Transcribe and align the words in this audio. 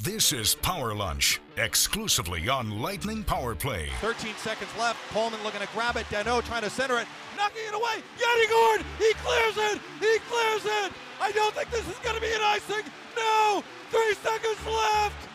This 0.00 0.32
is 0.32 0.56
Power 0.56 0.92
Lunch, 0.92 1.40
exclusively 1.56 2.48
on 2.48 2.82
Lightning 2.82 3.22
Power 3.22 3.54
Play. 3.54 3.88
13 4.00 4.34
seconds 4.36 4.68
left. 4.76 4.98
Pullman 5.10 5.42
looking 5.44 5.60
to 5.60 5.68
grab 5.72 5.96
it. 5.96 6.04
Danault 6.10 6.44
trying 6.44 6.62
to 6.62 6.68
center 6.68 6.98
it. 6.98 7.06
Knocking 7.38 7.62
it 7.66 7.72
away. 7.74 8.02
Yanni 8.20 8.46
Gourde. 8.48 8.84
He 8.98 9.14
clears 9.24 9.56
it. 9.56 9.80
He 10.00 10.18
clears 10.28 10.64
it. 10.66 10.92
I 11.22 11.30
don't 11.32 11.54
think 11.54 11.70
this 11.70 11.88
is 11.88 11.96
going 12.00 12.16
to 12.16 12.20
be 12.20 12.32
an 12.34 12.42
icing. 12.42 12.84
No. 13.16 13.62
Three 13.90 14.14
seconds 14.20 14.58
left. 14.66 15.28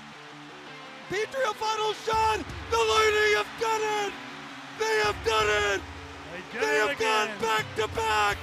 Petrio 1.10 1.56
final 1.56 1.94
shot. 2.06 2.38
The 2.70 2.78
Lightning 2.78 3.34
have 3.42 3.52
done 3.60 3.82
it. 4.06 4.14
They 4.78 4.96
have 5.08 5.18
done 5.26 5.48
it. 5.74 5.82
They, 6.54 6.60
They 6.60 6.76
have 6.86 7.00
gone 7.00 7.30
back 7.42 7.66
to 7.78 7.88
back 7.96 8.38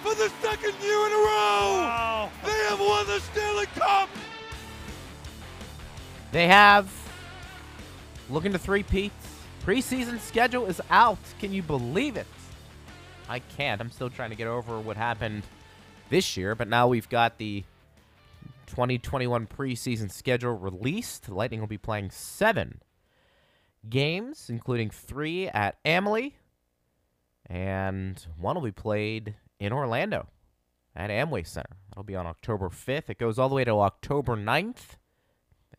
for 0.00 0.14
the 0.14 0.30
second 0.40 0.72
year 0.80 1.06
in 1.06 1.12
a 1.12 1.20
row. 1.20 1.84
Wow. 1.84 2.30
They 2.46 2.64
have 2.70 2.80
won 2.80 3.06
the 3.08 3.20
Stanley 3.20 3.66
Cup. 3.74 4.08
They 6.34 6.48
have 6.48 6.92
looking 8.28 8.50
to 8.50 8.58
three 8.58 8.82
peats. 8.82 9.14
Preseason 9.64 10.18
schedule 10.18 10.66
is 10.66 10.82
out. 10.90 11.20
Can 11.38 11.52
you 11.52 11.62
believe 11.62 12.16
it? 12.16 12.26
I 13.28 13.38
can't. 13.38 13.80
I'm 13.80 13.92
still 13.92 14.10
trying 14.10 14.30
to 14.30 14.36
get 14.36 14.48
over 14.48 14.80
what 14.80 14.96
happened 14.96 15.44
this 16.10 16.36
year, 16.36 16.56
but 16.56 16.66
now 16.66 16.88
we've 16.88 17.08
got 17.08 17.38
the 17.38 17.62
2021 18.66 19.46
preseason 19.46 20.10
schedule 20.10 20.58
released. 20.58 21.28
Lightning 21.28 21.60
will 21.60 21.68
be 21.68 21.78
playing 21.78 22.10
seven 22.10 22.80
games, 23.88 24.50
including 24.50 24.90
three 24.90 25.46
at 25.46 25.78
Amalie, 25.84 26.34
and 27.46 28.26
one 28.36 28.56
will 28.56 28.62
be 28.62 28.72
played 28.72 29.36
in 29.60 29.72
Orlando 29.72 30.26
at 30.96 31.10
Amway 31.10 31.46
Center. 31.46 31.76
That'll 31.90 32.02
be 32.02 32.16
on 32.16 32.26
October 32.26 32.70
5th. 32.70 33.08
It 33.08 33.18
goes 33.18 33.38
all 33.38 33.48
the 33.48 33.54
way 33.54 33.64
to 33.64 33.78
October 33.78 34.36
9th 34.36 34.96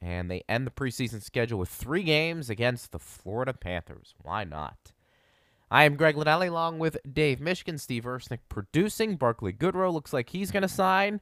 and 0.02 0.30
they 0.30 0.44
end 0.48 0.66
the 0.66 0.72
preseason 0.72 1.22
schedule 1.22 1.60
with 1.60 1.70
three 1.70 2.04
games 2.04 2.50
against 2.50 2.92
the 2.92 3.00
Florida 3.00 3.54
Panthers. 3.54 4.14
Why 4.22 4.44
not? 4.44 4.94
I 5.72 5.84
am 5.84 5.96
Greg 5.96 6.16
Linnelli 6.16 6.48
along 6.48 6.80
with 6.80 6.98
Dave 7.12 7.40
Mishkin, 7.40 7.80
Steve 7.80 8.04
Ersnick 8.04 8.40
producing. 8.50 9.16
Barclay 9.18 9.54
Goodrow 9.54 9.92
looks 9.92 10.14
like 10.14 10.30
he's 10.30 10.52
going 10.52 10.62
to 10.62 10.70
sign 10.70 11.22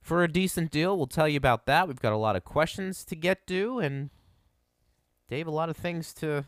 for 0.00 0.22
a 0.22 0.30
decent 0.30 0.70
deal. 0.70 0.96
We'll 0.96 1.06
tell 1.06 1.28
you 1.28 1.36
about 1.38 1.66
that. 1.66 1.88
We've 1.88 2.00
got 2.00 2.12
a 2.12 2.18
lot 2.18 2.36
of 2.36 2.44
questions 2.44 3.04
to 3.06 3.16
get 3.16 3.46
to, 3.48 3.78
and 3.78 4.10
Dave, 5.28 5.46
a 5.46 5.50
lot 5.50 5.68
of 5.68 5.76
things 5.76 6.12
to 6.14 6.44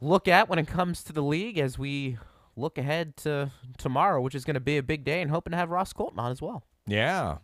look 0.00 0.26
at 0.26 0.48
when 0.48 0.58
it 0.58 0.66
comes 0.66 1.04
to 1.04 1.12
the 1.12 1.22
league 1.22 1.58
as 1.58 1.78
we 1.78 2.16
look 2.56 2.78
ahead 2.78 3.16
to 3.18 3.50
tomorrow, 3.78 4.20
which 4.20 4.34
is 4.34 4.44
going 4.44 4.54
to 4.54 4.60
be 4.60 4.76
a 4.76 4.82
big 4.82 5.04
day, 5.04 5.20
and 5.20 5.30
hoping 5.30 5.52
to 5.52 5.56
have 5.56 5.70
Ross 5.70 5.92
Colton 5.92 6.18
on 6.18 6.32
as 6.32 6.42
well. 6.42 6.64
Yeah. 6.86 7.38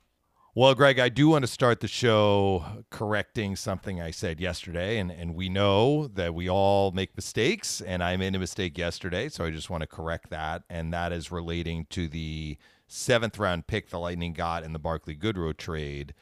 Well, 0.58 0.74
Greg, 0.74 0.98
I 0.98 1.10
do 1.10 1.28
want 1.28 1.42
to 1.42 1.48
start 1.48 1.80
the 1.80 1.86
show 1.86 2.64
correcting 2.88 3.56
something 3.56 4.00
I 4.00 4.10
said 4.10 4.40
yesterday, 4.40 4.96
and, 4.96 5.10
and 5.10 5.34
we 5.34 5.50
know 5.50 6.06
that 6.06 6.34
we 6.34 6.48
all 6.48 6.92
make 6.92 7.14
mistakes, 7.14 7.82
and 7.82 8.02
I 8.02 8.16
made 8.16 8.34
a 8.34 8.38
mistake 8.38 8.78
yesterday, 8.78 9.28
so 9.28 9.44
I 9.44 9.50
just 9.50 9.68
want 9.68 9.82
to 9.82 9.86
correct 9.86 10.30
that, 10.30 10.62
and 10.70 10.94
that 10.94 11.12
is 11.12 11.30
relating 11.30 11.84
to 11.90 12.08
the 12.08 12.56
seventh 12.88 13.38
round 13.38 13.66
pick 13.66 13.90
the 13.90 13.98
Lightning 13.98 14.32
got 14.32 14.64
in 14.64 14.72
the 14.72 14.78
Barclay 14.78 15.14
Goodrow 15.14 15.54
trade. 15.54 16.14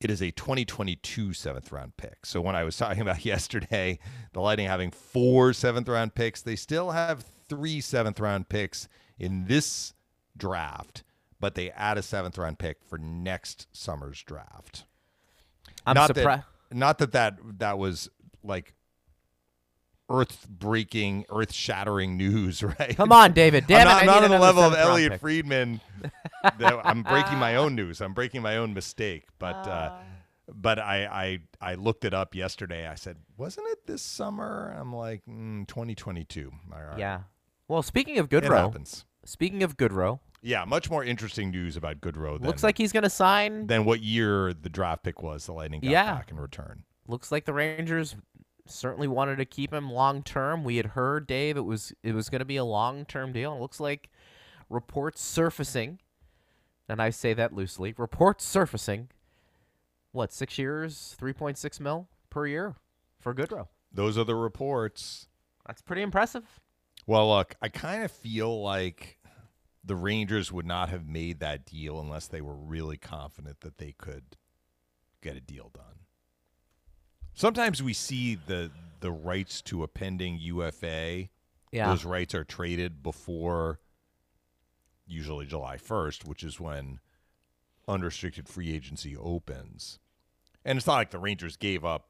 It 0.00 0.10
is 0.10 0.20
a 0.22 0.32
2022 0.32 1.32
seventh 1.32 1.70
round 1.70 1.96
pick. 1.96 2.26
So 2.26 2.40
when 2.40 2.56
I 2.56 2.64
was 2.64 2.76
talking 2.78 3.02
about 3.02 3.24
yesterday, 3.24 4.00
the 4.32 4.40
Lightning 4.40 4.66
having 4.66 4.90
four 4.90 5.52
seventh 5.52 5.88
round 5.88 6.16
picks, 6.16 6.42
they 6.42 6.56
still 6.56 6.90
have 6.90 7.24
three 7.48 7.80
seventh 7.80 8.18
round 8.18 8.48
picks 8.48 8.88
in 9.20 9.44
this 9.46 9.94
draft 10.36 11.04
but 11.40 11.54
they 11.54 11.70
add 11.70 11.98
a 11.98 12.02
seventh 12.02 12.36
round 12.38 12.58
pick 12.58 12.78
for 12.86 12.98
next 12.98 13.66
summer's 13.72 14.22
draft. 14.22 14.84
I'm 15.86 15.94
not 15.94 16.08
surprised. 16.14 16.42
that 16.70 16.76
not 16.76 16.98
that 16.98 17.12
that 17.12 17.38
that 17.58 17.78
was 17.78 18.08
like 18.42 18.74
earth 20.10 20.46
breaking, 20.48 21.24
earth 21.30 21.52
shattering 21.52 22.16
news, 22.16 22.62
right? 22.78 22.96
Come 22.96 23.12
on, 23.12 23.32
David. 23.32 23.66
Damn 23.66 23.86
I'm 23.86 23.86
not, 23.86 23.90
it, 23.90 23.96
I 23.96 24.00
I'm 24.00 24.06
not 24.06 24.24
on 24.24 24.30
the 24.30 24.38
level 24.38 24.62
of 24.62 24.74
Elliot 24.74 25.12
pick. 25.12 25.20
Friedman. 25.20 25.80
that 26.42 26.80
I'm 26.84 27.02
breaking 27.02 27.38
my 27.38 27.56
own 27.56 27.74
news. 27.74 28.00
I'm 28.00 28.14
breaking 28.14 28.42
my 28.42 28.56
own 28.56 28.72
mistake. 28.74 29.24
But 29.38 29.66
uh, 29.66 29.90
Ah. 29.92 30.00
but 30.54 30.78
I, 30.78 31.38
I 31.60 31.70
I 31.72 31.74
looked 31.74 32.04
it 32.04 32.14
up 32.14 32.34
yesterday. 32.34 32.86
I 32.86 32.94
said, 32.94 33.16
wasn't 33.36 33.66
it 33.68 33.86
this 33.86 34.00
summer? 34.02 34.74
I'm 34.78 34.94
like, 34.94 35.22
mm, 35.28 35.66
2022. 35.68 36.50
All 36.72 36.82
right. 36.82 36.98
Yeah. 36.98 37.20
Well, 37.66 37.82
speaking 37.82 38.18
of 38.18 38.32
It 38.32 38.42
Goodrow, 38.44 38.56
happens. 38.66 39.04
Speaking 39.28 39.62
of 39.62 39.76
Goodrow, 39.76 40.20
Yeah, 40.40 40.64
much 40.64 40.88
more 40.90 41.02
interesting 41.04 41.50
news 41.50 41.76
about 41.76 42.00
Goodrow 42.00 42.38
than 42.38 42.46
looks 42.46 42.62
like 42.62 42.78
he's 42.78 42.92
going 42.92 43.02
to 43.02 43.10
sign. 43.10 43.66
than 43.66 43.84
what 43.84 44.00
year 44.00 44.52
the 44.54 44.68
draft 44.68 45.02
pick 45.02 45.22
was 45.22 45.46
the 45.46 45.52
Lightning 45.52 45.80
got 45.80 45.90
Yeah. 45.90 46.14
back 46.14 46.30
in 46.30 46.38
return. 46.38 46.84
Looks 47.06 47.30
like 47.32 47.44
the 47.44 47.52
Rangers 47.52 48.16
certainly 48.66 49.08
wanted 49.08 49.36
to 49.36 49.44
keep 49.44 49.72
him 49.72 49.90
long 49.90 50.22
term. 50.22 50.62
We 50.64 50.76
had 50.76 50.86
heard 50.86 51.26
Dave 51.26 51.56
it 51.56 51.62
was 51.64 51.92
it 52.02 52.12
was 52.14 52.28
going 52.28 52.40
to 52.40 52.44
be 52.44 52.56
a 52.56 52.64
long 52.64 53.04
term 53.04 53.32
deal. 53.32 53.54
It 53.54 53.60
looks 53.60 53.80
like 53.80 54.10
reports 54.68 55.20
surfacing, 55.22 55.98
and 56.88 57.00
I 57.02 57.10
say 57.10 57.32
that 57.34 57.52
loosely. 57.54 57.94
Reports 57.96 58.44
surfacing. 58.44 59.08
What 60.12 60.32
six 60.32 60.58
years, 60.58 61.14
three 61.18 61.32
point 61.32 61.58
six 61.58 61.80
mil 61.80 62.08
per 62.30 62.46
year 62.46 62.76
for 63.20 63.34
Goodrow? 63.34 63.68
Those 63.92 64.16
are 64.18 64.24
the 64.24 64.34
reports. 64.34 65.28
That's 65.66 65.82
pretty 65.82 66.02
impressive. 66.02 66.60
Well, 67.06 67.28
look, 67.30 67.54
I 67.62 67.68
kind 67.70 68.04
of 68.04 68.10
feel 68.12 68.60
like 68.62 69.17
the 69.88 69.96
Rangers 69.96 70.52
would 70.52 70.66
not 70.66 70.90
have 70.90 71.08
made 71.08 71.40
that 71.40 71.64
deal 71.64 71.98
unless 71.98 72.28
they 72.28 72.42
were 72.42 72.54
really 72.54 72.98
confident 72.98 73.60
that 73.60 73.78
they 73.78 73.92
could 73.92 74.36
get 75.22 75.34
a 75.34 75.40
deal 75.40 75.70
done. 75.74 76.04
Sometimes 77.32 77.82
we 77.82 77.94
see 77.94 78.34
the 78.34 78.70
the 79.00 79.10
rights 79.10 79.62
to 79.62 79.82
a 79.82 79.88
pending 79.88 80.38
UFA. 80.40 81.28
Yeah. 81.72 81.88
Those 81.88 82.04
rights 82.04 82.34
are 82.34 82.44
traded 82.44 83.02
before 83.02 83.80
usually 85.06 85.46
July 85.46 85.76
1st, 85.76 86.26
which 86.26 86.42
is 86.42 86.60
when 86.60 86.98
unrestricted 87.86 88.48
free 88.48 88.74
agency 88.74 89.16
opens. 89.16 89.98
And 90.64 90.76
it's 90.76 90.86
not 90.86 90.96
like 90.96 91.10
the 91.10 91.18
Rangers 91.18 91.56
gave 91.56 91.84
up 91.84 92.08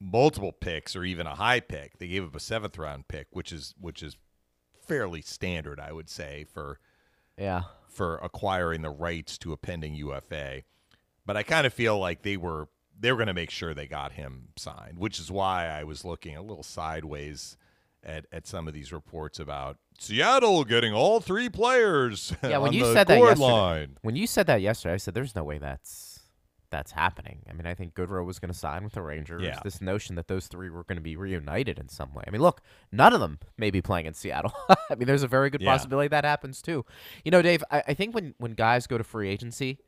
multiple 0.00 0.52
picks 0.52 0.96
or 0.96 1.04
even 1.04 1.26
a 1.26 1.34
high 1.36 1.60
pick. 1.60 1.98
They 1.98 2.08
gave 2.08 2.24
up 2.24 2.34
a 2.34 2.40
seventh 2.40 2.76
round 2.76 3.06
pick, 3.06 3.28
which 3.30 3.52
is 3.52 3.74
which 3.78 4.02
is 4.02 4.16
fairly 4.80 5.22
standard, 5.22 5.78
I 5.78 5.92
would 5.92 6.10
say, 6.10 6.44
for 6.52 6.80
Yeah. 7.38 7.62
for 7.88 8.16
acquiring 8.18 8.82
the 8.82 8.90
rights 8.90 9.38
to 9.38 9.52
a 9.52 9.56
pending 9.56 9.94
UFA. 9.94 10.62
But 11.26 11.36
I 11.36 11.42
kind 11.42 11.66
of 11.66 11.72
feel 11.72 11.98
like 11.98 12.22
they 12.22 12.36
were 12.36 12.68
they 12.98 13.10
were 13.10 13.18
going 13.18 13.26
to 13.28 13.34
make 13.34 13.50
sure 13.50 13.74
they 13.74 13.88
got 13.88 14.12
him 14.12 14.48
signed, 14.56 14.98
which 14.98 15.18
is 15.18 15.30
why 15.30 15.66
I 15.66 15.82
was 15.84 16.04
looking 16.04 16.36
a 16.36 16.42
little 16.42 16.62
sideways 16.62 17.56
at, 18.04 18.26
at 18.30 18.46
some 18.46 18.68
of 18.68 18.74
these 18.74 18.92
reports 18.92 19.40
about 19.40 19.78
Seattle 19.98 20.64
getting 20.64 20.92
all 20.92 21.20
three 21.20 21.48
players. 21.48 22.32
Yeah, 22.42 22.58
when 22.58 22.68
on 22.68 22.72
you 22.74 22.84
the 22.84 22.92
said 22.92 23.06
that 23.08 23.18
yesterday, 23.18 23.42
line. 23.52 23.96
when 24.02 24.14
you 24.16 24.26
said 24.26 24.46
that 24.46 24.60
yesterday, 24.60 24.94
I 24.94 24.98
said 24.98 25.14
there's 25.14 25.34
no 25.34 25.42
way 25.42 25.58
that's 25.58 26.13
that's 26.74 26.90
happening. 26.90 27.38
I 27.48 27.52
mean, 27.52 27.66
I 27.66 27.74
think 27.74 27.94
Goodrow 27.94 28.24
was 28.24 28.40
going 28.40 28.52
to 28.52 28.58
sign 28.58 28.82
with 28.82 28.94
the 28.94 29.02
Rangers. 29.02 29.42
Yeah. 29.44 29.60
This 29.62 29.80
notion 29.80 30.16
that 30.16 30.26
those 30.26 30.48
three 30.48 30.68
were 30.70 30.82
going 30.82 30.96
to 30.96 31.02
be 31.02 31.14
reunited 31.16 31.78
in 31.78 31.88
some 31.88 32.12
way. 32.12 32.24
I 32.26 32.30
mean, 32.30 32.42
look, 32.42 32.60
none 32.90 33.12
of 33.12 33.20
them 33.20 33.38
may 33.56 33.70
be 33.70 33.80
playing 33.80 34.06
in 34.06 34.14
Seattle. 34.14 34.52
I 34.90 34.96
mean, 34.96 35.06
there's 35.06 35.22
a 35.22 35.28
very 35.28 35.50
good 35.50 35.60
Yeah. 35.60 35.70
possibility 35.70 36.08
that 36.08 36.24
happens 36.24 36.60
too. 36.60 36.84
You 37.24 37.30
know, 37.30 37.42
Dave, 37.42 37.62
I, 37.70 37.82
I 37.88 37.94
think 37.94 38.12
when 38.14 38.34
when 38.38 38.54
guys 38.54 38.88
go 38.88 38.98
to 38.98 39.04
free 39.04 39.28
agency, 39.28 39.78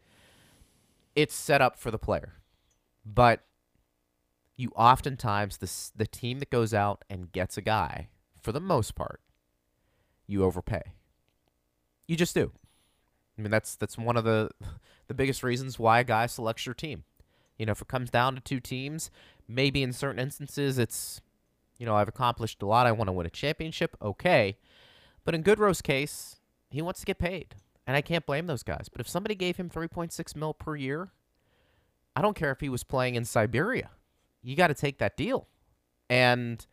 it's 1.16 1.34
set 1.34 1.60
up 1.60 1.76
for 1.76 1.90
the 1.90 1.98
player, 1.98 2.34
but 3.04 3.40
you 4.56 4.70
oftentimes 4.76 5.56
the 5.58 5.70
the 5.96 6.06
team 6.06 6.38
that 6.38 6.50
goes 6.50 6.72
out 6.72 7.04
and 7.10 7.32
gets 7.32 7.58
a 7.58 7.62
guy 7.62 8.08
for 8.40 8.52
the 8.52 8.60
most 8.60 8.94
part, 8.94 9.20
you 10.28 10.44
overpay. 10.44 10.82
You 12.06 12.14
just 12.16 12.34
do. 12.34 12.52
I 13.38 13.42
mean, 13.42 13.50
that's 13.50 13.76
that's 13.76 13.98
one 13.98 14.16
of 14.16 14.24
the 14.24 14.50
the 15.08 15.14
biggest 15.14 15.42
reasons 15.42 15.78
why 15.78 16.00
a 16.00 16.04
guy 16.04 16.26
selects 16.26 16.66
your 16.66 16.74
team. 16.74 17.04
You 17.58 17.66
know, 17.66 17.72
if 17.72 17.82
it 17.82 17.88
comes 17.88 18.10
down 18.10 18.34
to 18.34 18.40
two 18.40 18.60
teams, 18.60 19.10
maybe 19.48 19.82
in 19.82 19.92
certain 19.92 20.18
instances 20.18 20.78
it's, 20.78 21.20
you 21.78 21.86
know, 21.86 21.94
I've 21.94 22.08
accomplished 22.08 22.62
a 22.62 22.66
lot. 22.66 22.86
I 22.86 22.92
want 22.92 23.08
to 23.08 23.12
win 23.12 23.26
a 23.26 23.30
championship. 23.30 23.96
Okay, 24.00 24.58
but 25.24 25.34
in 25.34 25.42
Goodrow's 25.42 25.82
case, 25.82 26.36
he 26.70 26.82
wants 26.82 27.00
to 27.00 27.06
get 27.06 27.18
paid, 27.18 27.54
and 27.86 27.96
I 27.96 28.00
can't 28.02 28.26
blame 28.26 28.46
those 28.46 28.62
guys. 28.62 28.88
But 28.90 29.00
if 29.00 29.08
somebody 29.08 29.34
gave 29.34 29.56
him 29.56 29.70
3.6 29.70 30.36
mil 30.36 30.54
per 30.54 30.76
year, 30.76 31.10
I 32.14 32.22
don't 32.22 32.36
care 32.36 32.50
if 32.50 32.60
he 32.60 32.68
was 32.68 32.84
playing 32.84 33.14
in 33.14 33.24
Siberia. 33.24 33.90
You 34.42 34.56
got 34.56 34.68
to 34.68 34.74
take 34.74 34.98
that 34.98 35.16
deal, 35.16 35.48
and 36.08 36.64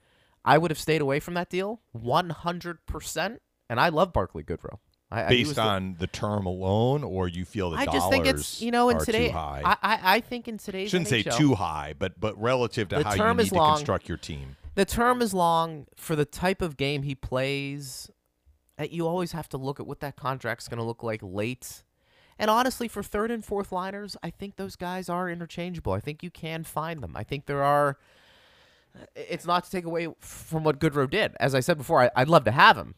I 0.45 0.57
would 0.57 0.71
have 0.71 0.79
stayed 0.79 1.01
away 1.01 1.19
from 1.19 1.33
that 1.35 1.49
deal 1.49 1.81
100. 1.91 2.85
percent 2.85 3.41
And 3.69 3.79
I 3.79 3.89
love 3.89 4.13
Barclay 4.13 4.43
Goodrow. 4.43 4.79
I, 5.13 5.25
I- 5.25 5.29
based 5.29 5.55
the- 5.55 5.61
on 5.61 5.95
the 5.99 6.07
term 6.07 6.45
alone, 6.45 7.03
or 7.03 7.27
you 7.27 7.45
feel 7.45 7.69
the 7.69 7.77
I 7.77 7.85
dollars 7.85 7.99
just 8.01 8.11
think 8.11 8.25
it's 8.25 8.61
you 8.61 8.71
know 8.71 8.89
in 8.89 8.97
are 8.97 9.05
today 9.05 9.27
too 9.27 9.33
high? 9.33 9.61
I, 9.63 9.77
I 9.81 9.99
I 10.15 10.19
think 10.21 10.47
in 10.47 10.57
today's 10.57 10.89
Shouldn't 10.89 11.07
say 11.09 11.23
too 11.23 11.55
high, 11.55 11.93
but 11.97 12.19
but 12.19 12.39
relative 12.41 12.89
to 12.89 12.97
The 12.97 13.03
how 13.03 13.13
you 13.13 13.33
need 13.35 13.49
to 13.49 13.55
long. 13.55 13.75
construct 13.75 14.07
your 14.09 14.17
team. 14.17 14.55
the 14.75 14.85
term 14.85 15.21
is 15.21 15.33
long 15.33 15.85
for 15.95 16.15
the 16.15 16.25
type 16.25 16.61
of 16.61 16.75
game 16.77 17.03
he 17.03 17.15
plays. 17.15 18.09
You 18.89 19.07
always 19.07 19.31
have 19.33 19.47
to 19.49 19.57
look 19.57 19.79
at 19.79 19.85
what 19.87 19.99
that 19.99 20.15
contract's 20.15 20.67
going 20.67 20.79
to 20.79 20.83
look 20.83 21.03
like 21.03 21.21
late, 21.23 21.83
And 22.39 22.49
honestly, 22.49 22.87
for 22.87 23.03
third 23.03 23.29
and 23.29 23.45
fourth 23.45 23.71
liners, 23.71 24.17
I 24.23 24.31
think 24.31 24.55
those 24.55 24.75
guys 24.75 25.07
are 25.09 25.29
interchangeable. 25.29 25.93
I 25.93 25.99
think 25.99 26.23
you 26.23 26.31
can 26.31 26.63
find 26.63 27.01
them. 27.03 27.15
I 27.15 27.23
think 27.23 27.45
there 27.45 27.63
are. 27.63 27.97
It's 29.15 29.45
not 29.45 29.63
to 29.65 29.71
take 29.71 29.85
away 29.85 30.07
from 30.19 30.63
what 30.63 30.79
Goodrow 30.79 31.09
did. 31.09 31.33
As 31.39 31.53
I 31.55 31.59
said 31.61 31.77
before, 31.77 32.01
I, 32.01 32.09
would 32.21 32.29
love 32.29 32.43
to 32.45 32.51
have 32.51 32.77
him. 32.77 32.95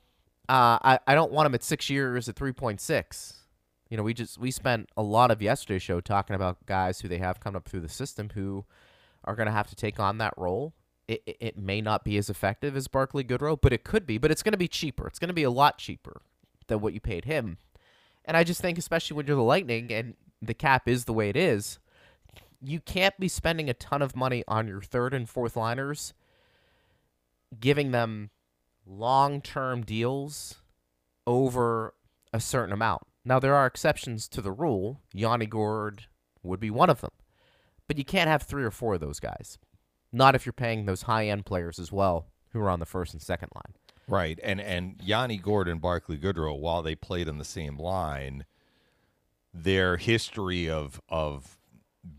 Uh, 0.48 0.78
I 0.82 1.00
I 1.08 1.16
don't 1.16 1.32
want 1.32 1.48
him 1.48 1.56
at 1.56 1.64
six 1.64 1.90
years 1.90 2.30
at 2.30 2.36
three 2.36 2.54
point 2.54 2.82
six. 2.82 3.42
You 3.90 3.98
know, 3.98 4.04
we 4.04 4.14
just 4.14 4.38
we 4.38 4.52
spent 4.52 4.90
a 4.98 5.04
lot 5.04 5.32
of 5.32 5.42
yesterday's 5.42 5.84
show 5.84 6.02
talking 6.02 6.36
about 6.36 6.66
guys 6.66 7.02
who 7.02 7.08
they 7.08 7.20
have 7.20 7.40
come 7.40 7.56
up 7.56 7.68
through 7.68 7.82
the 7.82 7.90
system 7.90 8.30
who 8.34 8.66
are 9.24 9.36
going 9.36 9.48
to 9.48 9.52
have 9.52 9.68
to 9.70 9.76
take 9.76 10.00
on 10.00 10.18
that 10.20 10.34
role. 10.38 10.74
It, 11.08 11.22
it, 11.26 11.38
it 11.40 11.58
may 11.58 11.82
not 11.82 12.04
be 12.04 12.18
as 12.18 12.30
effective 12.30 12.76
as 12.76 12.88
Barclay 12.88 13.24
Goodrow, 13.24 13.60
but 13.60 13.74
it 13.74 13.84
could 13.84 14.08
be. 14.08 14.18
But 14.18 14.32
it's 14.32 14.44
going 14.44 14.54
to 14.54 14.58
be 14.58 14.68
cheaper. 14.68 15.08
It's 15.08 15.20
going 15.20 15.30
to 15.30 15.34
be 15.36 15.44
a 15.44 15.52
lot 15.52 15.78
cheaper 15.78 16.22
than 16.68 16.82
what 16.82 16.94
you 16.94 17.00
paid 17.00 17.26
him. 17.26 17.58
And 18.26 18.36
I 18.36 18.44
just 18.44 18.60
think, 18.60 18.78
especially 18.78 19.16
when 19.16 19.28
you're 19.28 19.36
the 19.36 19.44
Lightning 19.44 19.92
and 19.92 20.16
the 20.42 20.56
cap 20.56 20.88
is 20.88 21.06
the 21.06 21.14
way 21.14 21.30
it 21.30 21.38
is, 21.38 21.78
you 22.60 22.80
can't 22.80 23.18
be 23.20 23.28
spending 23.28 23.70
a 23.70 23.76
ton 23.76 24.02
of 24.02 24.16
money 24.16 24.44
on 24.48 24.68
your 24.68 24.82
third 24.82 25.14
and 25.14 25.30
fourth 25.30 25.56
liners, 25.56 26.14
giving 27.60 27.92
them 27.92 28.32
long 28.86 29.42
term 29.42 29.84
deals 29.84 30.56
over 31.28 31.94
a 32.34 32.40
certain 32.40 32.74
amount. 32.74 33.04
Now, 33.24 33.40
there 33.40 33.56
are 33.56 33.66
exceptions 33.66 34.28
to 34.30 34.42
the 34.42 34.52
rule. 34.52 35.02
Yanni 35.14 35.48
Gourde 35.48 36.06
would 36.44 36.60
be 36.60 36.70
one 36.70 36.90
of 36.90 37.02
them. 37.02 37.12
But 37.88 37.98
you 37.98 38.06
can't 38.06 38.30
have 38.30 38.44
three 38.44 38.64
or 38.64 38.72
four 38.72 38.96
of 38.96 39.00
those 39.00 39.20
guys. 39.20 39.58
Not 40.12 40.36
if 40.36 40.46
you're 40.46 40.54
paying 40.54 40.86
those 40.86 41.04
high 41.04 41.28
end 41.28 41.46
players 41.46 41.80
as 41.80 41.92
well 41.92 42.28
who 42.52 42.60
are 42.60 42.70
on 42.70 42.80
the 42.80 42.86
first 42.86 43.14
and 43.14 43.22
second 43.22 43.50
line. 43.56 43.76
Right, 44.08 44.40
and 44.44 44.62
and 44.62 45.00
Yanni 45.04 45.38
Gourde 45.38 45.68
and 45.68 45.82
Barclay 45.82 46.18
Goodrow, 46.18 46.58
while 46.60 46.84
they 46.84 46.94
played 46.96 47.28
on 47.28 47.40
the 47.40 47.46
same 47.46 47.78
line, 47.78 48.46
their 49.52 49.98
history 49.98 50.70
of 50.70 51.02
of 51.10 51.58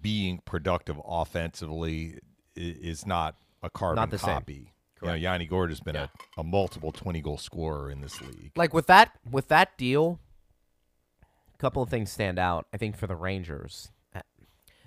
being 0.00 0.40
productive 0.44 1.00
offensively 1.06 2.18
is 2.56 3.06
not 3.06 3.36
a 3.62 3.70
carbon 3.70 3.96
not 3.96 4.10
the 4.10 4.18
copy. 4.18 4.54
Same. 4.54 4.68
You 5.06 5.12
know, 5.12 5.16
Yanni 5.16 5.46
Gordon 5.46 5.70
has 5.70 5.80
been 5.80 5.94
yeah. 5.94 6.08
a, 6.36 6.40
a 6.40 6.44
multiple 6.44 6.92
twenty 6.92 7.20
goal 7.20 7.38
scorer 7.38 7.90
in 7.90 8.00
this 8.00 8.20
league. 8.20 8.52
Like 8.56 8.74
with 8.74 8.86
that 8.86 9.12
with 9.30 9.48
that 9.48 9.76
deal, 9.78 10.20
a 11.54 11.58
couple 11.58 11.82
of 11.82 11.88
things 11.88 12.10
stand 12.10 12.38
out. 12.38 12.66
I 12.72 12.76
think 12.76 12.96
for 12.96 13.06
the 13.06 13.16
Rangers, 13.16 13.90
uh, 14.14 14.20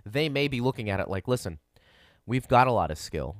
they 0.05 0.29
may 0.29 0.47
be 0.47 0.61
looking 0.61 0.89
at 0.89 0.99
it 0.99 1.09
like, 1.09 1.27
listen, 1.27 1.59
we've 2.25 2.47
got 2.47 2.67
a 2.67 2.71
lot 2.71 2.91
of 2.91 2.97
skill. 2.97 3.37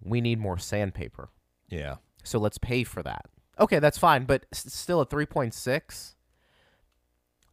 We 0.00 0.20
need 0.20 0.38
more 0.38 0.58
sandpaper. 0.58 1.30
Yeah. 1.68 1.96
So 2.22 2.38
let's 2.38 2.58
pay 2.58 2.84
for 2.84 3.02
that. 3.02 3.26
Okay, 3.58 3.78
that's 3.78 3.98
fine, 3.98 4.24
but 4.24 4.46
still 4.52 5.00
at 5.00 5.10
3.6, 5.10 6.14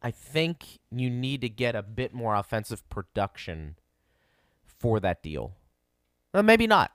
I 0.02 0.10
think 0.10 0.80
you 0.90 1.08
need 1.08 1.40
to 1.42 1.48
get 1.48 1.76
a 1.76 1.82
bit 1.82 2.12
more 2.12 2.34
offensive 2.34 2.88
production 2.88 3.76
for 4.66 4.98
that 4.98 5.22
deal. 5.22 5.52
Well, 6.34 6.42
maybe 6.42 6.66
not. 6.66 6.90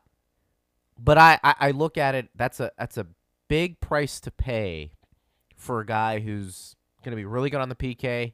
But 1.00 1.18
I, 1.18 1.40
I, 1.44 1.56
I 1.60 1.72
look 1.72 1.98
at 1.98 2.16
it 2.16 2.30
that's 2.36 2.60
a 2.60 2.72
that's 2.78 2.98
a 2.98 3.08
big 3.48 3.80
price 3.80 4.20
to 4.22 4.32
pay 4.32 4.92
for 5.56 5.80
a 5.80 5.86
guy 5.86 6.20
who's 6.20 6.76
going 7.04 7.12
to 7.12 7.16
be 7.16 7.26
really 7.26 7.50
good 7.50 7.62
on 7.62 7.70
the 7.70 7.76
PK, 7.76 8.34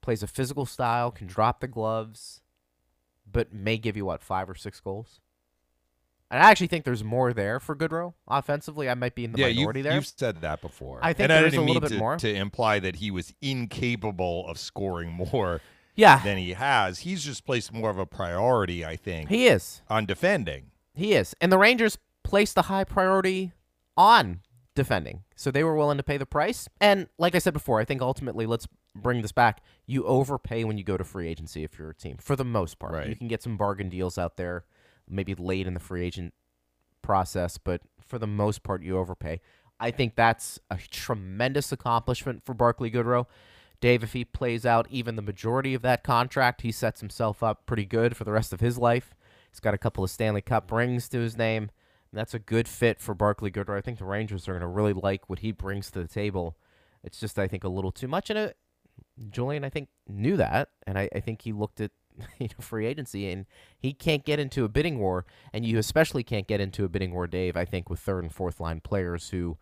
plays 0.00 0.22
a 0.22 0.26
physical 0.26 0.66
style, 0.66 1.10
can 1.10 1.26
drop 1.26 1.60
the 1.60 1.68
gloves, 1.68 2.40
but 3.30 3.52
may 3.52 3.78
give 3.78 3.96
you 3.96 4.04
what, 4.04 4.22
5 4.22 4.50
or 4.50 4.54
6 4.54 4.80
goals? 4.80 5.20
And 6.30 6.42
I 6.42 6.50
actually 6.50 6.66
think 6.66 6.84
there's 6.84 7.02
more 7.02 7.32
there 7.32 7.58
for 7.58 7.74
Goodrow 7.74 8.12
offensively. 8.26 8.90
I 8.90 8.94
might 8.94 9.14
be 9.14 9.24
in 9.24 9.32
the 9.32 9.38
yeah, 9.38 9.48
minority 9.48 9.80
you've, 9.80 9.84
there. 9.84 9.94
You've 9.94 10.06
said 10.06 10.42
that 10.42 10.60
before. 10.60 10.98
I 11.02 11.14
think 11.14 11.30
and 11.30 11.44
there's 11.44 11.54
a 11.54 11.60
little 11.62 11.80
bit 11.80 11.92
to, 11.92 11.96
more 11.96 12.16
to 12.18 12.34
imply 12.34 12.80
that 12.80 12.96
he 12.96 13.10
was 13.10 13.32
incapable 13.40 14.46
of 14.46 14.58
scoring 14.58 15.10
more. 15.10 15.60
Yeah. 15.94 16.22
than 16.22 16.38
he 16.38 16.52
has. 16.52 17.00
He's 17.00 17.24
just 17.24 17.44
placed 17.44 17.72
more 17.72 17.90
of 17.90 17.98
a 17.98 18.06
priority, 18.06 18.84
I 18.84 18.94
think. 18.94 19.30
He 19.30 19.48
is 19.48 19.82
on 19.90 20.06
defending. 20.06 20.70
He 20.98 21.14
is, 21.14 21.34
and 21.40 21.52
the 21.52 21.58
Rangers 21.58 21.96
placed 22.24 22.58
a 22.58 22.62
high 22.62 22.84
priority 22.84 23.52
on 23.96 24.40
defending, 24.74 25.22
so 25.36 25.50
they 25.50 25.62
were 25.62 25.76
willing 25.76 25.96
to 25.96 26.02
pay 26.02 26.16
the 26.16 26.26
price. 26.26 26.68
And 26.80 27.06
like 27.18 27.34
I 27.34 27.38
said 27.38 27.52
before, 27.52 27.80
I 27.80 27.84
think 27.84 28.02
ultimately, 28.02 28.46
let's 28.46 28.66
bring 28.96 29.22
this 29.22 29.30
back. 29.30 29.60
You 29.86 30.04
overpay 30.04 30.64
when 30.64 30.76
you 30.76 30.82
go 30.82 30.96
to 30.96 31.04
free 31.04 31.28
agency 31.28 31.62
if 31.62 31.78
you're 31.78 31.90
a 31.90 31.94
team, 31.94 32.16
for 32.20 32.34
the 32.34 32.44
most 32.44 32.80
part. 32.80 32.94
Right. 32.94 33.08
You 33.08 33.14
can 33.14 33.28
get 33.28 33.44
some 33.44 33.56
bargain 33.56 33.88
deals 33.88 34.18
out 34.18 34.36
there, 34.36 34.64
maybe 35.08 35.36
late 35.36 35.68
in 35.68 35.74
the 35.74 35.80
free 35.80 36.04
agent 36.04 36.34
process, 37.00 37.58
but 37.58 37.80
for 38.00 38.18
the 38.18 38.26
most 38.26 38.64
part, 38.64 38.82
you 38.82 38.98
overpay. 38.98 39.40
I 39.78 39.92
think 39.92 40.16
that's 40.16 40.58
a 40.68 40.78
tremendous 40.90 41.70
accomplishment 41.70 42.44
for 42.44 42.54
Barclay 42.54 42.90
Goodrow. 42.90 43.26
Dave, 43.80 44.02
if 44.02 44.12
he 44.12 44.24
plays 44.24 44.66
out 44.66 44.88
even 44.90 45.14
the 45.14 45.22
majority 45.22 45.74
of 45.74 45.82
that 45.82 46.02
contract, 46.02 46.62
he 46.62 46.72
sets 46.72 46.98
himself 47.00 47.42
up 47.42 47.66
pretty 47.66 47.84
good 47.84 48.16
for 48.16 48.24
the 48.24 48.32
rest 48.32 48.52
of 48.52 48.58
his 48.58 48.76
life. 48.76 49.14
He's 49.58 49.64
got 49.64 49.74
a 49.74 49.78
couple 49.78 50.04
of 50.04 50.10
Stanley 50.10 50.40
Cup 50.40 50.70
rings 50.70 51.08
to 51.08 51.18
his 51.18 51.36
name. 51.36 51.70
That's 52.12 52.32
a 52.32 52.38
good 52.38 52.68
fit 52.68 53.00
for 53.00 53.12
Barclay 53.12 53.50
Goodrow. 53.50 53.76
I 53.76 53.80
think 53.80 53.98
the 53.98 54.04
Rangers 54.04 54.46
are 54.46 54.52
going 54.52 54.60
to 54.60 54.68
really 54.68 54.92
like 54.92 55.28
what 55.28 55.40
he 55.40 55.50
brings 55.50 55.90
to 55.90 56.00
the 56.00 56.06
table. 56.06 56.56
It's 57.02 57.18
just, 57.18 57.40
I 57.40 57.48
think, 57.48 57.64
a 57.64 57.68
little 57.68 57.90
too 57.90 58.06
much. 58.06 58.30
And 58.30 58.38
it, 58.38 58.56
Julien, 59.30 59.64
I 59.64 59.68
think, 59.68 59.88
knew 60.06 60.36
that. 60.36 60.68
And 60.86 60.96
I, 60.96 61.08
I 61.12 61.18
think 61.18 61.42
he 61.42 61.52
looked 61.52 61.80
at 61.80 61.90
you 62.38 62.46
know, 62.46 62.60
free 62.60 62.86
agency, 62.86 63.32
and 63.32 63.46
he 63.80 63.92
can't 63.92 64.24
get 64.24 64.38
into 64.38 64.64
a 64.64 64.68
bidding 64.68 65.00
war, 65.00 65.26
and 65.52 65.66
you 65.66 65.76
especially 65.76 66.22
can't 66.22 66.46
get 66.46 66.60
into 66.60 66.84
a 66.84 66.88
bidding 66.88 67.12
war, 67.12 67.26
Dave. 67.26 67.56
I 67.56 67.64
think 67.64 67.90
with 67.90 67.98
third 67.98 68.22
and 68.22 68.32
fourth 68.32 68.60
line 68.60 68.80
players 68.80 69.30
who 69.30 69.58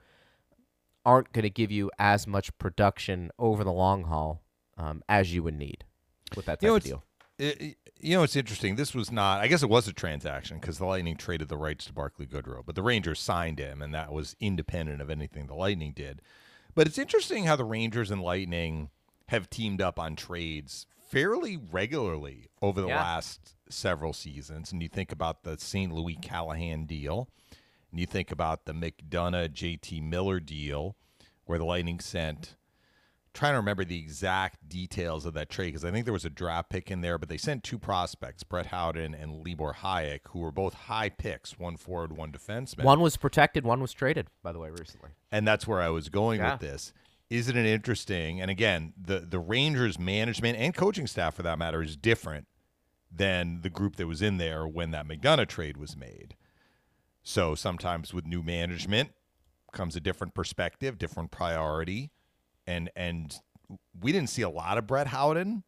aren't 1.07 1.33
going 1.33 1.45
to 1.45 1.51
give 1.51 1.71
you 1.71 1.91
as 1.99 2.27
much 2.27 2.57
production 2.59 3.31
over 3.39 3.65
the 3.65 3.73
long 3.73 4.05
haul 4.05 4.43
um, 4.77 5.03
as 5.09 5.33
you 5.33 5.43
would 5.43 5.57
need 5.57 5.85
with 6.37 6.45
that 6.45 6.61
type 6.61 6.65
you 6.65 6.69
know, 6.69 6.77
of 6.77 6.85
deal. 6.85 7.05
It, 7.39 7.79
you 8.01 8.17
know, 8.17 8.23
it's 8.23 8.37
interesting. 8.37 8.77
This 8.77 8.95
was 8.95 9.11
not. 9.11 9.41
I 9.41 9.49
guess 9.49 9.63
it 9.63 9.69
was 9.69 9.89
a 9.89 9.93
transaction 9.93 10.59
because 10.59 10.79
the 10.79 10.87
Lightning 10.87 11.17
traded 11.17 11.49
the 11.49 11.57
rights 11.57 11.87
to 11.87 11.93
Barclay 11.93 12.27
Goodrow, 12.27 12.63
but 12.65 12.75
the 12.75 12.83
Rangers 12.83 13.21
signed 13.21 13.59
him, 13.59 13.81
and 13.81 13.95
that 13.95 14.13
was 14.13 14.37
independent 14.41 15.01
of 15.01 15.11
anything 15.11 15.47
the 15.47 15.55
Lightning 15.55 15.93
did. 15.95 16.21
But 16.75 16.87
it's 16.87 16.99
interesting 16.99 17.45
how 17.45 17.57
the 17.57 17.65
Rangers 17.65 18.11
and 18.11 18.21
Lightning 18.21 18.91
have 19.29 19.51
teamed 19.51 19.81
up 19.81 19.99
on 19.99 20.15
trades 20.15 20.87
fairly 21.11 21.57
regularly 21.57 22.51
over 22.61 22.81
the 22.81 22.89
yeah. 22.89 23.01
last 23.01 23.55
several 23.69 24.13
seasons. 24.13 24.73
And 24.73 24.83
you 24.83 24.89
think 24.89 25.13
about 25.13 25.43
the 25.43 25.59
St. 25.59 25.93
Louis 25.93 26.17
Callahan 26.21 26.85
deal, 26.85 27.29
and 27.91 27.99
you 27.99 28.07
think 28.07 28.31
about 28.31 28.67
the 28.67 28.73
McDonagh 28.73 29.55
JT 29.55 30.03
Miller 30.03 30.41
deal, 30.41 30.97
where 31.45 31.59
the 31.59 31.65
Lightning 31.65 32.01
sent. 32.01 32.57
Trying 33.37 33.53
to 33.53 33.59
remember 33.59 33.85
the 33.85 33.99
exact 33.99 34.67
details 34.69 35.27
of 35.27 35.35
that 35.35 35.51
trade 35.51 35.67
because 35.67 35.85
I 35.85 35.91
think 35.91 36.07
there 36.07 36.13
was 36.13 36.25
a 36.25 36.31
draft 36.31 36.71
pick 36.71 36.91
in 36.91 37.03
there, 37.03 37.19
but 37.19 37.29
they 37.29 37.37
sent 37.37 37.63
two 37.63 37.79
prospects, 37.79 38.43
Brett 38.43 38.67
Howden 38.67 39.15
and 39.15 39.45
Libor 39.45 39.77
Hajek, 39.83 40.21
who 40.31 40.39
were 40.39 40.51
both 40.51 40.73
high 40.73 41.11
picks, 41.11 41.59
one 41.59 41.77
forward, 41.77 42.17
one 42.17 42.33
defenseman. 42.33 42.85
One 42.85 43.01
was 43.01 43.19
protected, 43.19 43.65
one 43.65 43.81
was 43.83 43.93
traded, 43.93 44.29
by 44.43 44.53
the 44.53 44.59
way, 44.59 44.71
recently. 44.71 45.11
And 45.31 45.47
that's 45.47 45.67
where 45.67 45.83
I 45.83 45.91
was 45.91 46.09
going 46.09 46.41
Yeah. 46.41 46.53
with 46.53 46.63
this 46.63 46.93
isn't 47.29 47.57
it 47.57 47.67
interesting? 47.67 48.41
And 48.41 48.51
again, 48.51 48.93
the 48.97 49.21
the 49.21 49.39
Rangers 49.41 49.99
management 49.99 50.59
and 50.59 50.75
coaching 50.75 51.07
staff, 51.07 51.35
for 51.35 51.43
that 51.43 51.59
matter, 51.59 51.83
is 51.83 51.97
different 51.97 52.47
than 53.11 53.63
the 53.63 53.71
group 53.71 53.97
that 53.97 54.07
was 54.07 54.23
in 54.23 54.37
there 54.39 54.67
when 54.67 54.91
that 54.93 55.07
McDonagh 55.07 55.49
trade 55.49 55.77
was 55.77 55.97
made. 55.97 56.37
So 57.23 57.55
sometimes 57.55 58.15
with 58.15 58.27
new 58.27 58.43
management 58.43 59.11
comes 59.73 59.97
a 59.97 60.01
different 60.01 60.35
perspective, 60.35 60.99
different 60.99 61.31
priority, 61.31 62.13
and 62.67 62.91
and 62.97 63.35
we 64.01 64.13
didn't 64.13 64.31
see 64.31 64.43
a 64.43 64.51
lot 64.51 64.79
of 64.79 64.87
Brett 64.87 65.09
Howden 65.09 65.65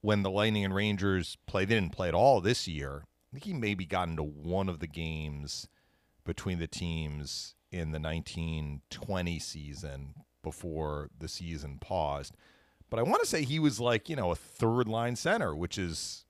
when 0.00 0.22
the 0.22 0.30
Lightning 0.30 0.64
and 0.64 0.74
Rangers 0.74 1.36
played. 1.46 1.68
They 1.68 1.74
didn't 1.74 1.92
play 1.92 2.08
at 2.08 2.14
all 2.14 2.40
this 2.40 2.66
year. 2.68 3.04
I 3.04 3.36
think 3.36 3.44
he 3.44 3.54
maybe 3.54 3.86
got 3.86 4.08
into 4.08 4.22
one 4.22 4.68
of 4.68 4.80
the 4.80 4.86
games 4.86 5.68
between 6.24 6.58
the 6.58 6.66
teams 6.66 7.54
in 7.70 7.92
the 7.92 8.00
1920 8.00 9.38
season 9.38 10.14
before 10.42 11.10
the 11.18 11.28
season 11.28 11.78
paused. 11.80 12.36
But 12.88 12.98
I 12.98 13.02
want 13.02 13.22
to 13.22 13.28
say 13.28 13.42
he 13.42 13.60
was 13.60 13.78
like, 13.78 14.08
you 14.08 14.16
know, 14.16 14.32
a 14.32 14.36
third 14.36 14.88
line 14.88 15.14
center, 15.14 15.54
which 15.54 15.78
is 15.78 16.24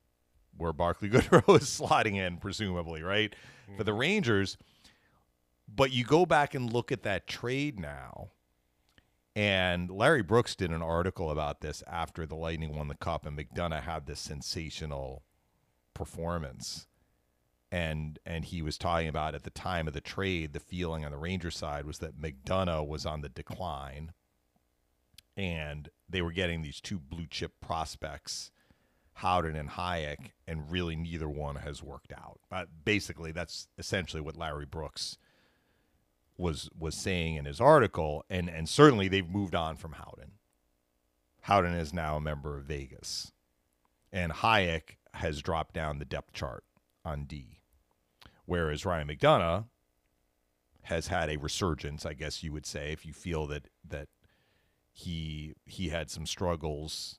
where 0.57 0.73
Barclay 0.73 1.09
Goodrow 1.11 1.61
is 1.61 1.69
sliding 1.69 2.17
in, 2.17 2.37
presumably, 2.37 3.03
right? 3.03 3.35
Mm-hmm. 3.67 3.77
For 3.79 3.85
the 3.85 3.95
Rangers. 3.95 4.59
But 5.75 5.93
you 5.93 6.05
go 6.05 6.27
back 6.27 6.55
and 6.55 6.71
look 6.71 6.93
at 6.93 7.05
that 7.05 7.27
trade 7.27 7.79
now. 7.79 8.33
And 9.41 9.91
Larry 9.91 10.21
Brooks 10.21 10.55
did 10.55 10.71
an 10.71 10.83
article 10.83 11.31
about 11.31 11.63
this 11.63 11.83
after 11.87 12.27
the 12.27 12.35
Lightning 12.35 12.77
won 12.77 12.89
the 12.89 12.95
Cup, 12.95 13.25
and 13.25 13.39
McDonagh 13.39 13.85
had 13.85 14.05
this 14.05 14.21
sensational 14.21 15.23
performance 15.95 16.87
and 17.73 18.19
and 18.27 18.45
he 18.45 18.61
was 18.61 18.77
talking 18.77 19.09
about 19.09 19.35
at 19.35 19.45
the 19.45 19.51
time 19.51 19.89
of 19.89 19.95
the 19.95 20.01
trade 20.01 20.53
the 20.53 20.61
feeling 20.61 21.07
on 21.07 21.13
the 21.13 21.17
Ranger 21.17 21.51
side 21.51 21.87
was 21.87 22.01
that 22.01 22.21
McDonagh 22.21 22.87
was 22.87 23.07
on 23.07 23.23
the 23.23 23.29
decline 23.31 24.13
and 25.39 25.89
they 26.07 26.21
were 26.21 26.33
getting 26.33 26.61
these 26.61 26.81
two 26.81 26.99
blue 26.99 27.27
chip 27.27 27.53
prospects 27.63 28.51
Howden 29.15 29.57
and 29.57 29.71
Hajek, 29.71 30.33
and 30.47 30.71
really 30.71 30.97
neither 30.97 31.29
one 31.29 31.57
has 31.57 31.83
worked 31.83 32.13
out. 32.13 32.41
Uh, 32.53 32.67
basically 32.85 33.33
that's 33.33 33.69
essentially 33.79 34.21
what 34.21 34.37
Larry 34.37 34.67
Brooks 34.67 35.17
was 36.41 36.71
was 36.79 36.95
saying 36.95 37.37
in 37.37 37.45
his 37.45 37.61
article 37.61 38.25
and 38.31 38.49
and 38.49 38.69
certainly 38.69 39.09
they've 39.09 39.29
moved 39.29 39.55
on 39.55 39.77
from 39.77 39.93
Howden. 39.93 40.33
Howden 41.43 41.75
is 41.75 41.93
now 41.95 42.17
a 42.17 42.21
member 42.21 42.57
of 42.57 42.65
Vegas, 42.65 43.33
and 44.13 44.33
Hajek 44.33 44.97
has 45.15 45.43
dropped 45.43 45.75
down 45.75 45.99
the 45.99 46.05
depth 46.05 46.33
chart 46.33 46.65
on 47.05 47.25
D, 47.25 47.61
whereas 48.45 48.85
Ryan 48.85 49.09
McDonagh 49.09 49.65
has 50.83 51.09
had 51.09 51.31
a 51.31 51.39
resurgence, 51.39 52.05
I 52.05 52.15
guess 52.15 52.43
you 52.43 52.53
would 52.53 52.67
say, 52.67 52.93
if 52.93 53.07
you 53.07 53.13
feel 53.13 53.47
that 53.47 53.69
that 53.89 54.09
he 54.93 55.55
he 55.65 55.89
had 55.89 56.11
some 56.11 56.27
struggles 56.27 57.19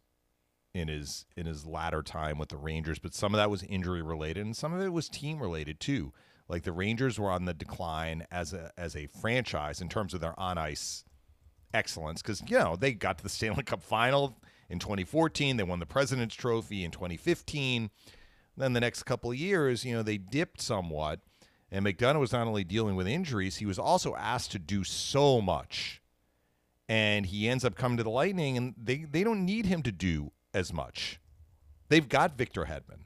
in 0.74 0.88
his 0.88 1.25
in 1.36 1.46
his 1.46 1.66
latter 1.66 2.01
time 2.04 2.38
with 2.38 2.50
the 2.50 2.58
Rangers, 2.58 3.00
but 3.00 3.13
some 3.13 3.34
of 3.34 3.38
that 3.38 3.50
was 3.50 3.63
injury 3.63 4.01
related 4.01 4.46
and 4.46 4.56
some 4.56 4.74
of 4.74 4.82
it 4.82 4.94
was 4.94 5.10
team 5.10 5.40
related 5.40 5.80
too. 5.80 6.13
Like 6.51 6.63
the 6.63 6.72
Rangers 6.72 7.20
were 7.20 7.31
on 7.31 7.46
the 7.46 7.53
decline 7.53 8.27
as 8.29 8.53
a 8.53 8.72
as 8.77 8.96
a 8.96 9.08
franchise 9.08 9.81
in 9.81 9.89
terms 9.89 10.13
of 10.13 10.22
their 10.22 10.39
on 10.39 10.60
ice 10.60 11.03
excellence 11.74 12.22
because 12.22 12.43
you 12.48 12.60
know 12.60 12.75
they 12.75 12.93
got 12.93 13.17
to 13.17 13.24
the 13.24 13.29
Stanley 13.38 13.63
Cup 13.63 13.81
final 13.81 14.38
in 14.72 14.79
2014, 14.79 15.58
they 15.58 15.63
won 15.63 15.79
the 15.79 15.86
President's 15.86 16.34
Trophy 16.34 16.86
in 16.86 16.91
2015. 16.91 17.89
Then 18.55 18.74
the 18.74 18.79
next 18.79 19.03
couple 19.03 19.29
of 19.29 19.38
years, 19.38 19.84
you 19.84 19.93
know, 19.93 20.01
they 20.01 20.17
dipped 20.17 20.62
somewhat. 20.62 21.20
And 21.70 21.86
McDonagh 21.86 22.22
was 22.22 22.31
not 22.31 22.48
only 22.48 22.63
dealing 22.63 22.96
with 22.96 23.05
injuries, 23.05 23.58
he 23.58 23.65
was 23.65 23.77
also 23.77 24.15
asked 24.15 24.51
to 24.53 24.60
do 24.60 24.86
so 24.86 25.41
much. 25.41 26.01
And 26.88 27.25
he 27.25 27.50
ends 27.50 27.65
up 27.65 27.75
coming 27.75 27.98
to 27.98 28.03
the 28.03 28.10
Lightning, 28.10 28.55
and 28.55 28.74
they, 28.81 29.05
they 29.10 29.25
don't 29.25 29.46
need 29.46 29.65
him 29.65 29.84
to 29.84 29.91
do 29.91 30.31
as 30.53 30.72
much. 30.72 31.20
They've 31.89 32.08
got 32.08 32.38
Victor 32.38 32.65
Hedman, 32.65 33.03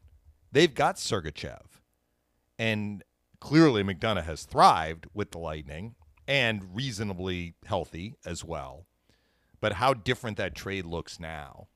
they've 0.52 0.74
got 0.74 0.98
Sergachev. 0.98 1.62
And 2.60 3.04
clearly, 3.40 3.84
McDonagh 3.84 4.26
has 4.26 4.44
thrived 4.44 5.08
with 5.14 5.32
the 5.32 5.38
Lightning 5.38 5.96
and 6.28 6.76
reasonably 6.76 7.54
healthy 7.66 8.16
as 8.26 8.44
well. 8.44 8.86
But 9.62 9.74
how 9.74 9.94
different 9.94 10.38
that 10.38 10.56
trade 10.56 10.86
looks 10.86 11.20
now. 11.20 11.68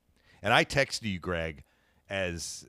And 0.42 0.54
I 0.54 0.66
texted 0.66 1.04
you, 1.04 1.20
Greg, 1.20 1.64
as 2.10 2.68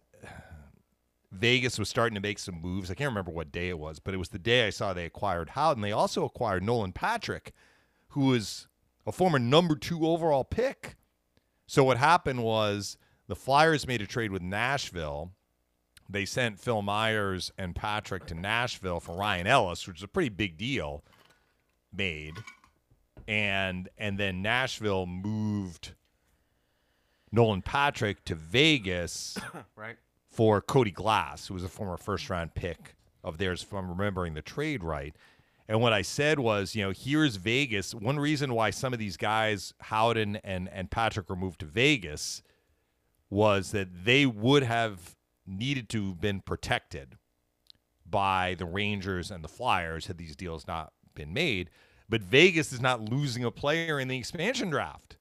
Vegas 1.33 1.79
was 1.79 1.89
starting 1.89 2.15
to 2.15 2.21
make 2.21 2.39
some 2.39 2.61
moves. 2.61 2.91
I 2.91 2.95
can't 2.95 3.11
remember 3.11 3.31
what 3.31 3.53
day 3.53 3.69
it 3.69 3.79
was, 3.79 3.99
but 3.99 4.15
it 4.15 4.19
was 4.19 4.31
the 4.31 4.39
day 4.39 4.67
I 4.67 4.71
saw 4.71 4.93
they 4.93 5.07
acquired 5.07 5.51
Howden. 5.51 5.83
They 5.83 5.93
also 5.93 6.25
acquired 6.25 6.63
Nolan 6.63 6.93
Patrick, 6.93 7.53
who 8.09 8.27
was 8.27 8.67
a 9.07 9.13
former 9.13 9.39
number 9.39 9.77
two 9.77 10.07
overall 10.07 10.45
pick. 10.45 10.97
So 11.67 11.85
what 11.85 11.99
happened 11.99 12.43
was 12.43 12.97
the 13.29 13.37
Flyers 13.37 13.87
made 13.87 14.03
a 14.03 14.07
trade 14.07 14.33
with 14.33 14.43
Nashville. 14.43 15.33
They 16.13 16.25
sent 16.25 16.59
Phil 16.59 16.83
Myers 16.83 17.53
and 17.57 17.75
Patrick 17.75 18.27
to 18.27 18.35
Nashville 18.35 19.01
for 19.01 19.17
Ryan 19.17 19.47
Ellis, 19.47 19.87
which 19.87 19.99
is 19.99 20.03
a 20.03 20.09
pretty 20.09 20.29
big 20.29 20.57
deal 20.57 21.05
made. 21.93 22.35
And 23.29 23.89
and 23.97 24.19
then 24.19 24.43
Nashville 24.43 25.07
moved 25.07 25.93
Nolan 27.31 27.63
Patrick 27.63 28.25
to 28.25 28.35
Vegas 28.35 29.39
right. 29.77 29.97
for 30.29 30.61
Cody 30.61 30.91
Glass, 30.91 31.47
who 31.47 31.55
was 31.55 31.65
a 31.65 31.69
former 31.69 31.97
first 31.97 32.29
round 32.29 32.55
pick 32.55 32.97
of 33.23 33.39
theirs, 33.39 33.63
if 33.63 33.73
I'm 33.73 33.89
remembering 33.89 34.35
the 34.35 34.43
trade 34.43 34.83
right. 34.83 35.15
And 35.69 35.81
what 35.81 35.93
I 35.93 36.03
said 36.03 36.41
was, 36.41 36.75
you 36.75 36.83
know, 36.83 36.91
here's 36.91 37.37
Vegas. 37.37 37.95
One 37.95 38.19
reason 38.19 38.55
why 38.55 38.71
some 38.71 38.93
of 38.93 38.99
these 38.99 39.17
guys, 39.17 39.73
Howden 39.79 40.37
and, 40.43 40.69
and 40.69 40.91
Patrick, 40.91 41.31
were 41.31 41.37
moved 41.37 41.61
to 41.61 41.67
Vegas 41.67 42.43
was 43.29 43.71
that 43.71 44.05
they 44.05 44.27
would 44.27 44.65
have 44.65 45.15
needed 45.51 45.89
to 45.91 46.09
have 46.09 46.21
been 46.21 46.41
protected 46.41 47.17
by 48.09 48.55
the 48.59 48.65
Rangers 48.67 49.31
and 49.31 49.45
the 49.45 49.49
Flyers 49.49 50.07
had 50.07 50.19
these 50.19 50.35
deals 50.37 50.67
not 50.67 50.93
been 51.15 51.33
made. 51.33 51.71
But 52.09 52.23
Vegas 52.23 52.73
is 52.73 52.81
not 52.81 53.09
losing 53.09 53.45
a 53.45 53.51
player 53.51 54.01
in 54.01 54.09
the 54.09 54.19
expansion 54.19 54.71
draft. 54.71 55.17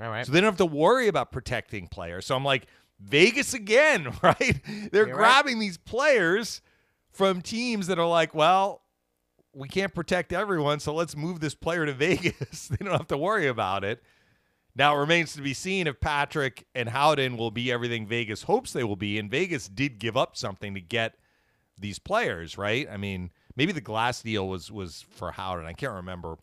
All 0.00 0.08
right. 0.08 0.24
So 0.24 0.32
they 0.32 0.40
don't 0.40 0.48
have 0.52 0.56
to 0.58 0.66
worry 0.66 1.08
about 1.08 1.32
protecting 1.32 1.86
players. 1.86 2.24
So 2.24 2.34
I'm 2.34 2.44
like, 2.44 2.66
Vegas 2.98 3.52
again, 3.54 4.12
right? 4.22 4.60
They're 4.90 5.06
You're 5.06 5.16
right. 5.16 5.44
grabbing 5.44 5.58
these 5.58 5.76
players 5.76 6.62
from 7.10 7.42
teams 7.42 7.88
that 7.88 7.98
are 7.98 8.08
like, 8.08 8.34
well, 8.34 8.82
we 9.52 9.68
can't 9.68 9.92
protect 9.94 10.32
everyone, 10.32 10.78
so 10.80 10.94
let's 10.94 11.16
move 11.16 11.40
this 11.40 11.54
player 11.54 11.84
to 11.84 11.92
Vegas. 11.94 12.68
they 12.68 12.84
don't 12.84 12.96
have 12.96 13.08
to 13.08 13.18
worry 13.18 13.48
about 13.48 13.84
it. 13.84 14.02
Now 14.76 14.96
it 14.96 15.00
remains 15.00 15.34
to 15.34 15.42
be 15.42 15.54
seen 15.54 15.86
if 15.86 16.00
Patrick 16.00 16.66
and 16.74 16.88
Howden 16.88 17.36
will 17.36 17.50
be 17.50 17.72
everything 17.72 18.06
Vegas 18.06 18.44
hopes 18.44 18.72
they 18.72 18.84
will 18.84 18.96
be. 18.96 19.18
And 19.18 19.30
Vegas 19.30 19.68
did 19.68 19.98
give 19.98 20.16
up 20.16 20.36
something 20.36 20.74
to 20.74 20.80
get 20.80 21.14
these 21.78 21.98
players, 21.98 22.56
right? 22.56 22.88
I 22.90 22.96
mean, 22.96 23.30
maybe 23.56 23.72
the 23.72 23.80
Glass 23.80 24.22
deal 24.22 24.48
was 24.48 24.70
was 24.70 25.04
for 25.10 25.32
Howden. 25.32 25.66
I 25.66 25.72
can't 25.72 25.92
remember 25.92 26.36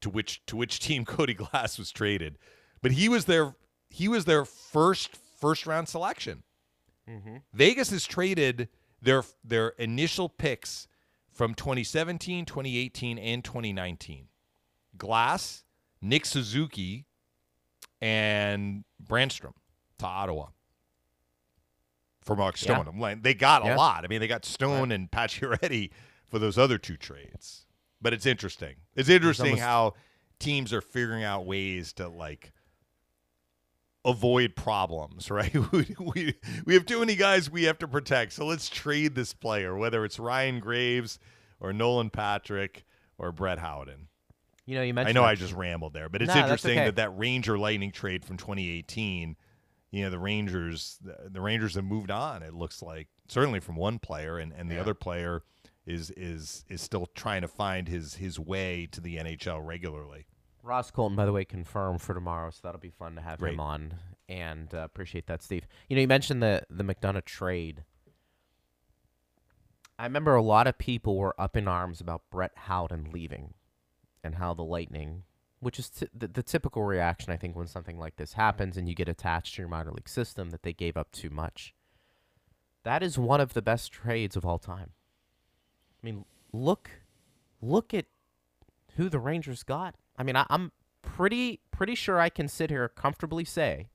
to 0.00 0.10
which 0.10 0.44
to 0.46 0.56
which 0.56 0.80
team 0.80 1.04
Cody 1.06 1.34
Glass 1.34 1.78
was 1.78 1.90
traded, 1.90 2.38
but 2.82 2.92
he 2.92 3.08
was 3.08 3.24
their 3.24 3.54
he 3.90 4.08
was 4.08 4.24
their 4.24 4.44
first 4.44 5.16
first 5.16 5.66
round 5.66 5.88
selection. 5.88 6.42
Mm-hmm. 7.08 7.36
Vegas 7.52 7.90
has 7.90 8.04
traded 8.04 8.68
their 9.00 9.24
their 9.42 9.68
initial 9.70 10.28
picks 10.28 10.88
from 11.32 11.54
2017, 11.54 12.44
2018, 12.44 13.18
and 13.18 13.44
2019. 13.44 14.28
Glass, 14.96 15.64
Nick 16.00 16.24
Suzuki, 16.24 17.06
and 18.04 18.84
Brannstrom 19.02 19.54
to 19.98 20.04
Ottawa 20.06 20.48
for 22.22 22.36
Mark 22.36 22.58
Stone. 22.58 22.86
I'm 22.86 23.00
like, 23.00 23.22
They 23.22 23.32
got 23.32 23.64
Yeah. 23.64 23.74
a 23.74 23.76
lot. 23.76 24.04
I 24.04 24.08
mean, 24.08 24.20
they 24.20 24.26
got 24.26 24.44
Stone 24.44 24.92
and 24.92 25.10
Pacioretty 25.10 25.90
for 26.28 26.38
those 26.38 26.58
other 26.58 26.76
two 26.76 26.96
trades. 26.98 27.64
But 28.02 28.12
it's 28.12 28.26
interesting. 28.26 28.74
It's 28.94 29.08
interesting 29.08 29.46
almost- 29.52 29.62
how 29.62 29.94
teams 30.38 30.72
are 30.74 30.82
figuring 30.82 31.24
out 31.24 31.46
ways 31.46 31.94
to 31.94 32.08
like 32.08 32.52
avoid 34.04 34.54
problems, 34.54 35.30
right? 35.30 35.54
we, 35.72 35.94
we 35.98 36.34
we 36.66 36.74
have 36.74 36.84
too 36.84 37.00
many 37.00 37.16
guys 37.16 37.50
we 37.50 37.64
have 37.64 37.78
to 37.78 37.88
protect, 37.88 38.34
so 38.34 38.44
let's 38.44 38.68
trade 38.68 39.14
this 39.14 39.32
player, 39.32 39.74
whether 39.76 40.04
it's 40.04 40.18
Ryan 40.18 40.60
Graves 40.60 41.18
or 41.58 41.72
Nolan 41.72 42.10
Patrick 42.10 42.84
or 43.16 43.32
Brett 43.32 43.60
Howden. 43.60 44.08
You 44.66 44.76
know, 44.76 44.82
you 44.82 44.94
mentioned. 44.94 45.16
I 45.18 45.20
know 45.20 45.26
that- 45.26 45.32
I 45.32 45.34
just 45.34 45.52
rambled 45.52 45.92
there, 45.92 46.08
but 46.08 46.22
it's 46.22 46.28
No, 46.28 46.34
that's 46.34 46.44
interesting 46.44 46.78
okay. 46.78 46.84
that 46.86 46.96
that 46.96 47.10
Ranger 47.18 47.58
Lightning 47.58 47.92
trade 47.92 48.24
from 48.24 48.36
2018, 48.36 49.36
you 49.90 50.02
know, 50.04 50.10
the 50.10 50.18
Rangers 50.18 50.98
the, 51.02 51.28
the 51.30 51.40
Rangers 51.40 51.74
have 51.74 51.84
moved 51.84 52.10
on. 52.10 52.42
It 52.42 52.54
looks 52.54 52.80
like 52.82 53.08
certainly 53.28 53.60
from 53.60 53.76
one 53.76 53.98
player, 53.98 54.38
and 54.38 54.52
and 54.52 54.70
the 54.70 54.78
other 54.80 54.94
player 54.94 55.42
is 55.86 56.10
is 56.12 56.64
is 56.68 56.80
still 56.80 57.06
trying 57.14 57.42
to 57.42 57.48
find 57.48 57.88
his 57.88 58.14
his 58.14 58.38
way 58.40 58.86
to 58.92 59.00
the 59.00 59.16
NHL 59.16 59.60
regularly. 59.64 60.26
Ross 60.62 60.90
Colton, 60.90 61.14
by 61.14 61.26
the 61.26 61.32
way, 61.32 61.44
confirmed 61.44 62.00
for 62.00 62.14
tomorrow, 62.14 62.50
so 62.50 62.60
that'll 62.62 62.80
be 62.80 62.88
fun 62.90 63.16
to 63.16 63.20
have 63.20 63.38
Great. 63.38 63.52
him 63.52 63.60
on. 63.60 63.94
And 64.30 64.72
uh, 64.74 64.78
appreciate 64.78 65.26
that, 65.26 65.42
Steve. 65.42 65.66
You 65.90 65.96
know, 65.96 66.00
you 66.00 66.08
mentioned 66.08 66.42
the 66.42 66.62
the 66.70 66.84
McDonagh 66.84 67.26
trade. 67.26 67.84
I 69.98 70.04
remember 70.04 70.34
a 70.34 70.42
lot 70.42 70.66
of 70.66 70.78
people 70.78 71.16
were 71.16 71.38
up 71.38 71.56
in 71.56 71.68
arms 71.68 72.00
about 72.00 72.22
Brett 72.30 72.52
Howden 72.56 73.10
leaving, 73.12 73.54
and 74.24 74.36
how 74.36 74.54
the 74.54 74.64
Lightning, 74.64 75.22
which 75.60 75.78
is 75.78 75.88
t- 75.88 76.08
the, 76.12 76.26
the 76.26 76.42
typical 76.42 76.82
reaction, 76.82 77.32
I 77.32 77.36
think, 77.36 77.54
when 77.54 77.66
something 77.68 77.98
like 77.98 78.16
this 78.16 78.32
happens 78.32 78.76
and 78.76 78.88
you 78.88 78.94
get 78.94 79.08
attached 79.08 79.54
to 79.54 79.62
your 79.62 79.68
minor 79.68 79.92
league 79.92 80.08
system, 80.08 80.50
that 80.50 80.62
they 80.62 80.72
gave 80.72 80.96
up 80.96 81.12
too 81.12 81.30
much. 81.30 81.74
That 82.82 83.02
is 83.02 83.18
one 83.18 83.40
of 83.40 83.54
the 83.54 83.62
best 83.62 83.92
trades 83.92 84.36
of 84.36 84.44
all 84.44 84.58
time. 84.58 84.90
I 86.02 86.06
mean, 86.06 86.24
look, 86.52 86.90
look 87.62 87.94
at 87.94 88.06
who 88.96 89.08
the 89.08 89.18
Rangers 89.18 89.62
got. 89.62 89.94
I 90.18 90.22
mean, 90.22 90.36
I, 90.36 90.46
I'm 90.50 90.72
pretty 91.02 91.60
pretty 91.70 91.94
sure 91.94 92.18
I 92.20 92.28
can 92.28 92.48
sit 92.48 92.70
here 92.70 92.88
comfortably 92.88 93.44
say 93.44 93.88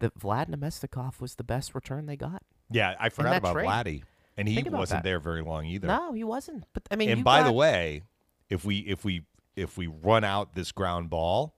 that 0.00 0.18
Vlad 0.18 0.48
Namestnikov 0.48 1.20
was 1.20 1.36
the 1.36 1.44
best 1.44 1.74
return 1.74 2.06
they 2.06 2.16
got. 2.16 2.42
Yeah, 2.70 2.94
I 3.00 3.08
forgot 3.08 3.38
about 3.38 3.54
trade. 3.54 3.66
Vladdy, 3.66 4.02
and 4.36 4.48
he 4.48 4.62
wasn't 4.62 4.98
that. 4.98 5.04
there 5.04 5.20
very 5.20 5.42
long 5.42 5.66
either. 5.66 5.88
No, 5.88 6.12
he 6.12 6.24
wasn't. 6.24 6.64
But 6.72 6.84
I 6.90 6.96
mean, 6.96 7.10
and 7.10 7.24
by 7.24 7.42
the 7.42 7.52
way, 7.52 8.02
if 8.48 8.64
we 8.64 8.78
if 8.80 9.04
we 9.04 9.22
if 9.56 9.76
we 9.76 9.86
run 9.86 10.24
out 10.24 10.54
this 10.54 10.72
ground 10.72 11.10
ball, 11.10 11.54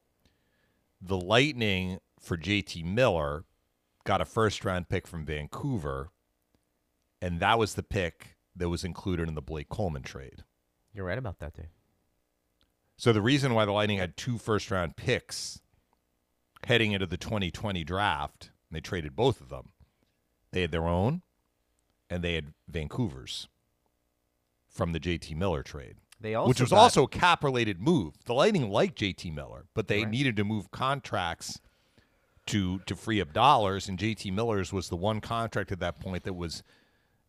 the 1.00 1.18
Lightning 1.18 1.98
for 2.18 2.36
JT 2.36 2.84
Miller 2.84 3.44
got 4.04 4.20
a 4.20 4.24
first 4.24 4.64
round 4.64 4.88
pick 4.88 5.06
from 5.06 5.24
Vancouver, 5.24 6.10
and 7.20 7.40
that 7.40 7.58
was 7.58 7.74
the 7.74 7.82
pick 7.82 8.36
that 8.56 8.68
was 8.68 8.84
included 8.84 9.28
in 9.28 9.34
the 9.34 9.42
Blake 9.42 9.68
Coleman 9.68 10.02
trade. 10.02 10.44
you're 10.94 11.06
right 11.06 11.18
about 11.18 11.38
that, 11.38 11.54
dude. 11.54 11.68
So 12.96 13.12
the 13.12 13.22
reason 13.22 13.54
why 13.54 13.64
the 13.64 13.72
Lightning 13.72 13.98
had 13.98 14.16
two 14.16 14.36
first 14.36 14.70
round 14.70 14.96
picks 14.96 15.60
heading 16.66 16.92
into 16.92 17.06
the 17.06 17.16
2020 17.16 17.84
draft, 17.84 18.50
and 18.68 18.76
they 18.76 18.80
traded 18.80 19.16
both 19.16 19.40
of 19.40 19.48
them. 19.48 19.72
They 20.52 20.62
had 20.62 20.72
their 20.72 20.86
own, 20.86 21.22
and 22.10 22.22
they 22.22 22.34
had 22.34 22.52
Vancouver's 22.68 23.48
from 24.68 24.92
the 24.92 25.00
JT 25.00 25.34
Miller 25.36 25.62
trade. 25.62 25.96
They 26.20 26.34
also 26.34 26.48
which 26.48 26.60
was 26.60 26.70
got- 26.70 26.78
also 26.78 27.04
a 27.04 27.08
cap 27.08 27.42
related 27.42 27.80
move. 27.80 28.14
The 28.24 28.34
Lightning 28.34 28.70
liked 28.70 28.98
JT 28.98 29.30
Miller, 29.30 29.66
but 29.74 29.88
they 29.88 30.02
Right. 30.02 30.10
needed 30.10 30.36
to 30.36 30.44
move 30.44 30.70
contracts 30.70 31.60
to 32.46 32.80
to 32.80 32.96
free 32.96 33.20
up 33.20 33.32
dollars, 33.32 33.88
and 33.88 33.98
JT 33.98 34.30
Miller's 34.30 34.72
was 34.72 34.88
the 34.88 34.96
one 34.96 35.20
contract 35.20 35.70
at 35.72 35.80
that 35.80 36.00
point 36.00 36.24
that 36.24 36.34
was 36.34 36.62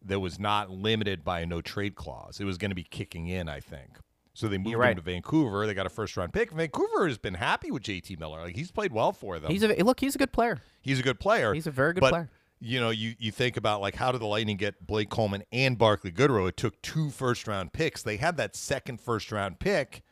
that 0.03 0.19
was 0.19 0.39
not 0.39 0.71
limited 0.71 1.23
by 1.23 1.41
a 1.41 1.45
no 1.45 1.61
trade 1.61 1.95
clause. 1.95 2.39
It 2.39 2.45
was 2.45 2.57
going 2.57 2.71
to 2.71 2.75
be 2.75 2.83
kicking 2.83 3.27
in, 3.27 3.47
I 3.47 3.59
think. 3.59 3.99
So 4.33 4.47
they 4.47 4.57
moved 4.57 4.77
right. 4.77 4.91
him 4.91 4.95
to 4.95 5.01
Vancouver. 5.01 5.67
They 5.67 5.73
got 5.73 5.85
a 5.85 5.89
first 5.89 6.17
round 6.17 6.33
pick. 6.33 6.51
Vancouver 6.51 7.07
has 7.07 7.17
been 7.19 7.35
happy 7.35 7.69
with 7.69 7.83
JT 7.83 8.17
Miller. 8.17 8.41
Like 8.41 8.55
he's 8.55 8.71
played 8.71 8.91
well 8.93 9.11
for 9.11 9.39
them. 9.39 9.51
He's 9.51 9.61
a 9.61 9.67
look. 9.83 9.99
He's 9.99 10.15
a 10.15 10.17
good 10.17 10.33
player. 10.33 10.61
He's 10.81 10.99
a 10.99 11.03
good 11.03 11.19
player. 11.19 11.53
He's 11.53 11.67
a 11.67 11.71
very 11.71 11.93
good 11.93 12.01
but, 12.01 12.09
player. 12.11 12.29
You 12.63 12.79
know, 12.79 12.91
you, 12.91 13.15
you 13.17 13.31
think 13.31 13.57
about 13.57 13.81
like 13.81 13.95
how 13.95 14.11
did 14.11 14.21
the 14.21 14.27
Lightning 14.27 14.55
get 14.55 14.85
Blake 14.85 15.09
Coleman 15.09 15.43
and 15.51 15.77
Barclay 15.77 16.11
Goodrow? 16.11 16.47
It 16.47 16.57
took 16.57 16.79
two 16.83 17.09
first 17.09 17.47
round 17.47 17.73
picks. 17.73 18.03
They 18.03 18.17
had 18.17 18.37
that 18.37 18.55
second 18.55 19.01
first 19.01 19.31
round 19.31 19.59
pick 19.59 20.03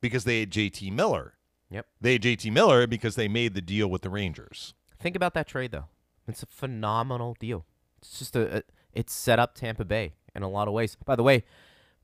because 0.00 0.24
they 0.24 0.40
had 0.40 0.50
JT 0.50 0.92
Miller. 0.92 1.34
Yep. 1.70 1.86
They 2.00 2.12
had 2.12 2.22
JT 2.22 2.52
Miller 2.52 2.86
because 2.86 3.16
they 3.16 3.26
made 3.26 3.54
the 3.54 3.60
deal 3.60 3.88
with 3.88 4.02
the 4.02 4.10
Rangers. 4.10 4.74
Think 5.00 5.16
about 5.16 5.34
that 5.34 5.48
trade 5.48 5.72
though. 5.72 5.86
It's 6.28 6.42
a 6.44 6.46
phenomenal 6.46 7.36
deal. 7.40 7.66
It's 7.98 8.18
just 8.18 8.36
a, 8.36 8.58
a 8.58 8.62
it's 8.92 9.12
set 9.12 9.40
up 9.40 9.54
Tampa 9.56 9.84
Bay 9.84 10.12
in 10.36 10.44
a 10.44 10.48
lot 10.48 10.68
of 10.68 10.74
ways. 10.74 10.96
By 11.04 11.16
the 11.16 11.24
way, 11.24 11.42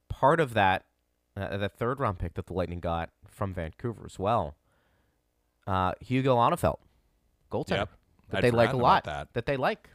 part 0.08 0.40
of 0.40 0.54
that 0.54 0.86
uh, 1.36 1.56
the 1.56 1.68
third 1.68 2.00
round 2.00 2.18
pick 2.18 2.34
that 2.34 2.46
the 2.46 2.52
Lightning 2.52 2.80
got 2.80 3.10
from 3.26 3.54
Vancouver 3.54 4.02
as 4.06 4.18
well. 4.18 4.56
Uh, 5.66 5.92
Hugo 6.00 6.36
Alnefelt, 6.36 6.78
goaltender 7.52 7.70
Yep. 7.70 7.90
That 8.30 8.38
I'd 8.38 8.44
they 8.44 8.50
like 8.50 8.72
a 8.72 8.76
lot. 8.76 9.04
that. 9.04 9.32
That 9.34 9.46
they 9.46 9.56
like. 9.56 9.90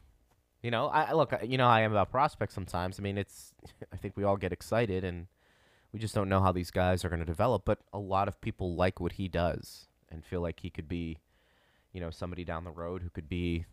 You 0.62 0.72
know, 0.72 0.88
I 0.88 1.14
look. 1.14 1.34
You 1.44 1.58
know, 1.58 1.66
how 1.66 1.72
I 1.72 1.82
am 1.82 1.92
about 1.92 2.12
prospects 2.12 2.54
sometimes. 2.54 3.00
I 3.00 3.04
mean, 3.04 3.18
it's. 3.18 3.54
I 3.94 3.98
think 3.98 4.16
we 4.16 4.24
all 4.24 4.38
get 4.38 4.54
excited, 4.54 5.04
and 5.04 5.28
we 5.92 6.00
just 6.00 6.16
don't 6.16 6.30
know 6.30 6.42
how 6.42 6.52
these 6.52 6.72
guys 6.72 7.04
are 7.04 7.10
going 7.10 7.20
to 7.20 7.26
develop. 7.26 7.64
But 7.66 7.80
a 7.92 8.00
lot 8.00 8.28
of 8.28 8.42
people 8.42 8.76
like 8.76 9.00
what 9.00 9.14
he 9.14 9.28
does 9.28 9.88
and 10.10 10.26
feel 10.26 10.42
like 10.42 10.62
he 10.62 10.70
could 10.70 10.88
be, 10.88 11.20
you 11.92 12.00
know, 12.00 12.10
somebody 12.10 12.44
down 12.44 12.64
the 12.64 12.72
road 12.72 13.02
who 13.02 13.10
could 13.10 13.28
be, 13.28 13.66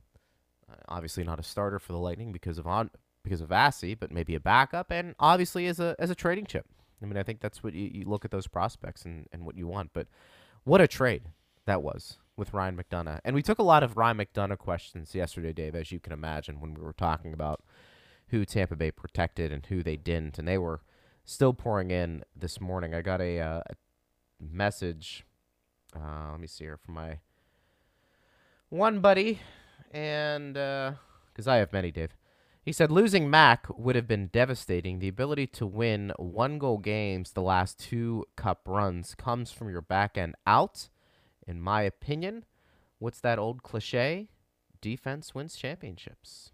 uh, 0.71 0.77
obviously 0.89 1.23
not 1.25 1.39
a 1.39 1.45
starter 1.45 1.79
for 1.79 1.93
the 1.93 1.99
Lightning 1.99 2.33
because 2.33 2.59
of 2.59 2.67
on 2.67 2.91
because 3.23 3.41
of 3.41 3.49
Vasi, 3.49 3.99
but 3.99 4.11
maybe 4.11 4.35
a 4.35 4.41
backup, 4.41 4.91
and 4.91 5.15
obviously 5.21 5.67
as 5.67 5.81
a 5.81 5.95
as 5.99 6.11
a 6.11 6.15
trading 6.15 6.47
chip. 6.47 6.67
I 7.03 7.07
mean, 7.07 7.17
I 7.17 7.23
think 7.23 7.41
that's 7.41 7.63
what 7.63 7.75
you, 7.75 7.91
you 7.93 8.05
look 8.05 8.25
at 8.25 8.31
those 8.31 8.47
prospects 8.47 9.05
and, 9.05 9.27
and 9.33 9.45
what 9.45 9.57
you 9.57 9.67
want. 9.67 9.91
But 9.95 10.07
what 10.65 10.83
a 10.83 10.89
trade 10.89 11.23
that 11.65 11.83
was 11.83 12.19
with 12.37 12.55
Ryan 12.55 12.77
McDonagh. 12.77 13.21
And 13.25 13.35
we 13.35 13.43
took 13.43 13.59
a 13.59 13.65
lot 13.65 13.83
of 13.83 13.97
Ryan 13.97 14.19
McDonagh 14.19 14.59
questions 14.59 15.15
yesterday, 15.15 15.53
Dave, 15.53 15.75
as 15.75 15.93
you 15.93 16.01
can 16.01 16.13
imagine, 16.13 16.61
when 16.61 16.75
we 16.75 16.83
were 16.83 16.93
talking 16.93 17.33
about 17.33 17.63
who 18.29 18.45
Tampa 18.45 18.77
Bay 18.77 18.91
protected 18.91 19.53
and 19.53 19.67
who 19.67 19.83
they 19.83 19.97
didn't. 19.97 20.39
And 20.39 20.47
they 20.47 20.59
were 20.59 20.81
still 21.25 21.53
pouring 21.53 21.91
in 21.91 22.25
this 22.35 22.61
morning. 22.61 22.95
I 22.95 23.03
got 23.03 23.21
a, 23.21 23.41
uh, 23.41 23.61
a 23.69 23.75
message, 24.41 25.25
uh, 25.95 26.31
let 26.33 26.41
me 26.41 26.47
see 26.47 26.65
here, 26.65 26.77
from 26.77 26.95
my 26.95 27.19
one 28.69 29.01
buddy. 29.01 29.41
And 29.91 30.55
because 30.55 31.49
I 31.49 31.57
have 31.57 31.73
many, 31.73 31.91
Dave. 31.91 32.15
He 32.63 32.73
said 32.73 32.91
losing 32.93 33.31
Mac 33.31 33.67
would 33.77 33.97
have 33.97 34.07
been 34.07 34.27
devastating. 34.27 34.99
The 34.99 35.09
ability 35.09 35.47
to 35.49 35.67
win 35.67 36.13
one 36.17 36.59
goal 36.59 36.79
games 36.79 37.33
the 37.33 37.43
last 37.43 37.81
two 37.81 38.27
cup 38.37 38.61
runs 38.67 39.15
comes 39.15 39.51
from 39.51 39.71
your 39.71 39.81
back 39.81 40.19
end 40.19 40.35
out. 40.47 40.89
In 41.51 41.61
my 41.61 41.83
opinion, 41.83 42.45
what's 43.01 43.21
that 43.21 43.39
old 43.41 43.63
cliche? 43.65 44.29
Defense 44.81 45.35
wins 45.35 45.57
championships. 45.57 46.53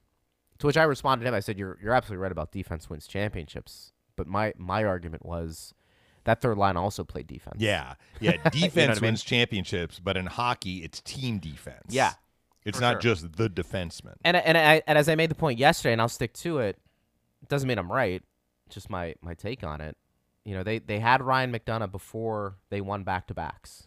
To 0.59 0.67
which 0.67 0.79
I 0.79 0.85
responded 0.85 1.25
to 1.25 1.29
him. 1.29 1.35
I 1.35 1.41
said, 1.41 1.59
"You're 1.59 1.77
you're 1.83 1.93
absolutely 1.93 2.23
right 2.23 2.33
about 2.33 2.51
defense 2.51 2.89
wins 2.89 3.07
championships." 3.07 3.93
But 4.17 4.27
my 4.27 4.55
my 4.57 4.85
argument 4.85 5.27
was 5.27 5.75
that 6.25 6.41
third 6.41 6.57
line 6.57 6.79
also 6.79 7.05
played 7.05 7.27
defense. 7.27 7.57
Yeah. 7.59 7.95
Yeah. 8.21 8.39
Defense 8.49 8.93
I 8.93 8.95
mean? 8.95 9.09
wins 9.09 9.23
championships, 9.23 10.01
but 10.01 10.17
in 10.17 10.25
hockey, 10.25 10.79
it's 10.79 11.01
team 11.03 11.39
defense. 11.39 11.91
Yeah, 11.91 12.15
It's 12.65 12.81
not 12.81 12.95
sure. 12.95 13.15
just 13.15 13.37
the 13.37 13.51
defenseman. 13.51 14.15
And 14.25 14.35
and 14.39 14.57
I 14.57 14.83
and 14.87 14.97
as 14.97 15.11
I 15.11 15.15
made 15.15 15.31
the 15.31 15.35
point 15.37 15.59
yesterday, 15.59 15.93
and 15.93 16.01
I'll 16.01 16.09
stick 16.09 16.33
to 16.45 16.59
it. 16.61 16.79
Doesn't 17.49 17.69
mean 17.69 17.79
I'm 17.79 17.93
right. 17.93 18.23
Just 18.71 18.89
my 18.89 19.15
my 19.21 19.35
take 19.35 19.63
on 19.63 19.83
it. 19.83 19.95
You 20.47 20.55
know, 20.55 20.63
they 20.63 20.79
they 20.79 21.01
had 21.01 21.21
Ryan 21.23 21.53
McDonagh 21.53 21.93
before 21.93 22.57
they 22.71 22.81
won 22.81 23.05
back 23.05 23.27
to 23.27 23.35
backs. 23.35 23.87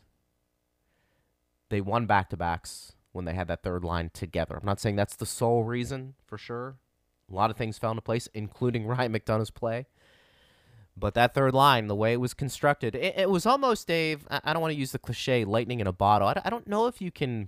They 1.70 1.82
won 1.82 2.06
back 2.06 2.30
to 2.30 2.38
backs 2.38 2.94
when 3.12 3.26
they 3.26 3.34
had 3.34 3.48
that 3.48 3.64
third 3.64 3.84
line 3.84 4.12
together. 4.14 4.58
I'm 4.58 4.66
not 4.66 4.80
saying 4.80 4.96
that's 4.96 5.16
the 5.16 5.26
sole 5.26 5.64
reason 5.64 6.16
for 6.26 6.38
sure. 6.38 6.78
A 7.32 7.36
lot 7.36 7.52
of 7.52 7.58
things 7.58 7.78
fell 7.78 7.92
into 7.92 8.02
place, 8.02 8.28
including 8.34 8.88
Ryan 8.88 9.14
McDonagh's 9.14 9.52
play. 9.52 9.88
But 10.98 11.14
that 11.14 11.34
third 11.34 11.54
line, 11.54 11.88
the 11.88 11.96
way 11.96 12.14
it 12.14 12.20
was 12.20 12.34
constructed, 12.34 12.94
it, 12.94 13.14
it 13.18 13.30
was 13.30 13.46
almost 13.46 13.88
Dave. 13.88 14.28
I, 14.30 14.42
I 14.44 14.54
don't 14.54 14.62
want 14.62 14.74
to 14.74 14.80
use 14.80 14.92
the 14.92 15.00
cliche 15.00 15.46
"lightning 15.46 15.80
in 15.80 15.88
a 15.88 15.94
bottle." 15.94 16.28
I, 16.28 16.42
I 16.44 16.50
don't 16.50 16.68
know 16.68 16.88
if 16.88 17.02
you 17.02 17.12
can 17.12 17.48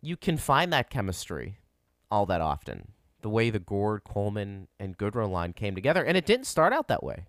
you 0.00 0.16
can 0.16 0.36
find 0.36 0.72
that 0.72 0.90
chemistry 0.90 1.58
all 2.10 2.26
that 2.26 2.40
often. 2.40 2.92
The 3.22 3.28
way 3.28 3.50
the 3.50 3.58
Gourde, 3.58 4.04
Coleman, 4.04 4.68
and 4.78 4.96
Goodrow 4.96 5.28
line 5.28 5.52
came 5.52 5.74
together, 5.74 6.04
and 6.04 6.16
it 6.16 6.26
didn't 6.26 6.46
start 6.46 6.72
out 6.72 6.86
that 6.88 7.02
way. 7.02 7.26